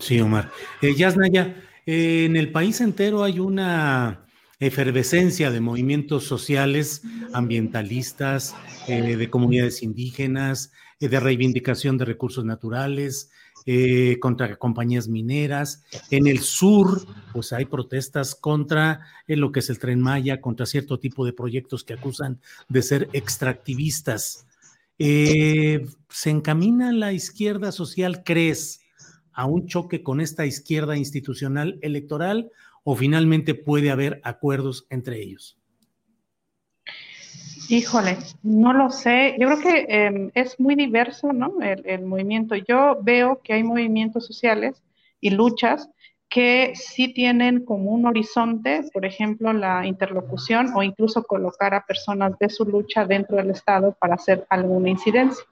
[0.00, 0.50] Sí, Omar.
[0.82, 1.54] Eh, Yasnaya,
[1.86, 4.26] eh, en el país entero hay una
[4.58, 7.02] efervescencia de movimientos sociales,
[7.32, 8.54] ambientalistas,
[8.86, 13.30] eh, de comunidades indígenas, eh, de reivindicación de recursos naturales,
[13.66, 15.84] eh, contra compañías mineras.
[16.10, 20.98] En el sur, pues hay protestas contra lo que es el tren Maya, contra cierto
[20.98, 24.46] tipo de proyectos que acusan de ser extractivistas.
[24.98, 28.80] ¿Se encamina la izquierda social, crees,
[29.32, 32.50] a un choque con esta izquierda institucional electoral
[32.84, 35.61] o finalmente puede haber acuerdos entre ellos?
[37.72, 39.34] Híjole, no lo sé.
[39.38, 41.54] Yo creo que em, es muy diverso, ¿no?
[41.62, 42.54] El, movimiento.
[42.54, 44.82] Yo veo que hay movimientos sociales
[45.22, 45.88] y luchas
[46.28, 52.38] que sí tienen como un horizonte, por ejemplo, la interlocución o incluso colocar a personas
[52.38, 55.42] de su lucha dentro del Estado para hacer alguna incidencia.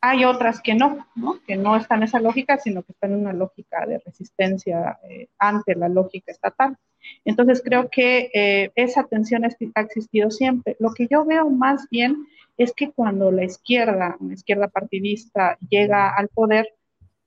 [0.00, 1.06] Hay otras que no,
[1.46, 5.28] que no están en esa lógica, sino que están en una lógica de resistencia eh,
[5.38, 6.76] ante la lógica estatal.
[7.24, 10.76] Entonces creo que eh, esa tensión ha existido siempre.
[10.78, 16.10] Lo que yo veo más bien es que cuando la izquierda, una izquierda partidista, llega
[16.10, 16.68] al poder,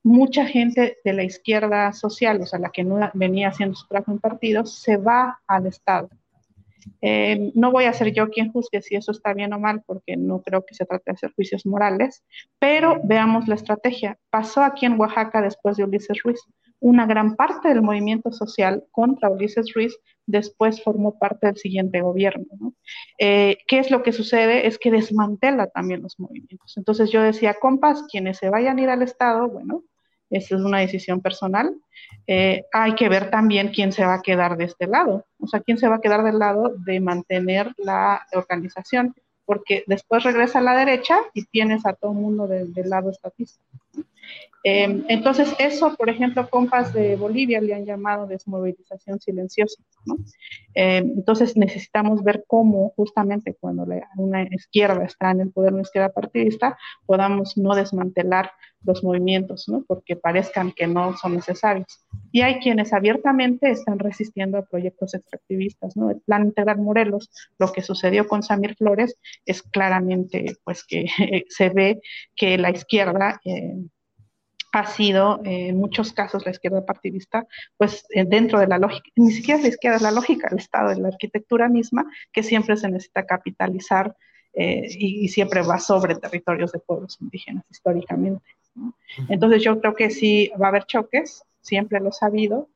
[0.03, 4.11] mucha gente de la izquierda social, o sea, la que no venía haciendo su trabajo
[4.11, 6.09] en partidos, se va al Estado
[7.01, 10.17] eh, no voy a ser yo quien juzgue si eso está bien o mal, porque
[10.17, 12.23] no creo que se trate de hacer juicios morales,
[12.59, 14.17] pero veamos la estrategia.
[14.29, 16.41] Pasó aquí en Oaxaca después de Ulises Ruiz.
[16.79, 22.73] Una gran parte del movimiento social contra Ulises Ruiz después formó parte del siguiente gobierno.
[23.17, 24.67] Eh, ¿Qué es lo que sucede?
[24.67, 26.75] Es que desmantela también los movimientos.
[26.75, 29.83] Entonces yo decía, compas, quienes se vayan a ir al Estado, bueno,
[30.33, 31.75] esa es una decisión personal.
[32.27, 35.59] Eh, hay que ver también quién se va a quedar de este lado, o sea,
[35.59, 39.13] quién se va a quedar del lado de mantener la organización,
[39.45, 43.09] porque después regresa a la derecha y tienes a todo el mundo del, del lado
[43.09, 43.61] estatista.
[44.65, 49.83] Em, entonces, eso, por ejemplo, compas de Bolivia le han llamado desmovilización silenciosa.
[50.05, 50.15] ¿no?
[50.73, 53.85] Em, entonces, necesitamos ver cómo, justamente cuando
[54.15, 58.51] una izquierda está en el poder, una izquierda partidista, podamos no desmantelar
[58.83, 59.83] los movimientos, ¿no?
[59.85, 62.05] porque parezcan que no son necesarios.
[62.31, 65.97] Y hay quienes abiertamente están resistiendo a proyectos extractivistas.
[65.97, 66.09] ¿no?
[66.09, 67.29] El Plan Integral Morelos,
[67.59, 71.07] lo que sucedió con Samir Flores, es claramente pues, que
[71.49, 71.99] se ve
[72.33, 73.41] que la izquierda...
[74.73, 77.45] Eh, ha sido eh, en muchos casos la izquierda partidista,
[77.77, 80.59] pues eh, dentro de la lógica, ni siquiera es la izquierda, es la lógica del
[80.59, 84.15] Estado, de la arquitectura misma, que siempre se necesita capitalizar
[84.53, 88.45] eh, y, siempre va sobre territorios de pueblos indígenas históricamente.
[89.29, 92.69] Entonces yo creo que sí va a haber choques, siempre lo ha habido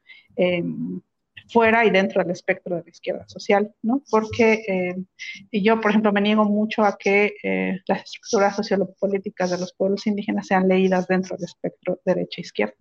[1.50, 4.04] fuera y dentro del espectro de la izquierda social, ¿no?
[4.10, 9.58] Porque eh, yo, por ejemplo, me niego mucho a que eh, las estructuras sociopolíticas de
[9.58, 12.76] los pueblos indígenas sean leídas dentro del espectro derecha-izquierda,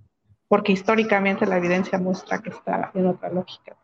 [0.49, 3.77] porque históricamente la evidencia muestra que está en otra lógica.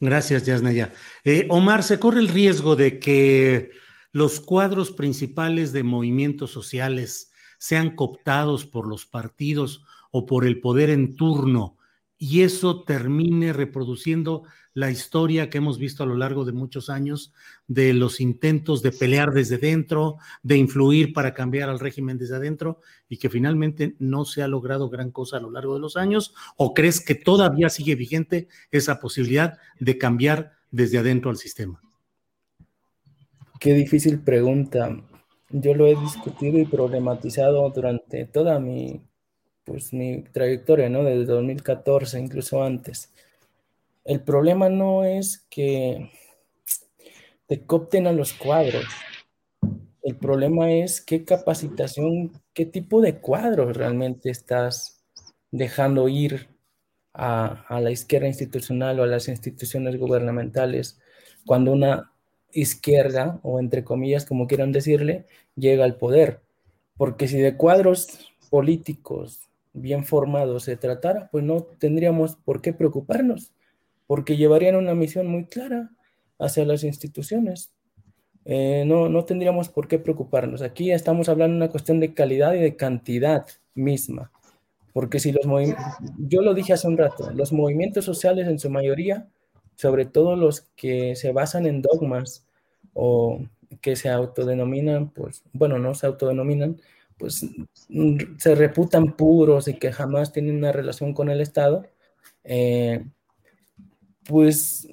[0.00, 0.92] Gracias, Yasnaya.
[1.24, 3.70] Eh, Omar, ¿se corre el riesgo de que
[4.12, 10.90] los cuadros principales de movimientos sociales sean cooptados por los partidos o por el poder
[10.90, 11.78] en turno
[12.18, 17.32] y eso termine reproduciendo la historia que hemos visto a lo largo de muchos años
[17.68, 22.80] de los intentos de pelear desde dentro, de influir para cambiar al régimen desde adentro
[23.08, 26.34] y que finalmente no se ha logrado gran cosa a lo largo de los años?
[26.56, 31.80] ¿O crees que todavía sigue vigente esa posibilidad de cambiar desde adentro al sistema?
[33.60, 34.96] Qué difícil pregunta.
[35.50, 39.00] Yo lo he discutido y problematizado durante toda mi
[39.64, 41.04] pues mi trayectoria, ¿no?
[41.04, 43.12] Desde 2014, incluso antes.
[44.04, 46.10] El problema no es que
[47.46, 48.84] te copten a los cuadros.
[50.02, 55.02] El problema es qué capacitación, qué tipo de cuadros realmente estás
[55.50, 56.48] dejando ir
[57.14, 61.00] a, a la izquierda institucional o a las instituciones gubernamentales
[61.46, 62.12] cuando una
[62.52, 65.26] izquierda, o entre comillas, como quieran decirle,
[65.56, 66.40] llega al poder.
[66.96, 73.52] Porque si de cuadros políticos bien formados se tratara, pues no tendríamos por qué preocuparnos,
[74.06, 75.90] porque llevarían una misión muy clara
[76.38, 77.72] hacia las instituciones.
[78.46, 80.62] Eh, no, no tendríamos por qué preocuparnos.
[80.62, 84.30] Aquí estamos hablando de una cuestión de calidad y de cantidad misma,
[84.92, 85.84] porque si los movimientos,
[86.18, 89.28] yo lo dije hace un rato, los movimientos sociales en su mayoría,
[89.74, 92.46] sobre todo los que se basan en dogmas
[92.92, 93.40] o
[93.80, 96.80] que se autodenominan, pues, bueno, no se autodenominan,
[97.18, 97.46] pues
[98.38, 101.86] se reputan puros y que jamás tienen una relación con el Estado,
[102.44, 103.04] eh,
[104.24, 104.88] pues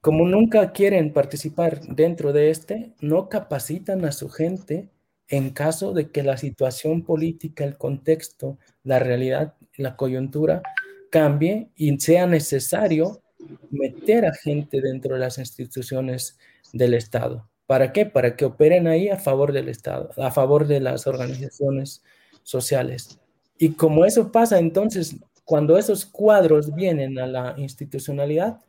[0.00, 4.90] como nunca quieren participar dentro de este, no capacitan a su gente
[5.28, 10.62] en caso de que la situación política, el contexto, la realidad, la coyuntura
[11.10, 13.22] cambie y sea necesario
[13.70, 16.38] meter a gente dentro de las instituciones
[16.72, 17.48] del Estado.
[17.66, 18.06] ¿Para qué?
[18.06, 22.02] Para que operen ahí a favor del Estado, a favor de las organizaciones
[22.42, 23.18] sociales.
[23.58, 28.60] Y como eso pasa, entonces, cuando esos cuadros vienen a la institucionalidad,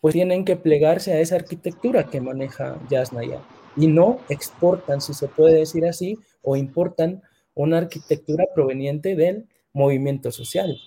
[0.00, 3.40] pues tienen que plegarse a esa arquitectura que maneja Yasnaya
[3.76, 7.22] y no exportan, si se puede decir así, o importan
[7.54, 10.78] una arquitectura proveniente del movimiento social.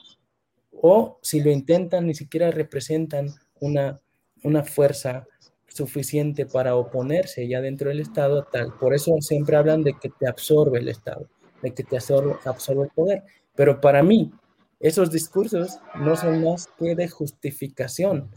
[0.72, 3.30] O si lo intentan, ni siquiera representan
[3.60, 4.02] una,
[4.44, 5.28] una fuerza
[5.74, 8.74] suficiente para oponerse ya dentro del Estado tal.
[8.80, 11.28] Por eso siempre hablan de que te absorbe el Estado,
[11.62, 13.24] de que te absorbe, el poder.
[13.56, 14.32] Pero para mí,
[14.80, 18.30] esos discursos no son más que de justificación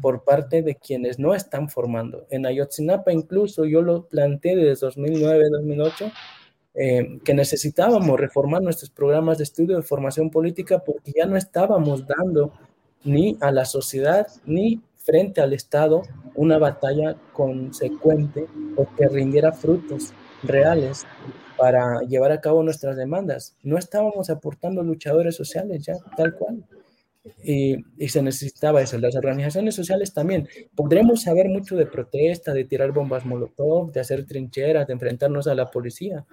[0.00, 2.26] por parte de quienes no están formando.
[2.30, 6.12] En Ayotzinapa incluso yo lo planteé desde 2009-2008,
[6.74, 12.06] eh, que necesitábamos reformar nuestros programas de estudio de formación política porque ya no estábamos
[12.06, 12.52] dando
[13.02, 16.02] ni a la sociedad ni frente al Estado
[16.34, 20.12] una batalla consecuente o que rindiera frutos
[20.42, 21.06] reales
[21.56, 23.56] para llevar a cabo nuestras demandas.
[23.62, 26.62] No estábamos aportando luchadores sociales ya, tal cual.
[27.42, 28.98] Y, y, se necesitaba eso.
[28.98, 30.46] Las organizaciones sociales también.
[30.76, 35.54] Podremos saber mucho de protesta, de tirar bombas molotov, de hacer trincheras, de enfrentarnos a
[35.54, 36.26] la policía,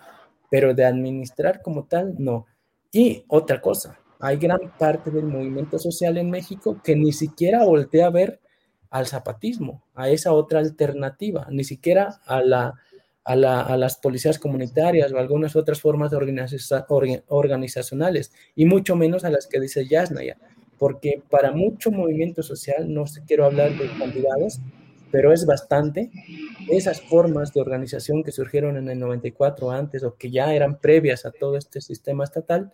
[0.52, 2.46] pero de administrar como tal, no.
[2.92, 8.08] Y otra cosa, hay gran parte del movimiento social en México que ni siquiera voltea
[8.08, 8.42] a ver
[8.90, 12.76] al zapatismo, a esa otra alternativa, ni siquiera a, la,
[13.24, 16.18] a, las policías comunitarias o algunas otras formas de
[17.28, 20.38] organizacionales, y mucho menos a las que dice Yasnaya,
[20.78, 24.60] porque para mucho movimiento social, no quiero hablar de cantidades,
[25.12, 26.12] pero es bastante,
[26.70, 31.26] esas formas de organización que surgieron en el 94 antes o que ya eran previas
[31.26, 32.74] a todo este sistema estatal,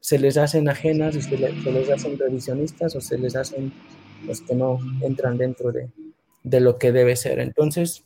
[0.00, 3.72] se les hacen ajenas y se, les hacen revisionistas o se les hacen
[4.26, 5.88] los que no entran dentro de,
[6.42, 7.38] de, lo que debe ser.
[7.38, 8.04] Entonces,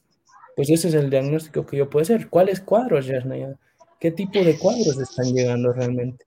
[0.57, 2.29] pues ese es el diagnóstico que yo puedo hacer.
[2.29, 3.57] ¿Cuáles cuadros, Yasnaya?
[4.01, 6.27] ¿Qué tipo de cuadros están llegando realmente?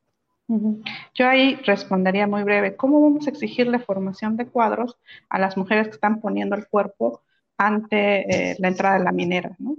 [1.14, 4.98] Yo ahí respondería muy breve, ¿cómo vamos a exigir la formación de cuadros
[5.30, 7.22] a las mujeres que están poniendo el cuerpo
[7.58, 9.56] ante eh, la entrada de la minera?
[9.60, 9.76] ¿no?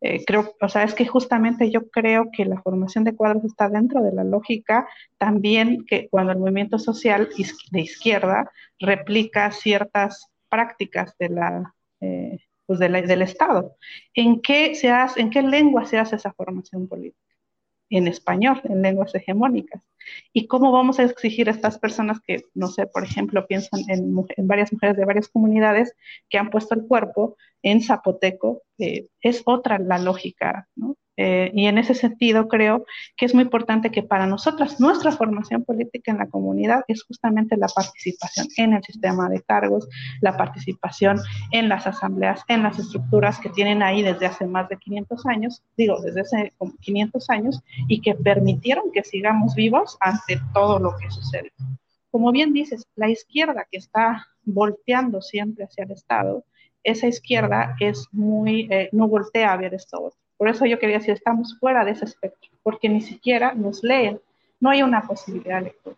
[0.00, 3.68] Eh, creo, o sea, es que justamente yo creo que la formación de cuadros está
[3.68, 4.86] dentro de la lógica
[5.18, 7.28] también que cuando el movimiento social
[7.72, 13.76] de izquierda replica ciertas prácticas de la, eh, pues del Estado.
[14.14, 17.27] ¿En qué, se hace, ¿En qué lengua se hace esa formación política?
[17.90, 19.82] En español, en lenguas hegemónicas.
[20.32, 24.14] ¿Y cómo vamos a exigir a estas personas que, no sé, por ejemplo, piensan en,
[24.46, 25.94] varias mujeres de varias comunidades
[26.28, 28.62] que han puesto el cuerpo en zapoteco?
[28.78, 30.96] Eh, es otra la lógica, ¿no?
[31.20, 32.86] Eh, y en ese sentido creo
[33.16, 37.56] que es muy importante que para nosotras nuestra formación política en la comunidad es justamente
[37.56, 39.88] la participación en el sistema de cargos,
[40.20, 41.18] la participación
[41.50, 45.62] en las asambleas, en las estructuras que tienen ahí desde hace más de 500 años,
[45.76, 51.10] digo, desde hace 500 años, y que permitieron que sigamos vivos ante todo lo que
[51.10, 51.52] sucede.
[52.12, 56.44] Como bien dices, la izquierda que está volteando siempre hacia el Estado,
[56.84, 60.98] esa izquierda es muy, eh, no voltea a ver esto otro por eso yo quería
[60.98, 64.20] decir, estamos fuera de ese espectro, porque ni siquiera nos leen,
[64.60, 65.96] no hay una posibilidad de lectura.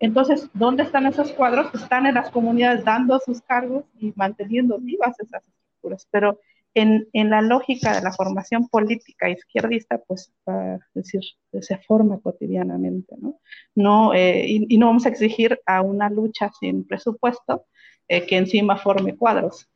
[0.00, 1.72] Entonces, ¿dónde están esos cuadros?
[1.74, 6.40] Están en las comunidades dando sus cargos y manteniendo vivas esas estructuras, pero
[6.74, 11.20] en, la lógica de la formación política izquierdista, pues, para decir,
[11.60, 13.40] se forma cotidianamente, ¿no?
[13.74, 17.66] no eh, y, no vamos a exigir a una lucha sin presupuesto
[18.08, 19.68] eh, que encima forme cuadros.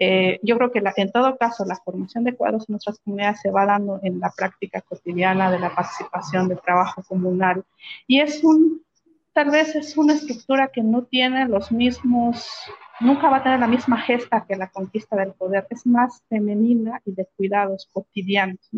[0.00, 3.50] Eh, yo creo que en todo caso la formación de cuadros en nuestras comunidades se
[3.50, 7.64] va dando en la práctica cotidiana de la participación del trabajo comunal
[8.06, 8.82] y es un,
[9.32, 12.46] tal vez es una estructura que no tiene los mismos,
[13.00, 17.00] nunca va a tener la misma gesta que la conquista del poder, es más femenina
[17.04, 18.70] y de cuidados cotidianos.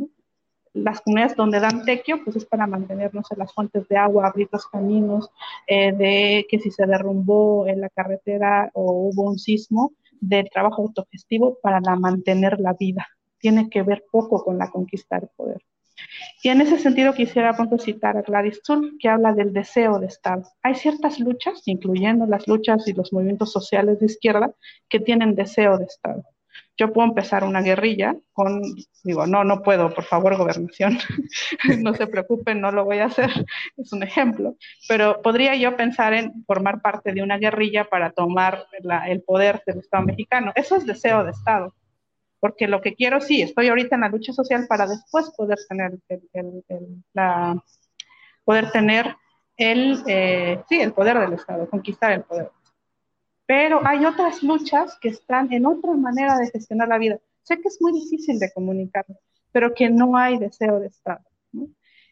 [0.72, 4.48] Las comunidades donde dan tequio, pues es para mantenernos en las fuentes de agua, abrir
[4.52, 5.30] los caminos,
[5.66, 10.82] eh, de que si se derrumbó en la carretera o hubo un sismo, del trabajo
[10.82, 13.06] autogestivo para mantener la vida.
[13.38, 15.62] Tiene que ver poco con la conquista del poder.
[16.42, 20.06] Y en ese sentido quisiera pronto citar a Gladys Tull, que habla del deseo de
[20.06, 20.44] Estado.
[20.62, 24.54] Hay ciertas luchas, incluyendo las luchas y los movimientos sociales de izquierda,
[24.88, 26.24] que tienen deseo de Estado.
[26.80, 28.62] Yo puedo empezar una guerrilla con,
[29.04, 30.96] digo, no, no puedo, por favor, gobernación,
[31.82, 33.30] no se preocupen, no lo voy a hacer,
[33.76, 34.56] es un ejemplo,
[34.88, 38.64] pero podría yo pensar en formar parte de una guerrilla para tomar
[39.06, 40.52] el poder del Estado mexicano.
[40.54, 41.74] Eso es deseo de Estado,
[42.40, 45.98] porque lo que quiero, sí, estoy ahorita en la lucha social para después poder tener
[46.08, 46.64] el,
[48.42, 49.16] poder tener
[49.58, 52.50] el, eh, sí, el poder del Estado, conquistar el poder.
[53.50, 57.18] Pero hay otras luchas que están en otra manera de gestionar la vida.
[57.42, 59.04] Sé que es muy difícil de comunicar,
[59.50, 61.24] pero que no hay deseo de Estado.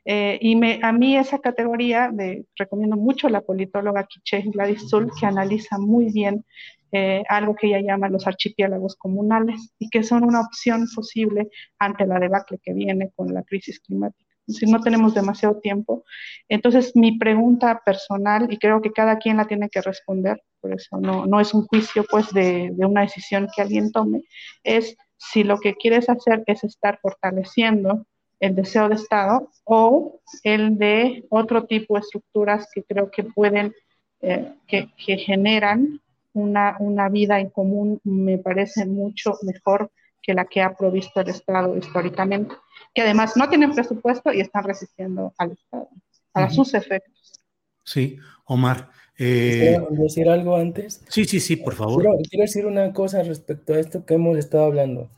[0.05, 5.27] Eh, y a mí esa categoría, de, recomiendo mucho la politóloga Quiche Gladys Zul, que
[5.27, 6.45] analiza muy bien
[6.91, 12.05] eh, algo que ella llama los archipiélagos comunales y que son una opción posible ante
[12.05, 16.05] la debacle que viene con la crisis climática si no tenemos demasiado tiempo.
[16.49, 20.99] Entonces, mi pregunta personal, y creo que cada quien la tiene que responder, por eso
[20.99, 24.23] no, no es un juicio pues de, de, una decisión que alguien tome,
[24.63, 28.07] es si lo que quieres hacer es estar fortaleciendo
[28.41, 33.75] el deseo de Estado o el de otro tipo de estructuras que creo que pueden,
[34.21, 36.01] eh, que, que, generan
[36.33, 39.91] una, una vida en común, me parece mucho mejor
[40.23, 42.55] que la que ha provisto el Estado históricamente
[42.95, 45.89] que además no tienen presupuesto y están resistiendo al Estado,
[46.35, 47.41] a sus efectos.
[47.85, 48.91] Sí, Omar.
[49.19, 49.79] Eh...
[49.91, 51.03] decir algo antes?
[51.09, 52.03] Sí, sí, sí, por favor.
[52.03, 55.11] Quiero, quiero, decir una cosa respecto a esto que hemos estado hablando.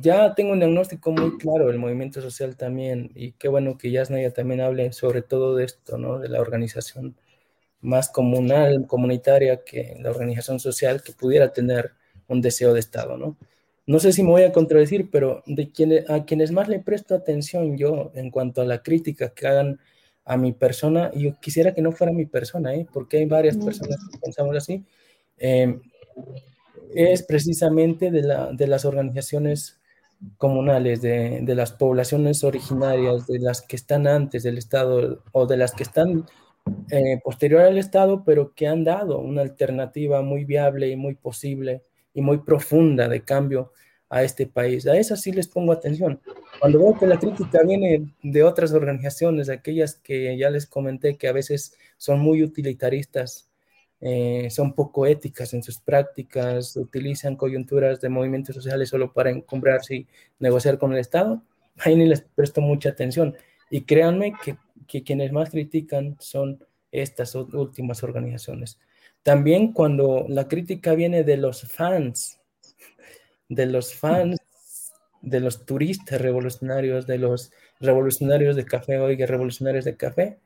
[0.00, 4.32] Ya tengo un diagnóstico muy claro del movimiento social también, y qué bueno que Yasnaya
[4.32, 6.18] también hable sobre todo de esto, ¿no?
[6.18, 7.16] De la organización
[7.80, 11.92] más comunal, comunitaria que la organización social que pudiera tener
[12.28, 13.36] un deseo de Estado, ¿no?
[13.86, 17.14] no sé si me voy a contradecir, pero de quienes, a quienes más le presto
[17.14, 19.80] atención yo en cuanto a la crítica que hagan
[20.24, 22.86] a mi persona, y yo quisiera que no fuera mi persona, ¿eh?
[22.92, 24.84] porque hay varias personas que pensamos así,
[25.38, 25.80] em,
[26.94, 29.80] es precisamente de, la, de, las organizaciones
[30.38, 35.56] comunales, de, de, las poblaciones originarias, de las que están antes del Estado o de
[35.56, 36.24] las que están
[36.90, 41.82] eh, posterior al Estado, pero que han dado una alternativa muy viable y muy posible
[42.14, 43.72] y muy profunda de cambio
[44.14, 44.86] a este país.
[44.86, 46.20] A esas sí les pongo atención.
[46.60, 51.26] Cuando veo que la crítica viene de otras organizaciones, aquellas que ya les comenté que
[51.26, 53.50] a veces son muy utilitaristas,
[54.00, 59.96] eh, son poco éticas en sus prácticas, utilizan coyunturas de movimientos sociales solo para encumbrarse
[59.96, 60.06] y
[60.38, 61.42] negociar con el Estado,
[61.78, 63.34] ahí ni les presto mucha atención.
[63.68, 68.78] Y créanme que, que quienes más critican son estas últimas organizaciones.
[69.24, 72.38] También cuando la crítica viene de los fans,
[73.48, 74.38] de los fans,
[75.22, 80.38] de los turistas revolucionarios, de los revolucionarios de café, oiga, revolucionarios de café,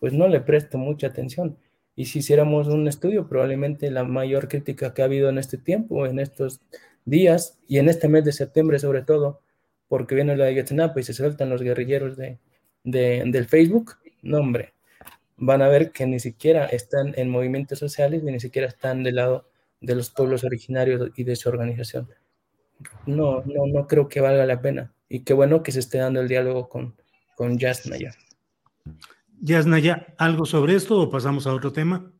[0.00, 1.56] pues no le presto mucha atención.
[1.96, 6.06] Y si hiciéramos un estudio, probablemente la mayor crítica que ha habido en este tiempo,
[6.06, 6.60] en estos
[7.04, 9.40] días y en este mes de septiembre sobre todo,
[9.88, 12.38] porque viene la de y se sueltan los guerrilleros de,
[12.82, 14.74] del Facebook, no hombre,
[15.36, 19.48] van a ver que ni siquiera están en movimientos sociales ni siquiera están del lado
[19.80, 22.08] de los pueblos originarios y de su organización.
[23.06, 24.92] No, no, no creo que valga la pena.
[25.08, 26.94] Y qué bueno que se esté dando el diálogo con,
[27.36, 28.12] con Yasnaya.
[29.40, 32.10] Yasnaya, ¿algo sobre esto o pasamos a otro tema?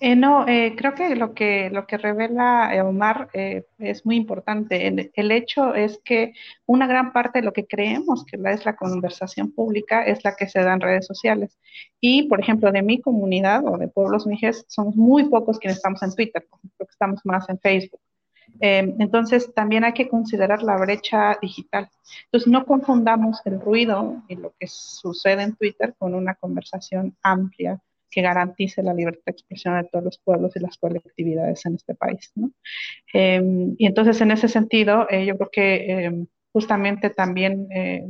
[0.00, 4.16] Eh, no, eh, creo que lo que lo que revela eh, Omar eh, es muy
[4.16, 4.86] importante.
[4.86, 6.34] El, el, hecho es que
[6.66, 10.48] una gran parte de lo que creemos que es la conversación pública es la que
[10.48, 11.58] se da en redes sociales.
[12.00, 16.02] Y, por ejemplo, de mi comunidad o de pueblos mijes, somos muy pocos quienes estamos
[16.02, 18.00] en Twitter, por ejemplo, que estamos más en Facebook.
[18.60, 21.88] Entonces, también hay que considerar la brecha digital.
[22.26, 27.80] Entonces, no confundamos el ruido y lo que sucede en Twitter con una conversación amplia
[28.10, 31.96] que garantice la libertad de expresión de todos los pueblos y las colectividades en este
[31.96, 32.30] país.
[32.36, 32.52] ¿no?
[33.12, 33.42] Eh,
[33.76, 38.06] y entonces, en ese sentido, eh, yo creo que eh, justamente también eh,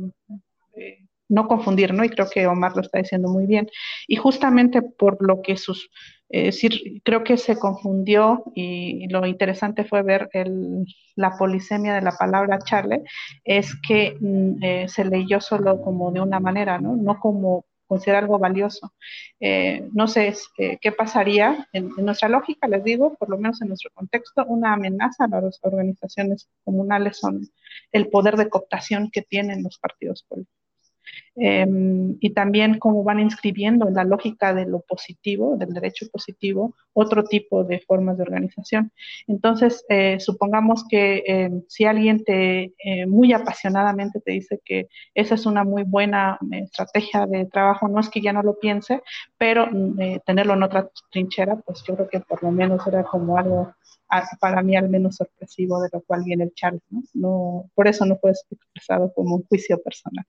[0.75, 2.03] eh, no confundir, ¿no?
[2.05, 3.67] Y creo que Omar lo está diciendo muy bien.
[4.07, 5.89] Y justamente por lo que sus,
[6.29, 10.85] eh, decir, creo que se confundió y, lo interesante fue ver el,
[11.15, 13.03] la polisemia de la palabra charle,
[13.43, 16.95] es que mm, eh, se leyó solo como de una manera, ¿no?
[16.95, 18.93] No como considera algo valioso.
[19.39, 23.61] Eh, no sé eh, qué pasaría, en, en, nuestra lógica, les digo, por lo menos
[23.61, 27.47] en nuestro contexto, una amenaza a las organizaciones comunales son
[27.91, 30.64] el poder de cooptación que tienen los partidos políticos.
[31.37, 31.65] Eh,
[32.19, 37.23] y también cómo van inscribiendo en la lógica de lo positivo, del derecho positivo, otro
[37.25, 38.91] tipo de formas de organización.
[39.27, 45.35] Entonces, eh, supongamos que eh, si alguien te eh, muy apasionadamente te dice que esa
[45.35, 49.01] es una muy buena eh, estrategia de trabajo, no es que ya no lo piense,
[49.37, 53.37] pero mm, tenerlo en otra trinchera, pues yo creo que por lo menos era como
[53.37, 53.73] algo
[54.39, 57.01] para mí al menos sorpresivo de lo cual viene el Charles, ¿no?
[57.13, 60.25] no por eso no fue expresado como un juicio personal.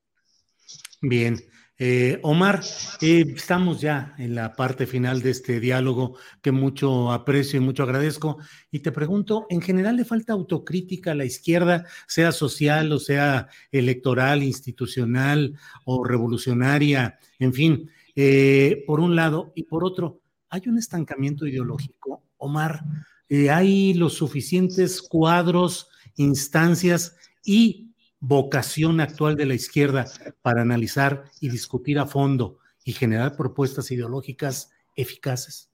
[1.09, 1.41] Bien.
[1.79, 2.63] Eh, Omar,
[3.01, 7.85] eh, estamos ya en la parte final de este diálogo que mucho aprecio y mucho
[7.85, 8.39] agradezco.
[8.73, 13.49] Y te pregunto, ¿en general le falta autocrítica a la izquierda, sea social o sea
[13.71, 17.21] electoral, institucional o revolucionaria?
[17.39, 19.53] En fin, eh, por un lado.
[19.55, 22.25] Y por otro, ¿hay un estancamiento ideológico?
[22.37, 22.83] Omar,
[23.29, 27.86] eh, ¿hay los suficientes cuadros, instancias y
[28.27, 30.07] vocación actual de la izquierda
[30.43, 35.71] para analizar y discutir a fondo y generar propuestas ideológicas eficaces?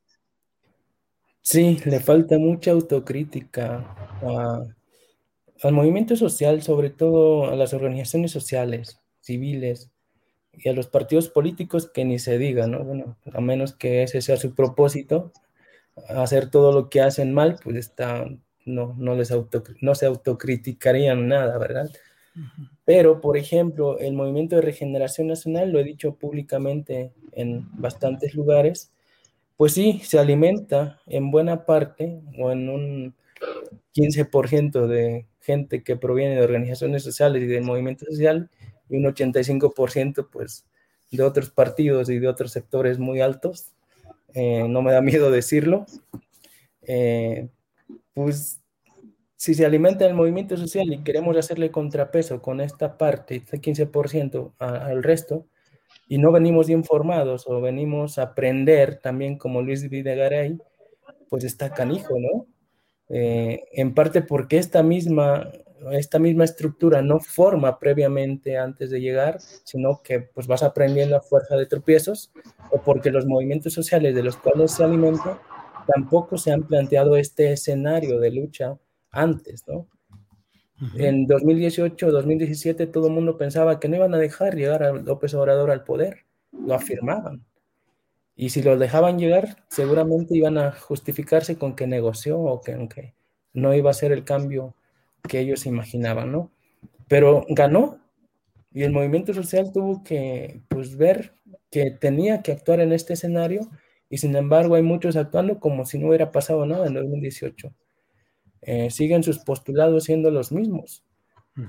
[1.41, 4.61] Sí, le falta mucha autocrítica a,
[5.63, 9.91] al movimiento social, sobre todo a las organizaciones sociales, civiles
[10.53, 12.85] y a los partidos políticos que ni se diga, ¿no?
[12.85, 15.33] Bueno, a menos que ese sea su propósito,
[16.09, 18.27] hacer todo lo que hacen mal, pues está,
[18.65, 19.33] no, no, les
[19.81, 21.91] no se autocriticarían nada, ¿verdad?
[22.85, 28.93] Pero, por ejemplo, el movimiento de regeneración nacional, lo he dicho públicamente en bastantes lugares,
[29.57, 33.15] pues sí, se alimenta en buena parte o en un
[33.95, 38.51] 15% de gente que proviene de organizaciones sociales y del movimiento social
[38.89, 40.65] y un 85% pues
[41.11, 43.73] de otros partidos y de otros sectores muy altos.
[44.35, 45.87] Eh, no me da miedo decirlo.
[46.83, 47.49] Eh,
[48.15, 48.62] pues
[49.43, 54.53] si se alimenta el movimiento social y queremos hacerle contrapeso con esta parte, este 15%
[54.61, 55.49] a, al resto,
[56.07, 60.61] y no venimos informados o venimos a aprender también como Luis Videgaray,
[61.29, 62.47] pues está canijo, ¿no?
[63.09, 65.51] Eh, en parte porque esta misma
[65.91, 71.21] esta misma estructura no forma previamente antes de llegar, sino que pues vas aprendiendo a
[71.21, 72.31] fuerza de tropiezos,
[72.71, 75.43] o porque los movimientos sociales de los cuales se alimenta
[75.93, 78.79] tampoco se han planteado este escenario de lucha
[79.13, 79.87] antes, ¿no?
[80.97, 85.33] En 2018, 2017, todo el mundo pensaba que no iban a dejar llegar a López
[85.35, 87.45] Obrador al poder, lo afirmaban.
[88.35, 93.15] Y si lo dejaban llegar, seguramente iban a justificarse con que negoció o que, aunque
[93.53, 94.75] no iba a ser el cambio
[95.29, 96.51] que ellos imaginaban, ¿no?
[97.07, 98.01] Pero ganó
[98.73, 101.35] y el movimiento social tuvo que pues, ver
[101.71, 103.71] que tenía que actuar en este escenario
[104.09, 107.73] y sin embargo hay muchos actuando como si no hubiera pasado nada en 2018.
[108.63, 111.03] Eh, siguen sus postulados siendo los mismos,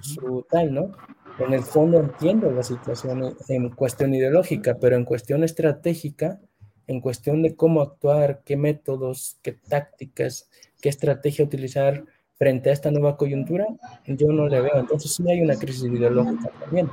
[0.01, 0.91] su tal, ¿no?
[1.39, 6.39] En el fondo entiendo la situación en cuestión ideológica, pero en cuestión estratégica,
[6.85, 10.49] en cuestión de cómo actuar, qué métodos, qué tácticas,
[10.81, 12.05] qué estrategia utilizar
[12.35, 13.65] frente a esta nueva coyuntura,
[14.05, 14.77] yo no le veo.
[14.77, 16.89] Entonces sí hay una crisis ideológica también.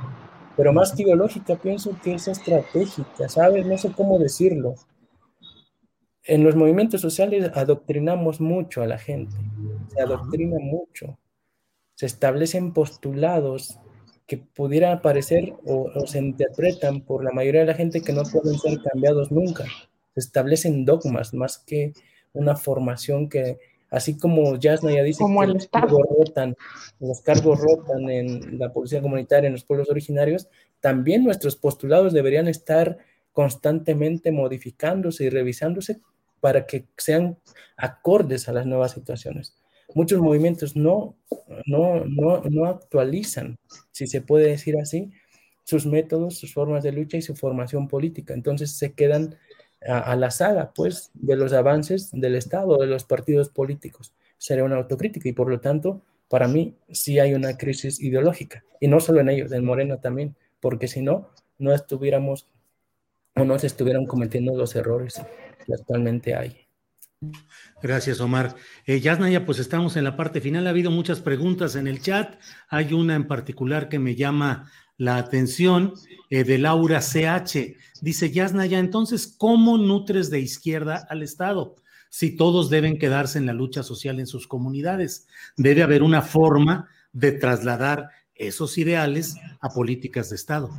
[0.57, 3.65] Pero más que ideológica, pienso que es estratégica, ¿sabes?
[3.65, 4.75] No sé cómo decirlo.
[6.23, 9.35] En los movimientos sociales adoctrinamos mucho a la gente,
[9.93, 11.17] se adoctrina mucho,
[11.95, 13.79] se establecen postulados
[14.27, 18.23] que pudieran aparecer o, o, se interpretan por la mayoría de la gente que no
[18.23, 19.65] pueden ser cambiados nunca.
[20.13, 21.93] Se establecen dogmas más que
[22.33, 23.59] una formación que,
[23.89, 26.55] así como Jasna ya dice como que los, cargos rotan,
[26.99, 30.47] los cargos rotan en la policía comunitaria, en los pueblos originarios,
[30.79, 32.97] también nuestros postulados deberían estar
[33.33, 36.01] constantemente modificándose y revisándose
[36.39, 37.37] para que sean
[37.77, 39.60] acordes a las nuevas situaciones.
[39.95, 41.15] Muchos movimientos no,
[41.65, 43.57] no, no, no actualizan,
[43.91, 45.11] si se puede decir así,
[45.63, 48.33] sus métodos, sus formas de lucha y su formación política.
[48.33, 49.37] Entonces se quedan
[49.87, 54.13] a, la saga, pues, de los avances del Estado, de los partidos políticos.
[54.37, 58.63] Sería una autocrítica y por lo tanto, para mí sí hay una crisis ideológica.
[58.79, 62.47] Y no solo en ellos, en Moreno también, porque si no, no estuviéramos
[63.35, 65.21] o no se estuvieran cometiendo los errores
[65.65, 66.60] que actualmente hay.
[67.81, 68.55] Gracias, Omar.
[68.85, 70.67] Eh, Yasnaya, pues estamos en la parte final.
[70.67, 72.39] Ha habido muchas preguntas en el chat.
[72.69, 75.93] Hay una en particular que me llama la atención
[76.29, 77.75] eh, de Laura CH.
[78.01, 81.75] Dice Yasnaya, entonces, ¿cómo nutres de izquierda al Estado?
[82.09, 85.27] Si todos deben quedarse en la lucha social en sus comunidades,
[85.57, 90.69] debe haber una forma de trasladar esos ideales a políticas de Estado.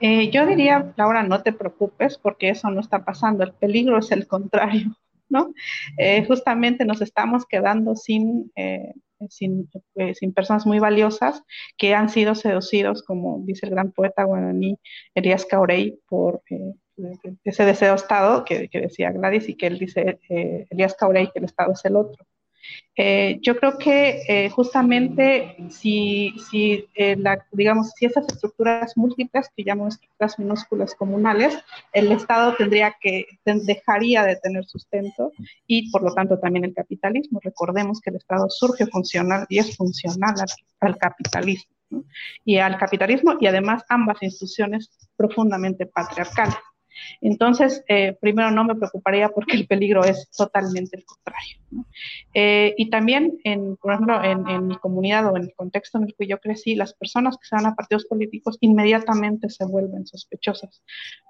[0.00, 3.44] Eh, yo diría, Laura, no te preocupes porque eso no está pasando.
[3.44, 4.96] El peligro es el contrario,
[5.28, 5.52] ¿no?
[5.98, 8.92] Eh, justamente nos estamos quedando sin, eh,
[9.30, 11.42] sin, eh, sin, personas muy valiosas
[11.78, 14.78] que han sido seducidos, como dice el gran poeta guaraní
[15.14, 16.42] Elías Caurey, por
[17.44, 20.18] ese deseo Estado que, que, decía Gladys y que él dice,
[20.70, 22.24] Elías Caurey, que el Estado es el otro.
[22.98, 29.50] Eh, yo creo que eh, justamente si, si eh, la, digamos, si esas estructuras múltiples,
[29.54, 31.58] que llamamos estructuras minúsculas comunales,
[31.92, 35.30] el Estado tendría que, dejaría de tener sustento
[35.66, 37.38] y por lo tanto también el capitalismo.
[37.42, 40.48] Recordemos que el Estado surge funcional y es funcional al,
[40.80, 41.76] al capitalismo.
[42.44, 46.56] Y al capitalismo y además ambas instituciones profundamente patriarcales.
[47.20, 51.58] Entonces, eh, primero no me preocuparía porque el peligro es totalmente el contrario.
[52.34, 53.38] Eh, y también,
[53.80, 56.74] por ejemplo, en, en, mi comunidad o en el contexto en el que yo crecí,
[56.74, 60.82] las personas que se van a partidos políticos inmediatamente se vuelven sospechosas,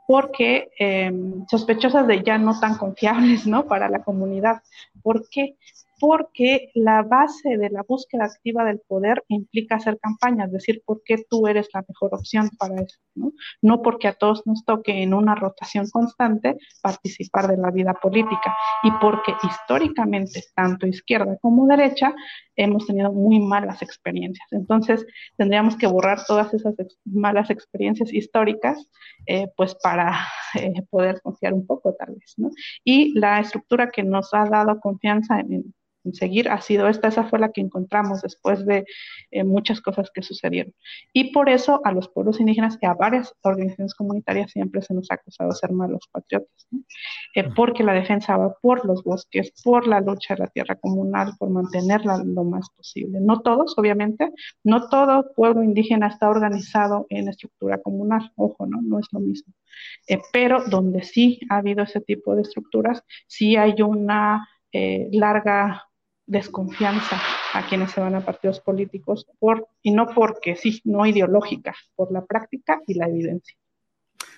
[0.06, 1.12] porque eh,
[1.48, 3.66] sospechosas de ya no tan confiables ¿no?
[3.66, 4.62] para la comunidad.
[5.02, 5.56] ¿Por qué?
[5.98, 11.02] Porque la base de la búsqueda activa del poder implica hacer campañas, es decir, por
[11.04, 13.32] qué tú eres la mejor opción para eso, ¿no?
[13.62, 18.56] No porque a todos nos toque en una rotación constante participar de la vida política
[18.82, 22.14] y porque históricamente, tanto izquierda como derecha,
[22.56, 24.46] hemos tenido muy malas experiencias.
[24.50, 25.06] Entonces,
[25.36, 26.74] tendríamos que borrar todas esas
[27.04, 28.90] malas experiencias históricas,
[29.26, 32.34] eh, pues para eh, poder confiar un poco, tal vez.
[32.84, 35.74] Y la estructura que nos ha dado confianza en
[36.14, 38.84] seguir ha sido esta, esa fue la que encontramos después de
[39.30, 40.74] eh, muchas cosas que sucedieron.
[41.12, 45.10] Y por eso a los pueblos indígenas y a varias organizaciones comunitarias siempre se nos
[45.10, 46.80] ha acusado de ser malos patriotas, ¿no?
[47.34, 51.32] eh, porque la defensa va por los bosques, por la lucha de la tierra comunal,
[51.38, 53.20] por mantenerla lo más posible.
[53.20, 54.30] No todos, obviamente,
[54.64, 59.52] no todo pueblo indígena está organizado en estructura comunal, ojo, no, no es lo mismo.
[60.08, 65.88] Eh, pero donde sí ha habido ese tipo de estructuras, sí hay una eh, larga
[66.26, 67.20] desconfianza
[67.52, 69.26] a quienes se van a partidos políticos
[69.82, 73.56] y no porque sí, no ideológica, por la práctica y la evidencia.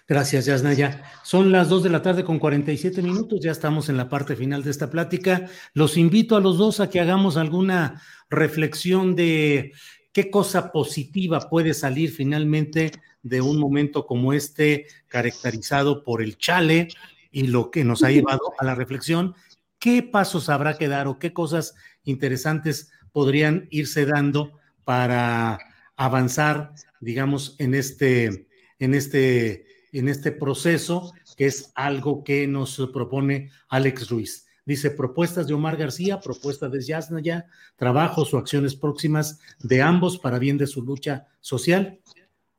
[0.07, 1.03] Gracias, Yasnaya.
[1.23, 4.63] Son las 2 de la tarde con 47 minutos, ya estamos en la parte final
[4.63, 5.47] de esta plática.
[5.75, 8.01] Los invito a los dos a que hagamos alguna
[8.31, 9.73] reflexión de
[10.13, 12.93] qué cosa positiva puede salir finalmente
[13.23, 16.89] de un momento como este, caracterizado por el chale
[17.31, 19.35] y lo que nos ha llevado a la reflexión.
[19.79, 21.75] ¿Qué pasos habrá que dar o qué cosas
[22.05, 25.59] interesantes podrían irse dando para
[25.97, 28.49] avanzar, digamos, en este,
[28.79, 34.47] en este en este proceso, que es algo que nos propone Alex Ruiz.
[34.65, 37.47] Dice, propuestas de Omar García, propuestas de Yasnaya,
[37.77, 42.01] trabajos o acciones próximas de ambos para bien de su lucha social.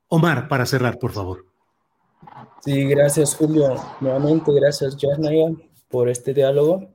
[0.07, 1.45] Omar, para cerrar, por favor.
[2.61, 3.75] Sí, gracias Julio.
[4.01, 5.51] Nuevamente, gracias Yasnaya
[5.89, 6.93] por este diálogo.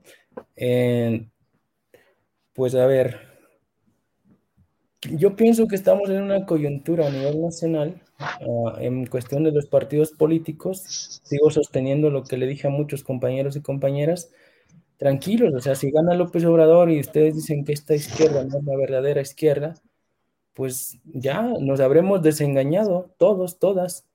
[2.53, 3.19] Pues a ver,
[5.01, 8.37] yo pienso que estamos en una coyuntura a nivel nacional Ah,
[8.79, 13.55] en cuestión de los partidos políticos, sigo sosteniendo lo que le dije a muchos compañeros
[13.57, 14.31] y compañeras,
[14.97, 18.63] tranquilos, o sea, si gana López Obrador y ustedes dicen que esta izquierda no es
[18.63, 19.75] la verdadera izquierda,
[20.53, 24.05] pues ya nos habremos desengañado todos, todas.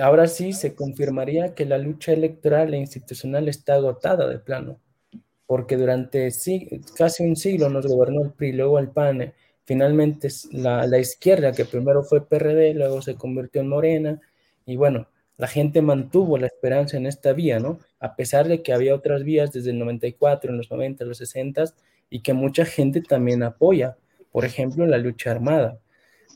[0.00, 4.80] Ahora sí se confirmaría que la lucha electoral e institucional está agotada de plano,
[5.46, 6.28] porque durante
[6.96, 9.32] casi un siglo nos gobernó el PRI, luego el PAN,
[9.64, 14.20] finalmente la, la izquierda, que primero fue PRD, luego se convirtió en Morena,
[14.66, 17.78] y bueno, la gente mantuvo la esperanza en esta vía, ¿no?
[18.00, 21.64] A pesar de que había otras vías desde el 94, en los 90, los 60,
[22.10, 23.96] y que mucha gente también apoya,
[24.32, 25.78] por ejemplo, la lucha armada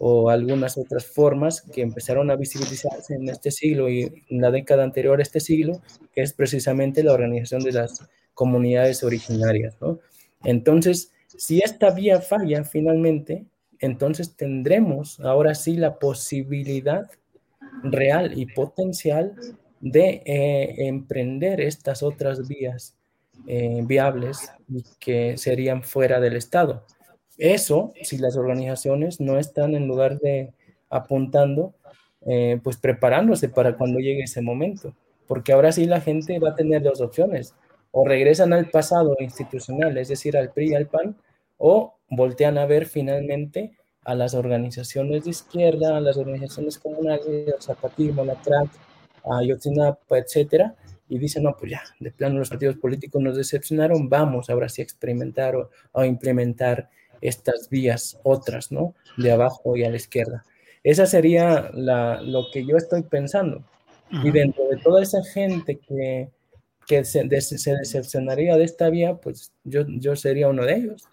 [0.05, 4.83] o algunas otras formas que empezaron a visibilizarse en este siglo y en la década
[4.83, 5.81] anterior a este siglo,
[6.13, 8.05] que es precisamente la organización de las
[8.35, 10.01] comunidades originarias, ¿no?
[10.43, 13.45] Entonces, si esta vía falla finalmente,
[13.79, 17.09] entonces tendremos ahora sí la posibilidad
[17.85, 19.37] real y potencial
[19.81, 22.97] de eh, emprender estas otras vías
[23.47, 24.51] eh, viables
[24.99, 26.85] que serían fuera del Estado.
[27.39, 30.53] Eso, si las organizaciones no están en lugar de
[30.91, 31.75] apuntando,
[32.27, 34.95] eh, pues preparándose para cuando llegue ese momento,
[35.27, 37.55] porque ahora sí la gente va a tener dos opciones,
[37.91, 41.17] o regresan al pasado institucional, es decir, al PRI y al PAN,
[41.59, 43.73] o voltean a ver finalmente
[44.05, 48.69] a las organizaciones de izquierda, a las organizaciones comunales, al zapatismo, la TRAC,
[49.25, 50.75] a Yotzinapa, etcétera,
[51.09, 54.81] y dicen, no, pues ya, de plano los partidos políticos nos decepcionaron, vamos ahora sí
[54.81, 56.89] a experimentar o a implementar
[57.23, 58.95] estas vías otras, ¿no?
[59.17, 60.45] De abajo y a la izquierda.
[60.85, 63.65] Esa sería la, lo que yo estoy pensando.
[64.11, 66.29] Y dentro de toda esa gente que,
[66.87, 71.05] que se, se, decepcionaría de esta vía, pues yo, yo sería uno de ellos.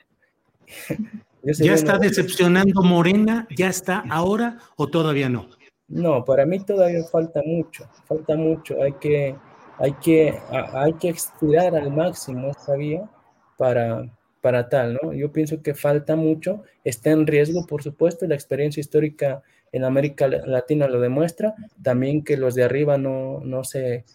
[1.44, 3.48] ¿Ya está decepcionando Morena?
[3.56, 5.48] ¿Ya está ahora o todavía no?
[5.88, 8.82] No, para mí todavía falta mucho, falta mucho.
[8.82, 9.36] Hay que,
[9.78, 13.10] hay que, hay que estirar al máximo esta vía
[13.58, 14.04] para,
[14.42, 15.14] para tal, ¿no?
[15.14, 20.28] Yo pienso que falta mucho, está en riesgo, por supuesto, la experiencia histórica en América
[20.28, 24.06] Latina lo demuestra, también que los de arriba no, no se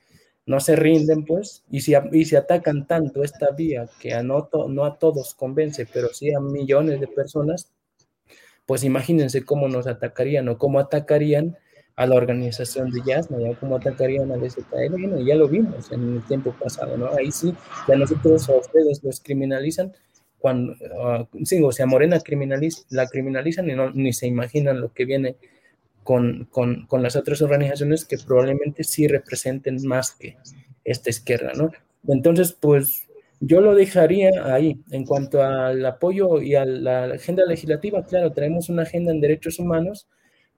[0.46, 4.50] no se rinden, pues, y si, y si atacan tanto esta vía que a no,
[4.68, 7.70] no a todos convence, pero sí a millones de personas,
[8.66, 11.56] pues imagínense cómo nos atacarían o cómo atacarían
[11.96, 16.16] a la organización de Yasna, ya cómo atacarían a SKL, bueno, ya lo vimos en
[16.16, 17.08] el tiempo pasado, ¿no?
[17.16, 17.54] Ahí sí,
[17.86, 19.92] ya nosotros a ustedes los criminalizan,
[20.44, 24.92] cuando, uh, sí, o sea, Morena criminaliza, la criminalizan y no, ni se imaginan lo
[24.92, 25.36] que viene
[26.02, 30.36] con, con, con, las otras organizaciones que probablemente sí representen más que
[30.84, 31.70] esta izquierda, ¿no?
[32.08, 33.08] Entonces, pues
[33.40, 34.78] yo lo dejaría ahí.
[34.90, 39.58] En cuanto al apoyo y a la agenda legislativa, claro, traemos una agenda en derechos
[39.58, 40.08] humanos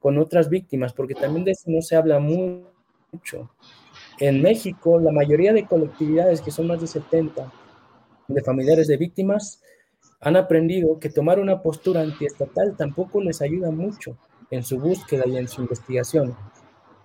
[0.01, 3.53] con otras víctimas, porque también de eso no se habla mucho.
[4.19, 7.53] En México, la mayoría de colectividades, que son más de 70,
[8.27, 9.63] de familiares de víctimas,
[10.21, 14.17] han aprendido que tomar una postura antiestatal tampoco les ayuda mucho
[14.51, 16.37] en su búsqueda y en su investigación,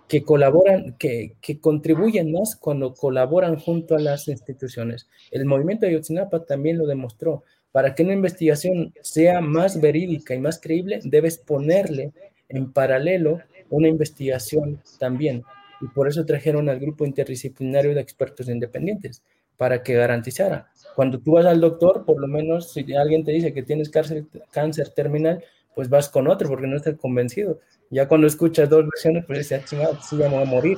[0.07, 5.09] que colaboran, que, que contribuyen más cuando colaboran junto a las instituciones.
[5.31, 7.43] El movimiento de Ayotzinapa también lo demostró.
[7.71, 12.11] Para que una investigación sea más verídica y más creíble, debes ponerle
[12.49, 13.39] en paralelo
[13.69, 15.43] una investigación también.
[15.79, 19.23] Y por eso trajeron al grupo interdisciplinario de expertos independientes,
[19.61, 20.71] para que garantizara.
[20.95, 24.25] Cuando tú vas al doctor, por lo menos si alguien te dice que tienes cáncer,
[24.49, 25.43] cáncer terminal,
[25.75, 27.59] pues vas con otro porque no estás convencido.
[27.91, 30.77] Ya cuando escuchas dos versiones, pues dices, ah, chingado, sí, ya me voy a morir.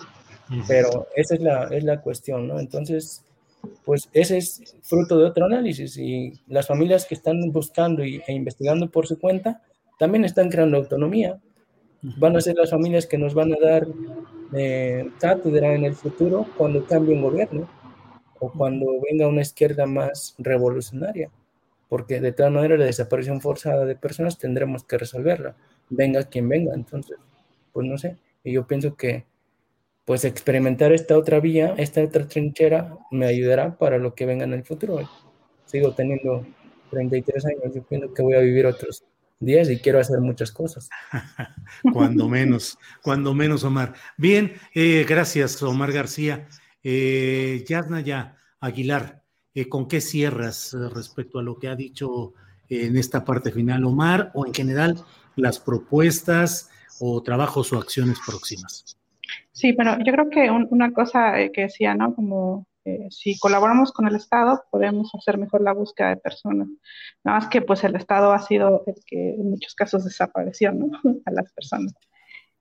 [0.68, 2.60] Pero esa es la, es la cuestión, ¿no?
[2.60, 3.24] Entonces,
[3.86, 8.34] pues ese es fruto de otro análisis y las familias que están buscando y, e
[8.34, 9.62] investigando por su cuenta
[9.98, 11.40] también están creando autonomía
[12.18, 13.88] van a ser las familias que nos van a dar
[14.52, 17.70] eh, cátedra en el futuro cuando cambie un gobierno
[18.44, 21.32] o cuando venga una izquierda más revolucionaria,
[21.88, 25.56] porque de todas maneras la desaparición forzada de personas tendremos que resolverla,
[25.90, 27.18] venga quien venga, entonces,
[27.72, 29.24] pues no sé, y yo pienso que
[30.04, 34.52] pues experimentar esta otra vía, esta otra trinchera, me ayudará para lo que venga en
[34.52, 35.10] el futuro.
[35.66, 36.46] Sigo teniendo
[36.92, 39.06] 33 años, yo pienso que voy a vivir otros
[39.40, 40.90] días y quiero hacer muchas cosas.
[41.94, 43.94] cuando menos, cuando menos, Omar.
[44.18, 46.50] Bien, eh, gracias, Omar García.
[46.84, 49.24] Eh, Yasnaya Aguilar,
[49.54, 52.34] eh, ¿con qué cierras eh, respecto a lo que ha dicho
[52.70, 54.96] en esta parte final Omar o en general
[55.36, 56.70] las propuestas
[57.00, 58.98] o trabajos o acciones próximas?
[59.52, 62.16] Sí, bueno, yo creo que una cosa que decía, ¿no?
[62.16, 66.68] Como eh, si colaboramos con el Estado, podemos hacer mejor la búsqueda de personas.
[67.24, 70.88] Nada más que pues el Estado ha sido el que en muchos casos desapareció ¿no?
[71.26, 71.94] a las personas.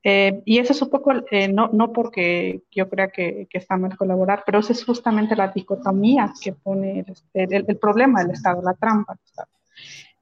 [0.05, 3.77] Eh, y eso es un poco, eh, no, no porque yo crea que, que, está
[3.77, 7.05] mal colaborar, pero esa es justamente la dicotomía que pone
[7.35, 9.49] el, el, el problema del Estado, la trampa del Estado.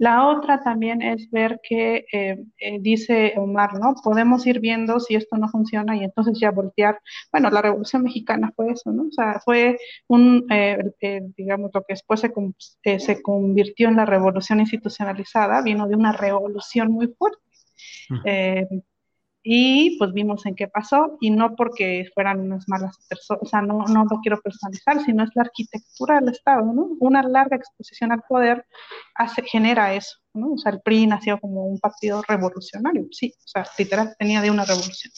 [0.01, 3.95] La otra también es ver que eh, eh, dice Omar, ¿no?
[4.03, 6.99] Podemos ir viendo si esto no funciona y entonces ya voltear.
[7.31, 9.03] Bueno, la Revolución Mexicana fue eso, ¿no?
[9.03, 9.77] O sea, fue
[10.09, 10.79] un, eh,
[11.37, 16.91] digamos, lo que después se, se convirtió en la revolución institucionalizada, vino de una revolución
[16.91, 17.39] muy fuerte.
[19.43, 23.63] Y pues vimos en qué pasó, y no porque fueran unas malas personas, o sea,
[23.63, 26.89] no, no lo quiero personalizar, sino es la arquitectura del Estado, ¿no?
[27.01, 28.67] Una larga exposición al poder
[29.15, 30.53] hace, genera eso, ¿no?
[30.53, 34.51] O sea, el PRI nació como un partido revolucionario, sí, o sea, literal, tenía de
[34.51, 35.11] una revolución.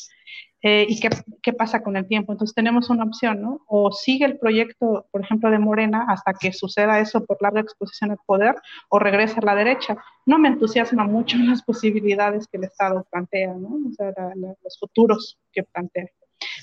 [0.63, 1.11] Eh, ¿Y qué,
[1.43, 2.33] qué, pasa con el tiempo?
[2.33, 3.63] Entonces tenemos una opción, ¿no?
[3.67, 8.13] O sigue el proyecto, por ejemplo, de Morena hasta que suceda eso por larga exposición
[8.13, 8.55] al poder,
[8.89, 9.97] o regresa a la derecha.
[10.25, 13.69] No me entusiasma mucho las posibilidades que el Estado plantea, ¿no?
[13.89, 16.07] O sea, la, la, los futuros que plantea.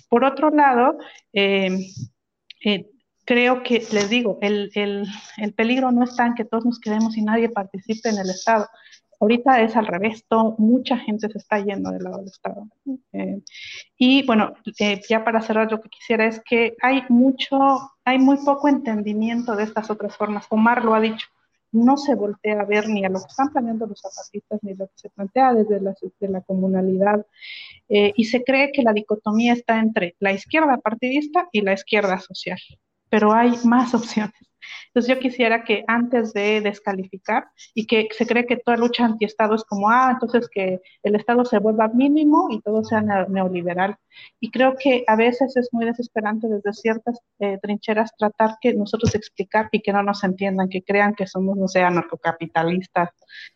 [0.10, 0.98] Por otro lado,
[1.34, 1.70] eh,
[2.66, 2.90] eh,
[3.26, 5.06] creo que, les digo, el, el,
[5.38, 8.68] el, peligro no está en que todos nos quedemos y nadie participe en el Estado.
[9.20, 12.68] Ahorita es al revés, todo, mucha gente se está yendo del lado del Estado.
[13.12, 13.42] Eh,
[13.98, 17.58] y bueno, eh, ya para cerrar lo que quisiera es que hay mucho,
[18.06, 20.46] hay muy poco entendimiento de estas otras formas.
[20.50, 21.28] Omar lo ha dicho,
[21.72, 24.88] no se voltea a ver ni a lo que están planeando los zapatistas, ni lo
[24.88, 27.26] que se plantea desde la, comunalidad.
[27.90, 32.20] Eh, y se cree que la dicotomía está entre la izquierda partidista y la izquierda
[32.20, 32.60] social.
[33.10, 34.50] Pero hay más opciones.
[34.88, 39.56] Entonces yo quisiera que antes de descalificar y que se cree que toda lucha antiestado
[39.56, 43.96] es como, ah, entonces que el Estado se vuelva mínimo y todo sea neoliberal.
[44.40, 49.16] Y creo que a veces es muy desesperante desde ciertas eh, trincheras tratar que nosotros
[49.16, 53.10] explicar y que no nos entiendan, que crean que somos, no sé, anarcocapitalistas,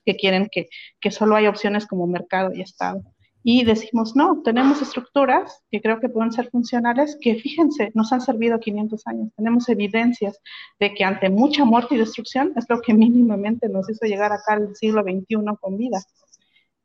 [0.06, 0.68] que quieren que,
[1.00, 3.04] que solo hay opciones como mercado y Estado
[3.44, 8.22] y decimos, no, tenemos estructuras que creo que pueden ser funcionales, que fíjense, nos han
[8.22, 9.34] servido 500 años.
[9.36, 10.40] Tenemos evidencias
[10.80, 14.54] de que ante mucha muerte y destrucción es lo que mínimamente nos hizo llegar acá
[14.54, 16.02] al siglo XXI con vida.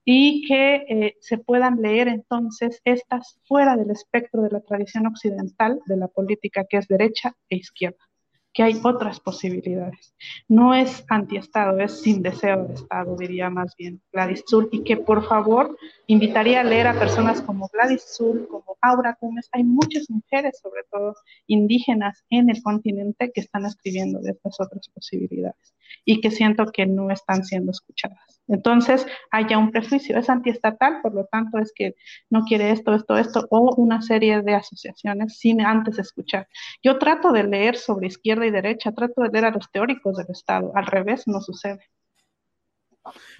[0.05, 5.81] Y que eh, se puedan leer entonces estas fuera del espectro de la tradición occidental
[5.87, 8.08] de la política que es derecha e izquierda
[8.59, 10.17] que hay otras posibilidades.
[10.49, 14.97] No es antiestado, es sin deseo de Estado, diría más bien Gladys Zul, y que
[14.97, 15.79] por favor
[16.09, 19.49] invitaría a leer a personas como Gladys Zul, como Aura Gómez.
[19.53, 21.15] Hay muchas mujeres, sobre todo
[21.47, 26.87] indígenas, en el continente que están escribiendo de estas otras posibilidades y que siento que
[26.87, 28.39] no están siendo escuchadas.
[28.49, 31.95] Entonces, haya un prejuicio, es antiestatal, por lo tanto es que
[32.31, 36.49] no quiere esto, esto, esto, o una serie de asociaciones sin antes escuchar.
[36.83, 40.31] Yo trato de leer sobre izquierda y derecha, trato de leer a los teóricos del
[40.31, 41.91] Estado, al revés no sucede.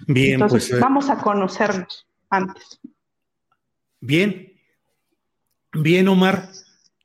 [0.07, 2.79] Bien, Entonces, pues, vamos a conocernos antes.
[3.99, 4.53] Bien,
[5.73, 6.49] bien, Omar.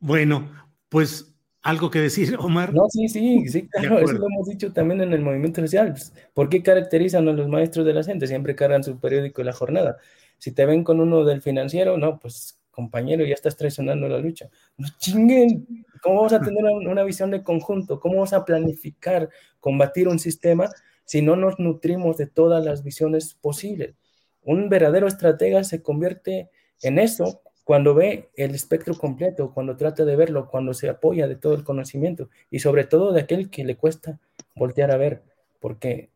[0.00, 0.50] Bueno,
[0.88, 1.33] pues
[1.64, 2.74] ¿Algo que decir, Omar?
[2.74, 5.92] No, sí, sí, sí, claro, eso lo hemos dicho también en el movimiento social.
[5.92, 8.26] Pues, ¿Por qué caracterizan a los maestros de la gente?
[8.26, 9.96] Siempre cargan su periódico la jornada.
[10.38, 14.50] Si te ven con uno del financiero, no, pues compañero, ya estás traicionando la lucha.
[14.76, 15.66] No chinguen,
[16.02, 17.98] ¿cómo vamos a tener una visión de conjunto?
[17.98, 20.68] ¿Cómo vamos a planificar, combatir un sistema
[21.04, 23.94] si no nos nutrimos de todas las visiones posibles?
[24.42, 26.50] Un verdadero estratega se convierte
[26.82, 31.36] en eso cuando ve el espectro completo, cuando trata de verlo, cuando se apoya de
[31.36, 34.20] todo el conocimiento y sobre todo de aquel que le cuesta
[34.54, 35.22] voltear a ver,
[35.60, 36.10] porque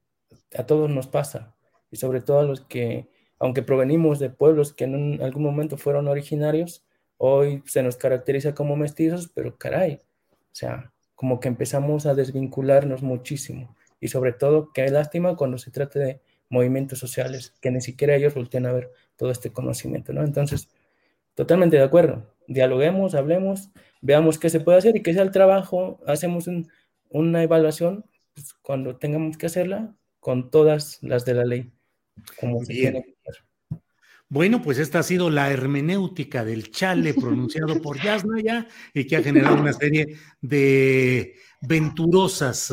[0.56, 1.54] a todos nos pasa
[1.90, 3.08] y sobre todo a los que,
[3.38, 6.84] aunque provenimos de pueblos que en algún momento fueron originarios,
[7.16, 13.02] hoy se nos caracteriza como mestizos, pero caray, o sea, como que empezamos a desvincularnos
[13.02, 16.20] muchísimo y sobre todo qué lástima cuando se trata de
[16.50, 20.22] movimientos sociales, que ni siquiera ellos voltean a ver todo este conocimiento, ¿no?
[20.22, 20.68] Entonces,
[21.39, 22.35] totalmente de acuerdo.
[22.48, 23.70] Dialoguemos, hablemos,
[24.01, 26.51] veamos qué se puede hacer y que sea el trabajo, hacemos
[27.10, 28.05] una evaluación
[28.35, 31.73] pues, cuando tengamos que hacerla con todas las de la ley,
[32.40, 33.47] como se tiene que hacer.
[34.30, 39.22] Bueno, pues esta ha sido la hermenéutica del chale pronunciado por Yasnaya y que ha
[39.22, 42.72] generado una serie de venturosas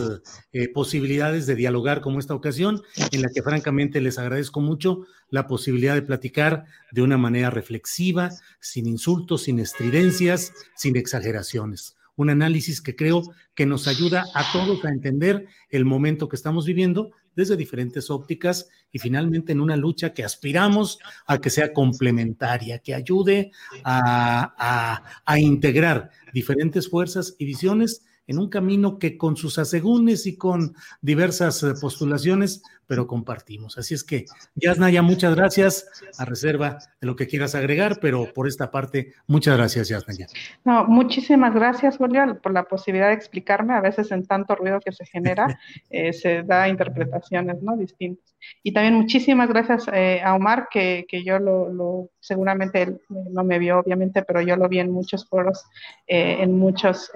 [0.51, 5.47] eh, posibilidades de dialogar como esta ocasión, en la que francamente les agradezco mucho la
[5.47, 11.95] posibilidad de platicar de una manera reflexiva, sin insultos, sin estridencias, sin exageraciones.
[12.15, 13.23] Un análisis que creo
[13.53, 18.69] que nos ayuda a todos a entender el momento que estamos viviendo desde diferentes ópticas
[18.91, 23.51] y finalmente en una lucha que aspiramos a que sea complementaria, que ayude
[23.83, 30.37] a, a integrar diferentes fuerzas y visiones en un camino que con sus asegúnes y
[30.37, 33.77] con diversas postulaciones, pero compartimos.
[33.77, 34.25] Así es que,
[34.55, 35.87] Yasnaya, muchas gracias,
[36.17, 40.27] a reserva de lo que quieras agregar, pero por esta parte, muchas gracias, Yasnaya.
[40.63, 43.73] No, muchísimas gracias, Julio, por la posibilidad de explicarme.
[43.73, 45.59] A veces en tanto ruido que se genera,
[45.89, 47.75] eh, se da interpretaciones ¿no?
[47.77, 48.35] distintas.
[48.61, 53.43] Y también muchísimas gracias eh, a Omar, que, que yo lo, lo, seguramente él no
[53.43, 55.63] me vio, obviamente, pero yo lo vi en muchos foros,
[56.05, 57.11] eh, en muchas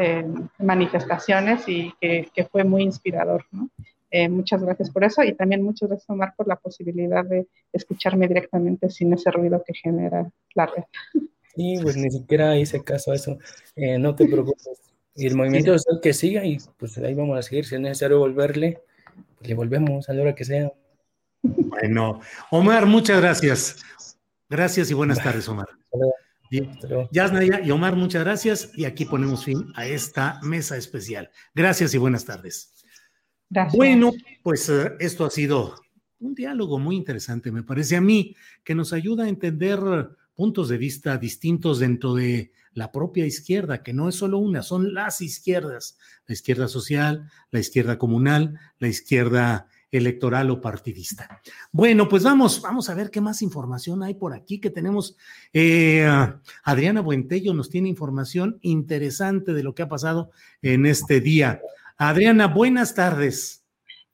[0.58, 3.46] manifestaciones y que, que, fue muy inspirador.
[3.52, 3.70] ¿no?
[4.12, 8.28] Eh, muchas gracias por eso y también muchas gracias, Omar, por la posibilidad de escucharme
[8.28, 10.84] directamente sin ese ruido que genera la red.
[11.56, 13.38] Sí, pues ni siquiera hice caso a eso.
[13.76, 14.82] Eh, no te preocupes.
[15.16, 17.66] Y el movimiento es el que siga y pues ahí vamos a seguir.
[17.66, 18.82] Si es necesario volverle,
[19.38, 20.72] pues le volvemos a la hora que sea.
[21.42, 22.22] Bueno,
[22.52, 23.84] Omar, muchas gracias.
[24.50, 25.68] Gracias y buenas tardes, Omar.
[27.12, 28.72] Yasnaya y Omar, muchas gracias.
[28.76, 31.30] Y aquí ponemos fin a esta mesa especial.
[31.54, 32.79] Gracias y buenas tardes.
[33.74, 34.12] Bueno,
[34.44, 35.76] pues eh, esto ha sido
[36.20, 39.80] un diálogo muy interesante, me parece a mí, que nos ayuda a entender
[40.36, 44.94] puntos de vista distintos dentro de la propia izquierda, que no es solo una, son
[44.94, 45.98] las izquierdas,
[46.28, 51.42] la izquierda social, la izquierda comunal, la izquierda electoral o partidista.
[51.72, 55.18] Bueno, pues vamos, vamos a ver qué más información hay por aquí que tenemos.
[55.52, 56.08] Eh,
[56.64, 60.32] Adriana Buentello nos tiene información interesante de lo que ha pasado
[60.62, 61.60] en este día.
[62.02, 63.66] Adriana, buenas tardes.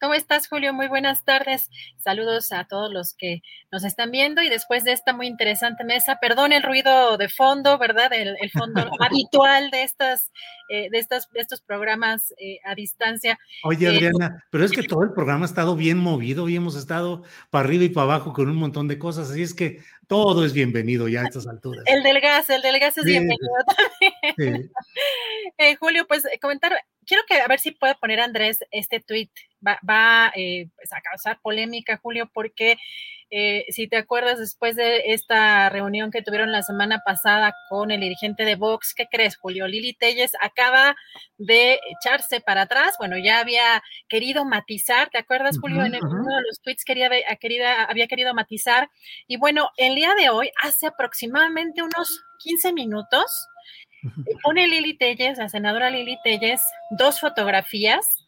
[0.01, 0.73] ¿Cómo estás, Julio?
[0.73, 1.69] Muy buenas tardes.
[1.97, 6.17] Saludos a todos los que nos están viendo y después de esta muy interesante mesa,
[6.19, 8.11] perdón el ruido de fondo, ¿verdad?
[8.11, 10.31] El, fondo habitual de estas,
[10.69, 13.37] eh, de estas, de estos programas eh, a distancia.
[13.63, 16.75] Oye, eh, Adriana, pero es que todo el programa ha estado bien movido y hemos
[16.75, 17.21] estado
[17.51, 20.53] para arriba y para abajo con un montón de cosas, así es que todo es
[20.53, 21.83] bienvenido ya a estas alturas.
[21.85, 23.53] El del gas, el del gas es bienvenido
[24.35, 24.71] también.
[25.79, 26.73] Julio, pues comentar
[27.05, 29.29] quiero que a ver si puede poner Andrés este tweet.
[29.65, 32.77] Va, eh, pues, a causar polémica, Julio, porque
[33.31, 38.01] eh, si te acuerdas, después de esta reunión que tuvieron la semana pasada con el
[38.01, 39.67] dirigente de Vox, ¿qué crees, Julio?
[39.67, 40.95] Lili Telles acaba
[41.37, 42.95] de echarse para atrás.
[42.99, 45.83] Bueno, ya había querido matizar, ¿te acuerdas, Julio?
[45.83, 47.09] en uno de los tweets quería,
[47.39, 48.89] querida, había querido matizar.
[49.27, 53.47] Y bueno, el día de hoy, hace aproximadamente unos 15 minutos,
[54.43, 56.61] Pone Lili Telles, la senadora Lili Telles,
[56.91, 58.24] dos fotografías,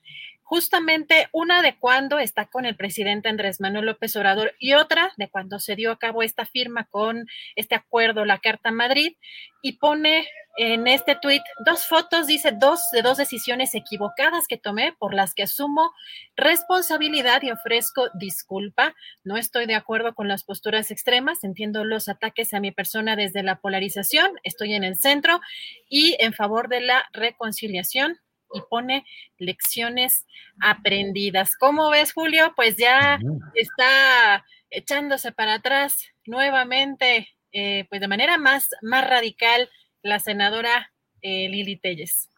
[0.47, 5.29] justamente una de cuando está con el presidente Andrés Manuel López Obrador y otra de
[5.29, 9.17] cuando se dio a cabo esta firma con este acuerdo, la Carta Madrid,
[9.61, 10.25] y pone
[10.57, 15.33] en este tuit dos fotos, dice dos de dos decisiones equivocadas que tomé por las
[15.33, 15.91] que asumo
[16.37, 18.95] responsabilidad y ofrezco disculpa.
[19.25, 23.43] No estoy de acuerdo con las posturas extremas, entiendo los ataques a mi persona desde
[23.43, 25.41] la polarización, estoy en el centro
[25.89, 28.17] y en favor de la reconciliación
[28.53, 29.05] y pone
[29.37, 30.25] lecciones
[30.59, 31.55] aprendidas.
[31.57, 32.53] ¿Cómo ves, Julio?
[32.55, 33.19] Pues ya
[33.53, 39.69] está echándose para atrás nuevamente, eh, pues de manera más, más radical
[40.03, 40.91] la senadora
[41.21, 42.29] eh, Lili Telles?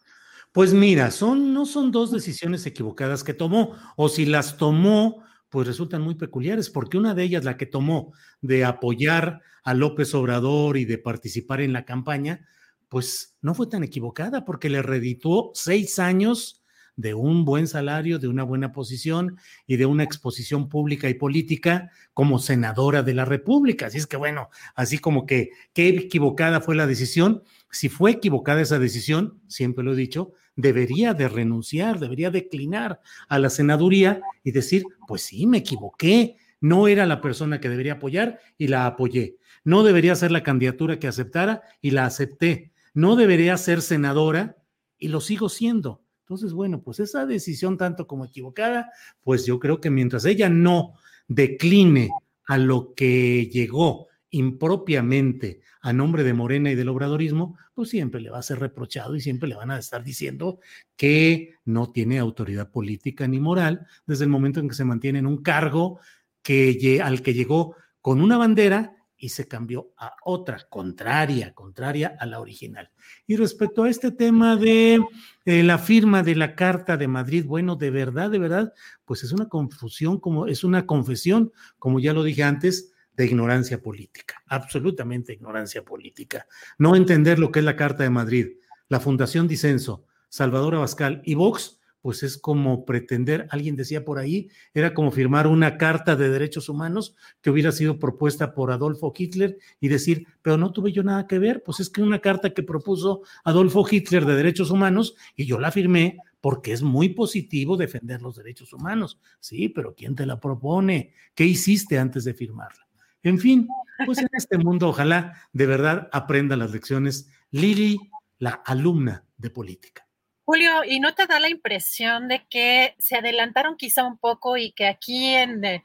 [0.51, 5.67] Pues mira, son, no son dos decisiones equivocadas que tomó, o si las tomó, pues
[5.67, 10.77] resultan muy peculiares, porque una de ellas, la que tomó de apoyar a López Obrador
[10.77, 12.47] y de participar en la campaña,
[12.89, 16.59] pues no fue tan equivocada, porque le redituó seis años
[16.99, 21.91] de un buen salario, de una buena posición y de una exposición pública y política
[22.13, 23.85] como senadora de la República.
[23.85, 27.41] Así es que bueno, así como que qué equivocada fue la decisión.
[27.71, 32.99] Si fue equivocada esa decisión, siempre lo he dicho, debería de renunciar, debería declinar
[33.29, 37.93] a la senaduría y decir, pues sí, me equivoqué, no era la persona que debería
[37.93, 39.37] apoyar y la apoyé.
[39.63, 42.73] No debería ser la candidatura que aceptara y la acepté.
[42.99, 44.57] No debería ser senadora
[44.97, 46.03] y lo sigo siendo.
[46.23, 50.95] Entonces, bueno, pues esa decisión tanto como equivocada, pues yo creo que mientras ella no
[51.29, 52.09] decline
[52.45, 58.31] a lo que llegó impropiamente a nombre de Morena y del obradorismo, pues siempre le
[58.31, 60.59] va a ser reprochado y siempre le van a estar diciendo
[60.97, 65.25] que no tiene autoridad política ni moral desde el momento en que se mantiene en
[65.25, 66.01] un cargo
[66.43, 72.25] que, al que llegó con una bandera y se cambió a otra, contraria, contraria a
[72.25, 72.89] la original.
[73.27, 75.03] Y respecto a este tema de
[75.45, 78.73] eh, la firma de la Carta de Madrid, bueno, de verdad, de verdad,
[79.03, 83.81] pues es una confusión, como es una confesión, como ya lo dije antes, de ignorancia
[83.81, 86.47] política, absolutamente ignorancia política.
[86.77, 88.47] No entender lo que es la Carta de Madrid,
[88.87, 94.49] la Fundación Disenso, Salvador Abascal y Vox, pues es como pretender, alguien decía por ahí,
[94.73, 99.57] era como firmar una carta de derechos humanos que hubiera sido propuesta por Adolfo Hitler
[99.79, 102.63] y decir, pero no tuve yo nada que ver, pues es que una carta que
[102.63, 108.21] propuso Adolfo Hitler de derechos humanos y yo la firmé porque es muy positivo defender
[108.21, 109.19] los derechos humanos.
[109.39, 111.13] Sí, pero ¿quién te la propone?
[111.35, 112.87] ¿Qué hiciste antes de firmarla?
[113.23, 113.67] En fin,
[114.05, 117.97] pues en este mundo ojalá de verdad aprenda las lecciones Lili,
[118.37, 120.08] la alumna de política.
[120.51, 124.71] Julio, ¿y no te da la impresión de que se adelantaron quizá un poco y
[124.71, 125.83] que aquí en eh,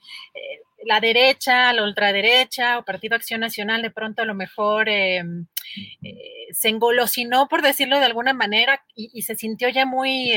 [0.86, 5.45] la derecha, la ultraderecha o Partido Acción Nacional de pronto a lo mejor em,
[6.03, 10.32] eh, se engolosinó, por decirlo de alguna manera, y, se sintió ya muy...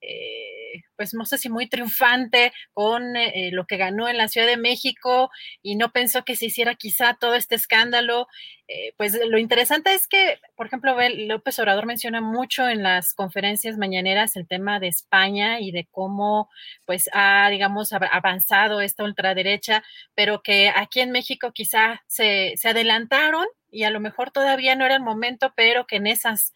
[0.00, 4.46] Eh, pues no sé si muy triunfante con eh, lo que ganó en la Ciudad
[4.46, 5.30] de México
[5.62, 8.26] y no pensó que se hiciera quizá todo este escándalo.
[8.68, 10.96] Eh, pues lo interesante es que, por ejemplo,
[11.26, 16.50] López Obrador menciona mucho en las conferencias mañaneras el tema de España y de cómo
[16.84, 19.82] pues ha, digamos, avanzado esta ultraderecha,
[20.14, 24.84] pero que aquí en México quizá se, se adelantaron y a lo mejor todavía no
[24.84, 26.52] era el momento, pero que en esas,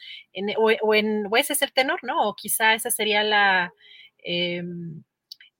[0.56, 2.28] o, en, o ese es el tenor, ¿no?
[2.28, 3.72] O quizá esa sería la,
[4.18, 5.02] em,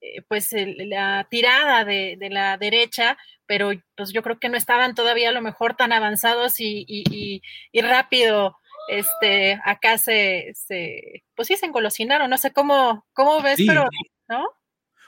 [0.01, 5.29] eh, pues la tirada de, la derecha, pero pues yo creo que no estaban todavía
[5.29, 8.57] a lo mejor tan avanzados y, y, y, rápido,
[8.89, 13.87] este, acá se, se, pues sí, se engolosinaron, no sé cómo, cómo ves, pero,
[14.27, 14.45] ¿no?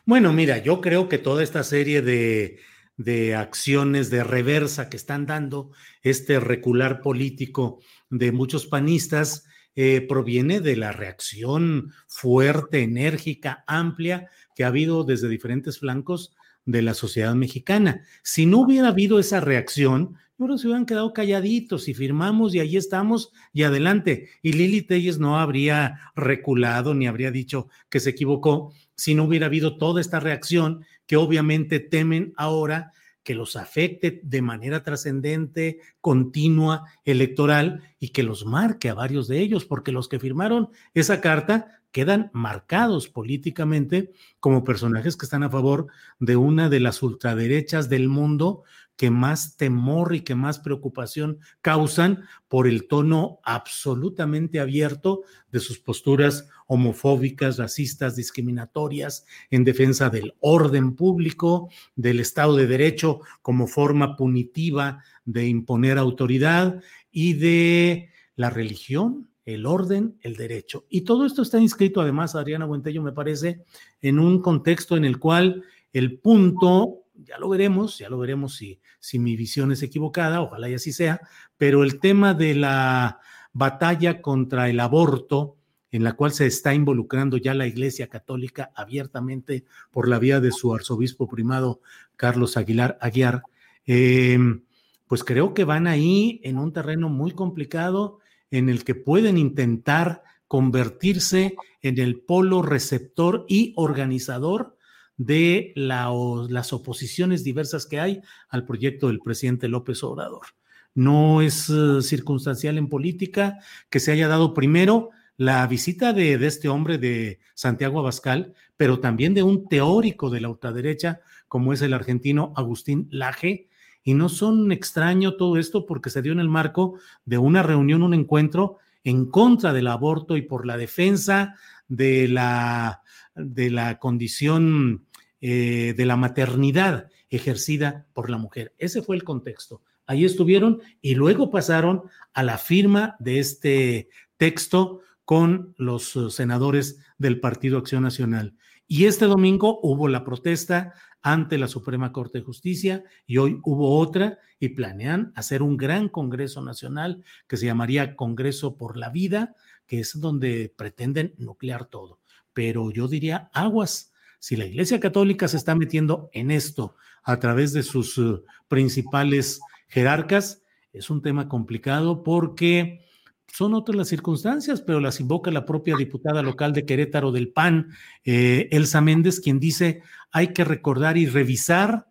[0.05, 2.59] Bueno, mira, yo creo que toda esta serie de
[2.97, 9.45] de acciones de reversa que están dando este recular político de muchos panistas
[9.75, 16.81] eh, proviene de la reacción fuerte, enérgica, amplia que ha habido desde diferentes flancos de
[16.81, 18.01] la sociedad mexicana.
[18.23, 22.55] Si no hubiera habido esa reacción, yo creo que se hubieran quedado calladitos y firmamos
[22.55, 24.29] y ahí estamos y adelante.
[24.41, 29.45] Y Lili Telles no habría reculado ni habría dicho que se equivocó si no hubiera
[29.45, 32.91] habido toda esta reacción que obviamente temen ahora
[33.25, 39.39] que los afecte de manera trascendente, continua, electoral y que los marque a varios de
[39.39, 45.49] ellos, porque los que firmaron esa carta quedan marcados políticamente como personajes que están a
[45.49, 45.87] favor
[46.19, 48.63] de una de las ultraderechas del mundo
[48.95, 55.79] que más temor y que más preocupación causan por el tono absolutamente abierto de sus
[55.79, 64.15] posturas homofóbicas, racistas, discriminatorias, en defensa del orden público, del Estado de Derecho como forma
[64.15, 66.81] punitiva de imponer autoridad
[67.11, 70.85] y de la religión, el orden, el derecho.
[70.89, 73.63] Y todo esto está inscrito, además, Adriana Buentello, me parece,
[74.01, 75.63] en un contexto en el cual
[75.93, 80.69] el punto ya lo veremos, ya lo veremos si, si mi visión es equivocada, ojalá
[80.69, 81.21] y así sea,
[81.57, 83.19] pero el tema de la
[83.53, 85.57] batalla contra el aborto,
[85.91, 90.51] en la cual se está involucrando ya la Iglesia Católica abiertamente por la vía de
[90.51, 91.79] su arzobispo primado
[92.17, 93.43] Carlos Aguilar Aguiar,
[93.85, 94.63] em,
[95.07, 98.19] pues creo que van ahí en un terreno muy complicado
[98.51, 104.74] en el que pueden intentar convertirse en el polo receptor y organizador
[105.17, 110.47] de las oposiciones diversas que hay al proyecto del presidente López Obrador.
[110.93, 113.59] No es eh, circunstancial en política
[113.89, 119.33] que se haya dado primero la visita de, este hombre de Santiago Abascal, pero también
[119.33, 123.67] de un teórico de la ultraderecha como es el argentino Agustín Laje.
[124.03, 128.03] Y no son extraño todo esto porque se dio en el marco de una reunión,
[128.03, 131.55] un encuentro en contra del aborto y por la defensa
[131.87, 133.01] de la,
[133.35, 135.04] de la condición
[135.47, 138.73] eh, de la maternidad ejercida por la mujer.
[138.79, 139.83] Ese fue el contexto.
[140.07, 142.01] Ahí estuvieron y luego pasaron
[142.33, 148.55] a la firma de este texto con los eh, senadores del Partido Acción Nacional.
[148.87, 153.99] Y este domingo hubo la protesta ante la Suprema Corte de Justicia y hoy hubo
[153.99, 159.53] otra y planean hacer un gran Congreso Nacional que se llamaría Congreso por la Vida,
[159.85, 162.19] que es donde pretenden nuclear todo.
[162.51, 164.11] Pero yo diría aguas,
[164.45, 169.59] Si la Iglesia Católica se está metiendo en esto a través de sus uh, principales
[169.87, 170.61] jerarcas,
[170.93, 173.03] es un tema complicado porque
[173.51, 177.89] son otras las circunstancias, pero las invoca la propia diputada local de Querétaro del PAN,
[178.23, 182.05] eh, Elsa Méndez, quien dice hay que recordar y revisar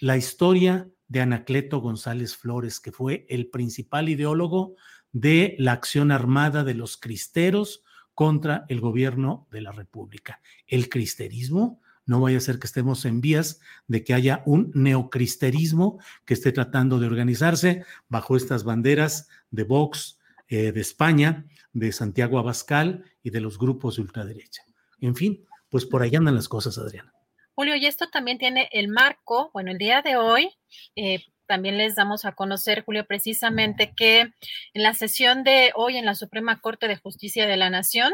[0.00, 4.74] la historia de Anacleto González Flores, que fue el principal ideólogo
[5.12, 7.84] de la acción armada de los cristeros
[8.18, 10.40] contra el gobierno de la República.
[10.66, 16.00] El cristerismo, no vaya a ser que estemos en vías de que haya un neocristerismo
[16.24, 20.18] que esté tratando de organizarse bajo estas banderas de Vox,
[20.48, 24.64] eh, de España, de Santiago Abascal y de los grupos de ultraderecha.
[25.00, 27.12] En fin, pues por ahí andan las cosas, Adriana.
[27.54, 30.50] Julio, y esto también tiene el marco, bueno, el día de hoy,
[30.96, 36.04] eh, también les damos a conocer, Julio, precisamente que en la sesión de hoy en
[36.04, 38.12] la Suprema Corte de Justicia de la Nación,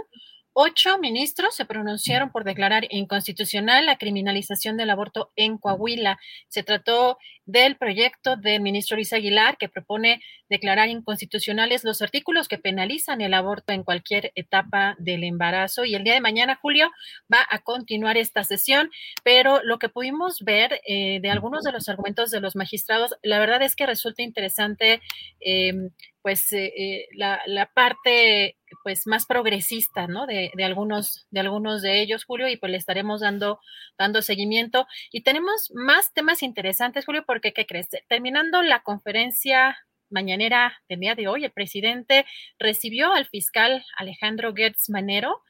[0.57, 6.21] Ocho ministros se pronunciaron por declarar inconstitucional la criminalización del aborto en Coahuila.
[6.47, 12.59] Se trató del proyecto del ministro Luis Aguilar que propone declarar inconstitucionales los artículos que
[12.59, 15.85] penalizan el aborto en cualquier etapa del embarazo.
[15.85, 16.89] Y el día de mañana, Julio,
[17.33, 18.93] va a continuar esta sesión,
[19.25, 23.41] pero lo que pudimos ver eh, de algunos de los argumentos de los magistrados, la
[23.41, 25.01] verdad es que resulta interesante.
[25.41, 25.73] Eh,
[26.25, 30.25] pues eh, eh, la, la, parte pues más progresista, ¿no?
[30.25, 33.61] De, de, algunos, de algunos de ellos, Julio, y pues le estaremos dando,
[33.99, 34.87] dando seguimiento.
[35.13, 37.89] Y tenemos más temas interesantes, Julio, porque, ¿qué crees?
[38.09, 39.77] Terminando la conferencia
[40.15, 42.25] mañanera del día de hoy, el presidente
[42.59, 45.43] recibió al fiscal Alejandro Gertz Manero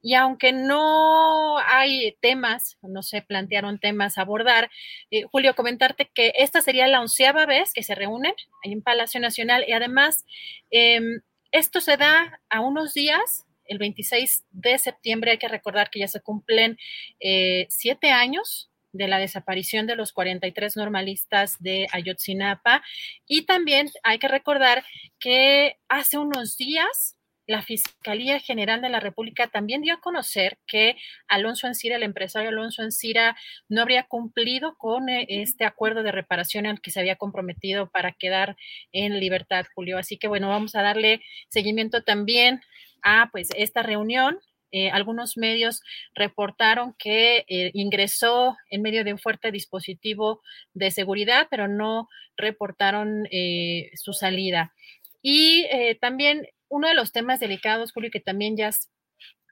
[0.00, 4.70] y aunque no hay temas, no se plantearon temas a abordar,
[5.10, 9.64] eh, Julio, comentarte que esta sería la onceava vez que se reúnen en Palacio Nacional
[9.66, 10.24] y además
[10.70, 11.20] em,
[11.50, 16.08] esto se da a unos días el 26 de septiembre hay que recordar que ya
[16.08, 16.78] se cumplen
[17.20, 22.82] eh, siete años de la desaparición de los 43 normalistas de Ayotzinapa.
[23.26, 24.84] Y también hay que recordar
[25.18, 27.16] que hace unos días
[27.46, 30.96] la Fiscalía General de la República también dio a conocer que
[31.28, 33.36] Alonso Ancira, el empresario Alonso Ancira,
[33.68, 38.12] no habría cumplido con eh, este acuerdo de reparación al que se había comprometido para
[38.12, 38.56] quedar
[38.92, 39.98] en libertad, Julio.
[39.98, 42.60] Así que bueno, vamos a darle seguimiento también
[43.02, 44.38] a pues esta reunión
[44.72, 45.82] eh, algunos medios
[46.14, 50.40] reportaron que eh, ingresó en medio de un fuerte dispositivo
[50.72, 52.08] de seguridad, pero no
[52.38, 54.72] reportaron eh, su salida.
[55.20, 55.66] Y
[56.00, 58.90] también uno de los temas delicados, Julio, que también ya has,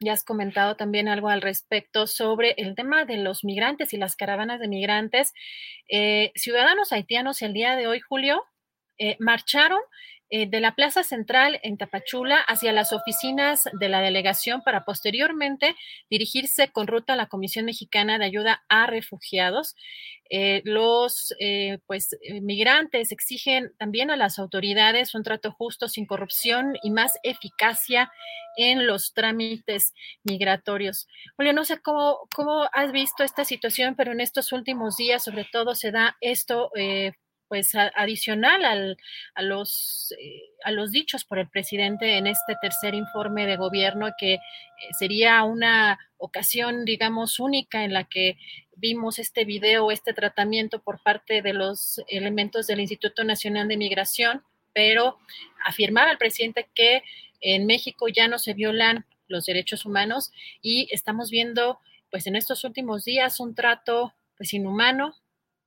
[0.01, 4.17] ya has comentado también algo al respecto sobre el tema de los migrantes y las
[4.17, 5.33] caravanas de migrantes.
[6.35, 8.43] ciudadanos haitianos el día de hoy, Julio,
[9.21, 9.81] marcharon
[10.33, 15.75] eh, de la Plaza Central en Tapachula hacia las oficinas de la delegación para posteriormente
[16.09, 19.75] dirigirse con ruta a la Comisión Mexicana de Ayuda a Refugiados.
[20.31, 26.75] Eh, los eh, pues, migrantes exigen también a las autoridades un trato justo, sin corrupción
[26.85, 28.13] y más eficacia
[28.57, 31.09] en los trámites migratorios.
[31.35, 35.45] Julio, no sé cómo, cómo has visto esta situación, pero en estos últimos días, sobre
[35.51, 36.71] todo, se da esto
[37.51, 38.97] pues adicional al,
[39.35, 44.07] a, los, eh, a los dichos por el presidente en este tercer informe de gobierno,
[44.17, 44.41] que eh,
[44.97, 48.39] sería una ocasión, digamos, única en la que
[48.77, 54.45] vimos este video, este tratamiento por parte de los elementos del Instituto Nacional de Migración,
[54.73, 55.19] pero
[55.65, 57.03] afirmaba el presidente que
[57.41, 60.31] en México ya no se violan los derechos humanos
[60.63, 61.81] y estamos viendo,
[62.13, 65.17] pues en estos últimos días, un trato pues inhumano,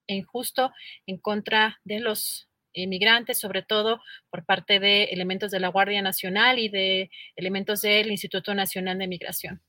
[0.07, 0.71] injusto
[1.05, 6.59] en contra de los inmigrantes, sobre todo por parte de elementos de la Guardia Nacional
[6.59, 9.61] y de elementos del Instituto Nacional de Migración.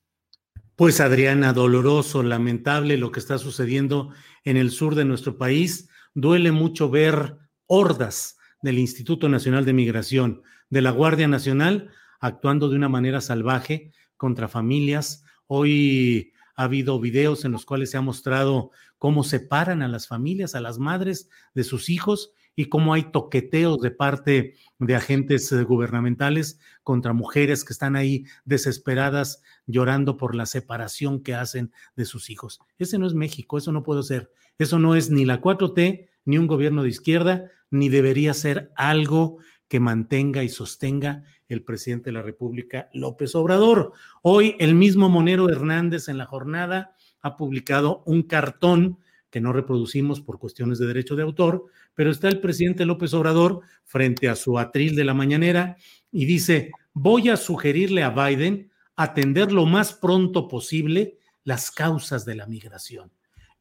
[0.75, 4.13] Pues Adriana, doloroso, lamentable lo que está sucediendo
[4.43, 5.89] en el sur de nuestro país.
[6.13, 12.75] Duele mucho ver hordas del Instituto Nacional de Migración, de la Guardia Nacional, actuando de
[12.75, 15.23] una manera salvaje contra familias.
[15.47, 20.55] Hoy ha habido videos en los cuales se ha mostrado cómo separan a las familias,
[20.55, 25.63] a las madres de sus hijos y cómo hay toqueteos de parte de agentes eh,
[25.63, 32.29] gubernamentales contra mujeres que están ahí desesperadas llorando por la separación que hacen de sus
[32.29, 32.59] hijos.
[32.79, 34.31] Ese no es México, eso no puede ser.
[34.57, 39.39] Eso no es ni la 4T, ni un gobierno de izquierda, ni debería ser algo
[39.67, 43.93] que mantenga y sostenga el presidente de la República, López Obrador.
[44.21, 48.99] Hoy el mismo Monero Hernández en la jornada ha publicado un cartón
[49.29, 53.61] que no reproducimos por cuestiones de derecho de autor, pero está el presidente López Obrador
[53.83, 55.77] frente a su atril de la mañanera
[56.11, 62.35] y dice, voy a sugerirle a Biden atender lo más pronto posible las causas de
[62.35, 63.11] la migración.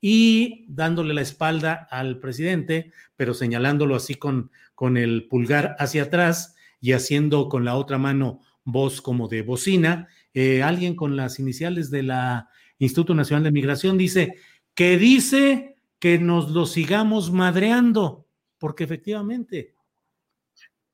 [0.00, 6.53] Y dándole la espalda al presidente, pero señalándolo así con, con el pulgar hacia atrás
[6.84, 11.90] y haciendo con la otra mano voz como de bocina, eh, alguien con las iniciales
[11.90, 14.34] de la Instituto Nacional de Migración dice
[14.74, 18.28] que dice que nos lo sigamos madreando,
[18.58, 19.74] porque efectivamente,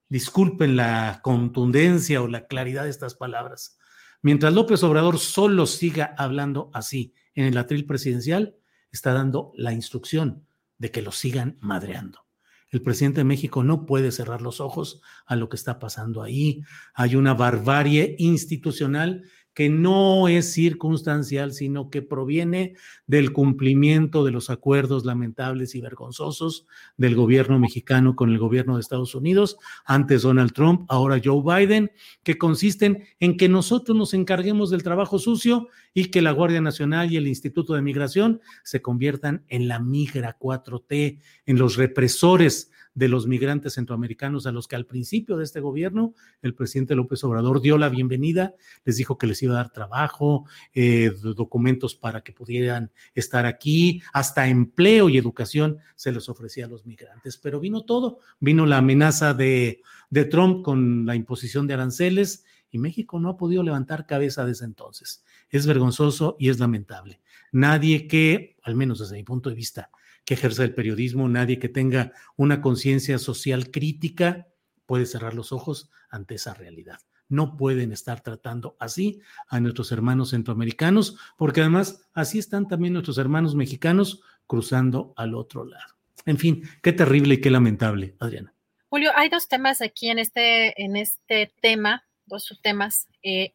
[0.09, 3.77] disculpen la contundencia o la claridad de estas palabras,
[4.23, 8.55] mientras López Obrador solo siga hablando así en el atril presidencial,
[8.93, 10.47] está dando la instrucción
[10.79, 12.30] de que lo sigan madreando.
[12.71, 16.63] El presidente de México no puede cerrar los ojos a lo que está pasando ahí.
[16.95, 19.25] Hay una barbarie institucional
[19.55, 22.75] que no es circunstancial, sino que proviene
[23.07, 26.67] del cumplimiento de los acuerdos lamentables y vergonzosos
[26.97, 31.91] del gobierno mexicano con el gobierno de Estados Unidos, antes Donald Trump, ahora Joe Biden,
[32.23, 37.13] que consisten en que nosotros nos encarguemos del trabajo sucio y que la Guardia Nacional
[37.13, 42.71] y el Instituto de Migración se conviertan en la migra 4T, en los represores
[43.01, 46.13] de los migrantes centroamericanos a los que al principio de este gobierno
[46.43, 48.55] el presidente López Obrador dio la bienvenida,
[48.85, 50.45] les dijo que les iba a dar trabajo,
[50.75, 56.69] eh, documentos para que pudieran estar aquí, hasta empleo y educación se les ofrecía a
[56.69, 57.39] los migrantes.
[57.39, 62.77] Pero vino todo, vino la amenaza de, de Trump con la imposición de aranceles y
[62.77, 65.25] México no ha podido levantar cabeza desde entonces.
[65.49, 67.23] Es vergonzoso y es lamentable.
[67.51, 69.91] Nadie que, al menos desde mi punto de vista,
[70.31, 74.47] que ejerza el periodismo, nadie que tenga una conciencia social crítica
[74.87, 77.01] puede cerrar los ojos ante esa realidad.
[77.29, 83.19] No pueden estar tratando así a nuestros hermanos centroamericanos, porque además así están también nuestros
[83.19, 85.97] hermanos mexicanos cruzando al otro lado.
[86.27, 88.55] En fin, qué terrible y qué lamentable, Adriana.
[88.89, 93.09] Julio, hay dos temas aquí en este, en este tema, dos subtemas.
[93.25, 93.53] Eh,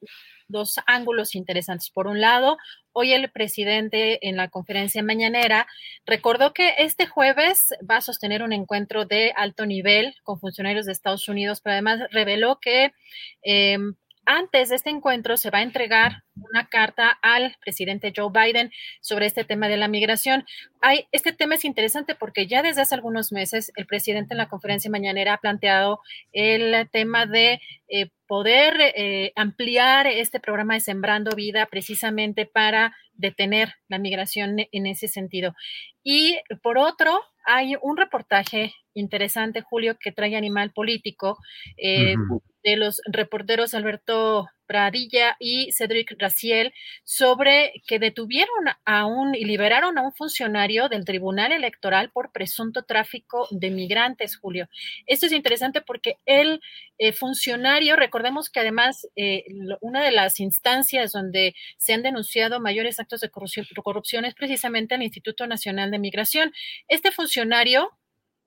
[0.48, 1.90] dos ángulos interesantes.
[1.90, 2.58] Por un lado,
[2.98, 5.68] hoy el presidente en la conferencia mañanera
[6.06, 10.94] recordó que este jueves va a sostener un encuentro de alto nivel con funcionarios de
[10.94, 12.94] Estados Unidos, pero además reveló que
[13.44, 18.72] em, antes de este encuentro se va a entregar una carta al presidente Joe Biden
[19.02, 20.46] sobre este tema de la migración.
[20.82, 24.50] Hay, este tema es interesante porque ya desde hace algunos meses el presidente en la
[24.50, 26.00] conferencia mañanera ha planteado
[26.32, 33.74] el tema de eh, poder eh, ampliar este programa de Sembrando Vida precisamente para detener
[33.88, 35.54] la migración en ese sentido.
[36.04, 41.38] Y por otro, hay un reportaje interesante, Julio, que trae Animal Político.
[41.78, 42.16] Eh,
[42.66, 46.74] de los reporteros Alberto Pradilla y Cedric Raciel
[47.04, 52.82] sobre que detuvieron a un y liberaron a un funcionario del Tribunal Electoral por presunto
[52.82, 54.68] tráfico de migrantes, Julio.
[55.06, 56.60] Esto es interesante porque el
[56.98, 59.46] eh, funcionario, recordemos que además eh,
[59.82, 64.96] una de las instancias donde se han denunciado mayores actos de corrupción, corrupción es precisamente
[64.96, 66.52] el Instituto Nacional de Migración.
[66.88, 67.92] Este funcionario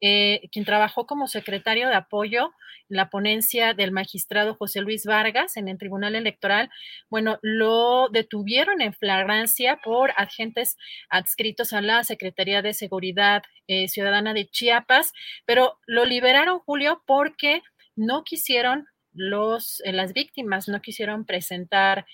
[0.00, 2.52] eh, quien trabajó como secretario de apoyo
[2.88, 6.70] en la ponencia del magistrado José Luis Vargas en el Tribunal Electoral,
[7.10, 10.76] bueno, lo detuvieron en flagrancia por agentes
[11.10, 15.12] adscritos a la Secretaría de Seguridad eh, Ciudadana de Chiapas,
[15.46, 17.62] pero lo liberaron, Julio, porque
[17.96, 22.06] no quisieron los, eh, las víctimas no quisieron presentar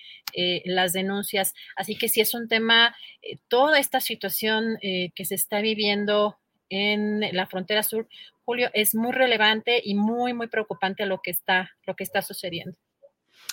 [0.65, 1.55] las denuncias.
[1.77, 2.97] Así que sí es un tema,
[3.47, 6.41] toda esta situación que se está viviendo
[6.75, 8.09] en la frontera sur,
[8.45, 12.77] Julio, es muy relevante y muy, muy preocupante lo que está, lo que está sucediendo.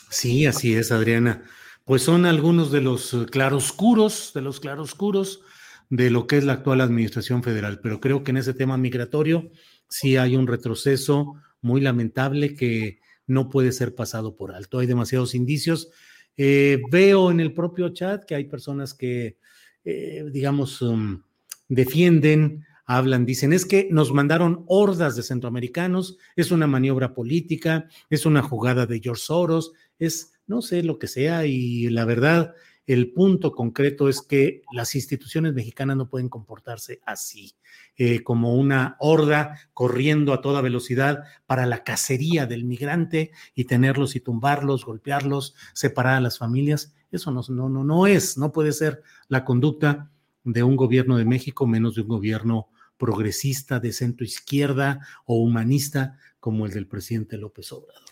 [0.10, 1.44] Sí, así es, Adriana.
[1.86, 5.42] Pues son algunos de los claroscuros, de los claroscuros
[5.90, 7.80] de lo que es la actual administración federal.
[7.82, 9.52] Pero creo que en ese tema migratorio
[9.88, 14.80] sí hay un retroceso muy lamentable que no puede ser pasado por alto.
[14.80, 15.90] Hay demasiados indicios.
[16.38, 19.38] Eh, veo en el propio chat que hay personas que,
[19.84, 21.22] eh, digamos, um,
[21.68, 22.66] defienden
[22.98, 28.42] hablan, dicen, es que nos mandaron hordas de centroamericanos, es una maniobra política, es una
[28.42, 32.54] jugada de George Soros, es no sé lo que sea y la verdad,
[32.88, 37.54] el punto concreto es que las instituciones mexicanas no pueden comportarse así,
[37.96, 44.16] eh, como una horda corriendo a toda velocidad para la cacería del migrante y tenerlos
[44.16, 46.94] y tumbarlos, golpearlos, separar a las familias.
[47.12, 50.12] Eso no, no, no, no es, no puede ser la conducta
[50.44, 52.70] de un gobierno de México, menos de un gobierno
[53.02, 58.12] progresista de centro izquierda o humanista como el del presidente López Obrador.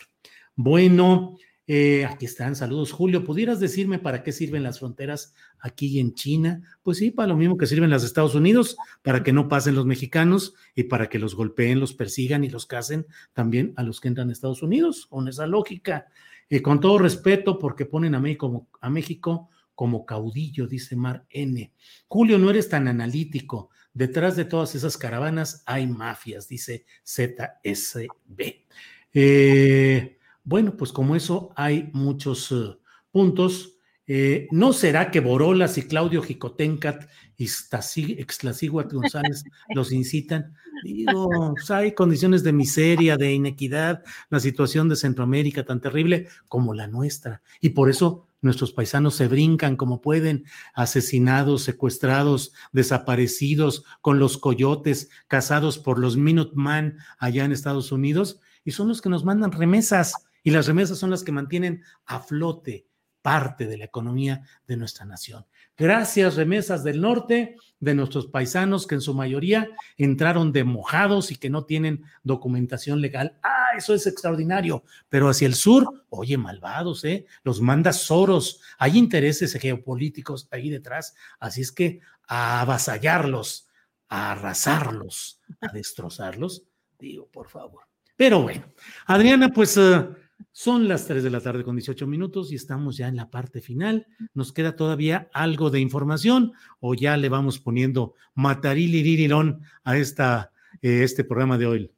[0.56, 1.36] Bueno,
[1.68, 3.24] eh, aquí están, saludos Julio.
[3.24, 6.60] ¿Pudieras decirme para qué sirven las fronteras aquí en China?
[6.82, 9.76] Pues sí, para lo mismo que sirven las de Estados Unidos, para que no pasen
[9.76, 14.00] los mexicanos y para que los golpeen, los persigan y los casen también a los
[14.00, 16.08] que entran a Estados Unidos, con esa lógica.
[16.48, 21.72] Eh, con todo respeto, porque ponen a México, a México como caudillo, dice Mar N.
[22.08, 23.70] Julio, no eres tan analítico.
[23.92, 28.66] Detrás de todas esas caravanas hay mafias, dice ZSB.
[29.12, 32.76] Eh, bueno, pues como eso hay muchos eh,
[33.10, 33.76] puntos.
[34.06, 39.44] Eh, ¿No será que Borolas y Claudio Jicotencat y Extlasíhuatl González
[39.74, 40.54] los incitan?
[40.84, 46.74] Digo, pues, hay condiciones de miseria, de inequidad, la situación de Centroamérica tan terrible como
[46.74, 47.42] la nuestra.
[47.60, 50.44] Y por eso nuestros paisanos se brincan como pueden,
[50.74, 58.72] asesinados, secuestrados, desaparecidos, con los coyotes, cazados por los Minuteman allá en Estados Unidos, y
[58.72, 62.86] son los que nos mandan remesas, y las remesas son las que mantienen a flote
[63.22, 65.44] parte de la economía de nuestra nación.
[65.80, 71.36] Gracias, remesas del norte, de nuestros paisanos que en su mayoría entraron de mojados y
[71.36, 73.38] que no tienen documentación legal.
[73.42, 74.84] Ah, eso es extraordinario.
[75.08, 77.24] Pero hacia el sur, oye, malvados, ¿eh?
[77.44, 78.60] Los manda Soros.
[78.76, 81.14] Hay intereses geopolíticos ahí detrás.
[81.38, 83.66] Así es que a avasallarlos,
[84.10, 86.64] a arrasarlos, a destrozarlos,
[86.98, 87.84] digo, por favor.
[88.16, 88.66] Pero bueno,
[89.06, 89.78] Adriana, pues...
[89.78, 90.14] Uh,
[90.52, 93.60] son las 3 de la tarde con 18 minutos y estamos ya en la parte
[93.60, 94.06] final.
[94.34, 100.52] ¿Nos queda todavía algo de información o ya le vamos poniendo matarilirirón a esta,
[100.82, 101.92] eh, este programa de hoy?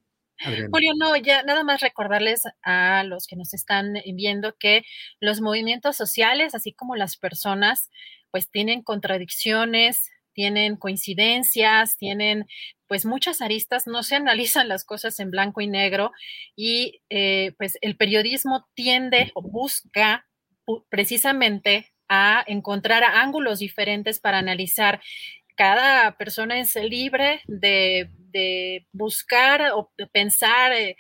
[0.71, 4.83] Julio, no, ya nada más recordarles a los que nos están viendo que
[5.21, 7.91] los movimientos sociales, así como las personas,
[8.31, 12.47] pues tienen contradicciones, tienen coincidencias, tienen
[12.87, 16.13] pues muchas aristas, no se analizan las cosas en blanco y negro
[16.57, 20.27] y eh, pues el periodismo tiende o busca
[20.89, 25.01] precisamente a encontrar ángulos diferentes para analizar.
[25.57, 28.11] Cada persona es libre de,
[28.93, 30.97] buscar o pensar eh, eh,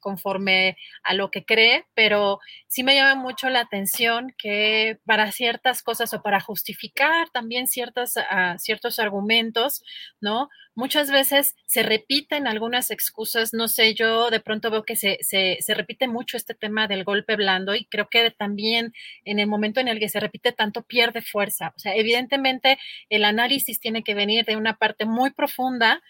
[0.00, 5.82] conforme a lo que cree, pero sí me llama mucho la atención que para ciertas
[5.82, 9.82] cosas o para justificar también ciertas, ah, ciertos argumentos,
[10.20, 10.48] ¿no?
[10.74, 15.56] Muchas veces se repiten algunas excusas, no sé, yo de pronto veo que se, se,
[15.60, 18.92] se repite mucho este tema del golpe blando y creo que también
[19.24, 21.72] en el momento en el que se repite tanto pierde fuerza.
[21.76, 26.02] O sea, evidentemente el análisis tiene que venir de una parte muy profunda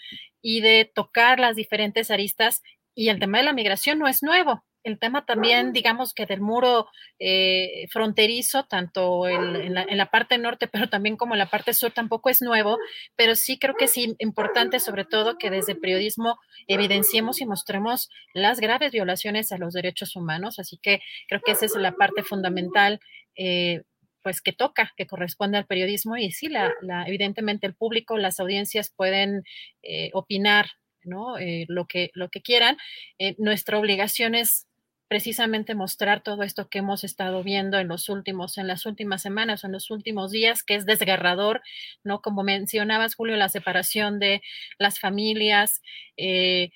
[0.42, 2.62] y de tocar las diferentes aristas
[2.96, 4.64] y el tema de la migración no es nuevo.
[4.82, 6.86] El tema también, digamos que del muro
[7.18, 12.30] eh, fronterizo, tanto en, la, parte norte, pero también como en la parte sur, tampoco
[12.30, 12.78] es nuevo,
[13.14, 18.08] pero sí creo que es importante, sobre todo, que desde el periodismo evidenciemos y mostremos
[18.32, 20.58] las graves violaciones a los derechos humanos.
[20.58, 23.00] Así que creo que esa es la parte fundamental.
[23.36, 23.82] Eh,
[24.22, 26.72] pues que toca, que corresponde al periodismo y sí, la,
[27.06, 29.44] evidentemente el público, las audiencias pueden
[29.84, 30.66] eh, opinar
[31.06, 31.38] ¿no?
[31.38, 32.76] Eh, lo, que, lo que quieran.
[33.18, 34.66] Eh, nuestra obligación es
[35.08, 39.62] precisamente mostrar todo esto que hemos estado viendo en los últimos, en las últimas semanas
[39.62, 41.62] en los últimos días, que es desgarrador,
[42.02, 42.20] ¿no?
[42.20, 44.42] Como mencionabas, Julio, la separación de
[44.78, 45.80] las familias,
[46.16, 46.70] eh,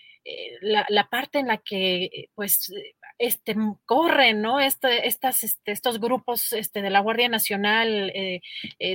[0.60, 2.72] la, parte en la que, pues,
[3.18, 4.60] este, corren, ¿no?
[4.60, 8.12] Este, estas, este, estos grupos este, de la Guardia Nacional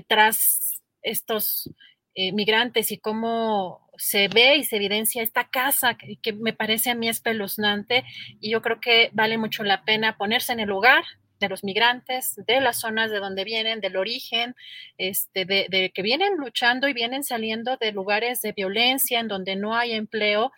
[0.07, 1.69] tras estos
[2.15, 7.09] migrantes y cómo se ve y se evidencia esta casa que, me parece a mí
[7.09, 8.03] espeluznante
[8.39, 11.03] y yo creo que vale mucho la pena ponerse en el lugar
[11.39, 14.55] de los migrantes, de las zonas de donde vienen, del origen,
[14.97, 19.55] este, de, de, que vienen luchando y vienen saliendo de lugares de violencia en donde
[19.55, 20.51] no hay empleo.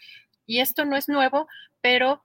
[0.45, 1.47] Y esto no es nuevo,
[1.81, 2.23] pero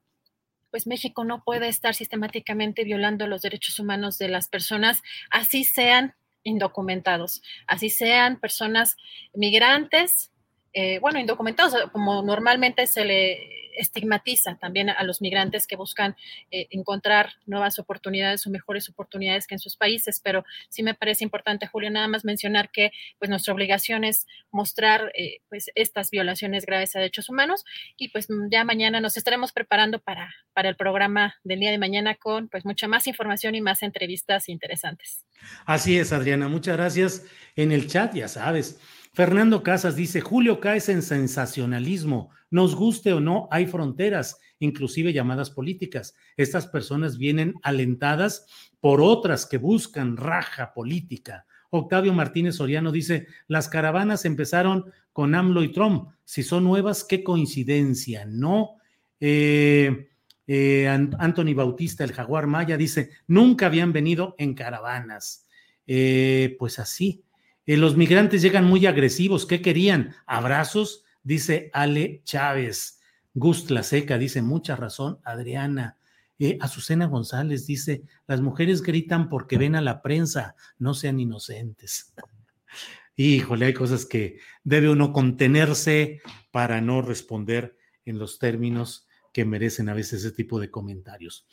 [0.73, 6.15] pues México no puede estar sistemáticamente violando los derechos humanos de las personas, así sean
[6.45, 8.97] indocumentados, así sean personas
[9.35, 10.32] migrantes
[10.73, 16.17] eh, bueno, indocumentados, como normalmente se le estigmatiza también a los migrantes que buscan
[16.51, 21.25] eh, encontrar nuevas oportunidades o mejores oportunidades que en sus países, pero sí me parece
[21.25, 26.67] importante, Julio, nada más mencionar que pues nuestra obligación es mostrar eh, pues estas violaciones
[26.67, 27.65] graves a derechos humanos
[27.97, 32.15] y pues ya mañana nos estaremos preparando para, para el programa del día de mañana
[32.15, 35.25] con pues mucha más información y más entrevistas interesantes.
[35.65, 37.26] Así es, Adriana, muchas gracias.
[37.57, 38.81] En el chat, ya sabes,
[39.15, 45.51] Fernando Casas dice, Julio caes en sensacionalismo, nos guste o no, hay fronteras, inclusive llamadas
[45.51, 46.15] políticas.
[46.39, 48.47] Estas personas vienen alentadas
[48.81, 51.45] por otras que buscan raja política.
[51.69, 56.09] Octavio Martínez Soriano dice, las caravanas empezaron con AMLO y Trump.
[56.25, 58.77] Si son nuevas, qué coincidencia, ¿no?
[59.21, 60.09] Eh,
[60.47, 65.47] eh, Anthony Bautista, el jaguar maya, dice, nunca habían venido en caravanas.
[65.87, 67.25] Eh, pues así,
[67.67, 69.47] eh, los migrantes llegan muy agresivos.
[69.47, 70.15] ¿Qué querían?
[70.27, 73.01] Abrazos, dice Ale Chávez.
[73.35, 75.97] Gust La Seca dice, mucha razón, Adriana.
[76.39, 82.13] Eh, Azucena González dice, las mujeres gritan porque ven a la prensa, no sean inocentes.
[83.17, 89.89] Híjole, hay cosas que debe uno contenerse para no responder en los términos que merecen
[89.89, 91.47] a veces ese tipo de comentarios.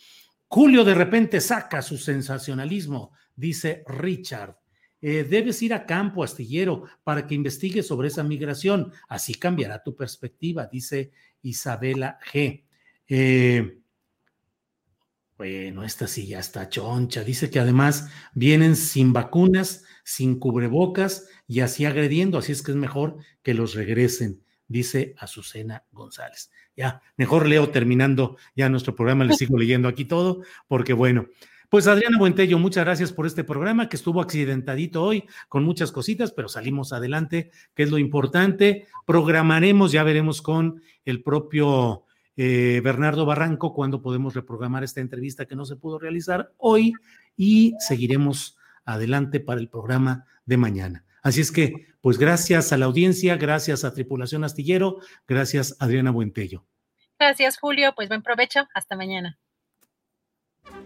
[0.47, 4.57] Julio de repente saca su sensacionalismo, dice Richard.
[5.01, 8.91] Eh, debes ir a campo, astillero, para que investigues sobre esa migración.
[9.07, 11.11] Así cambiará tu perspectiva, dice
[11.41, 12.65] Isabela G.
[13.07, 13.79] Eh,
[15.37, 17.23] bueno, esta sí ya está choncha.
[17.23, 22.37] Dice que además vienen sin vacunas, sin cubrebocas y así agrediendo.
[22.37, 26.51] Así es que es mejor que los regresen, dice Azucena González.
[26.75, 31.27] Ya, mejor leo terminando ya nuestro programa, le sigo leyendo aquí todo, porque bueno.
[31.69, 36.31] Pues Adriana Buentello, muchas gracias por este programa que estuvo accidentadito hoy con muchas cositas,
[36.31, 38.87] pero salimos adelante, que es lo importante.
[39.05, 45.55] Programaremos, ya veremos con el propio eh, Bernardo Barranco cuando podemos reprogramar esta entrevista que
[45.55, 46.93] no se pudo realizar hoy
[47.37, 51.05] y seguiremos adelante para el programa de mañana.
[51.21, 56.65] Así es que, pues gracias a la audiencia, gracias a Tripulación Astillero, gracias Adriana Buentello.
[57.19, 59.37] Gracias Julio, pues buen provecho, hasta mañana.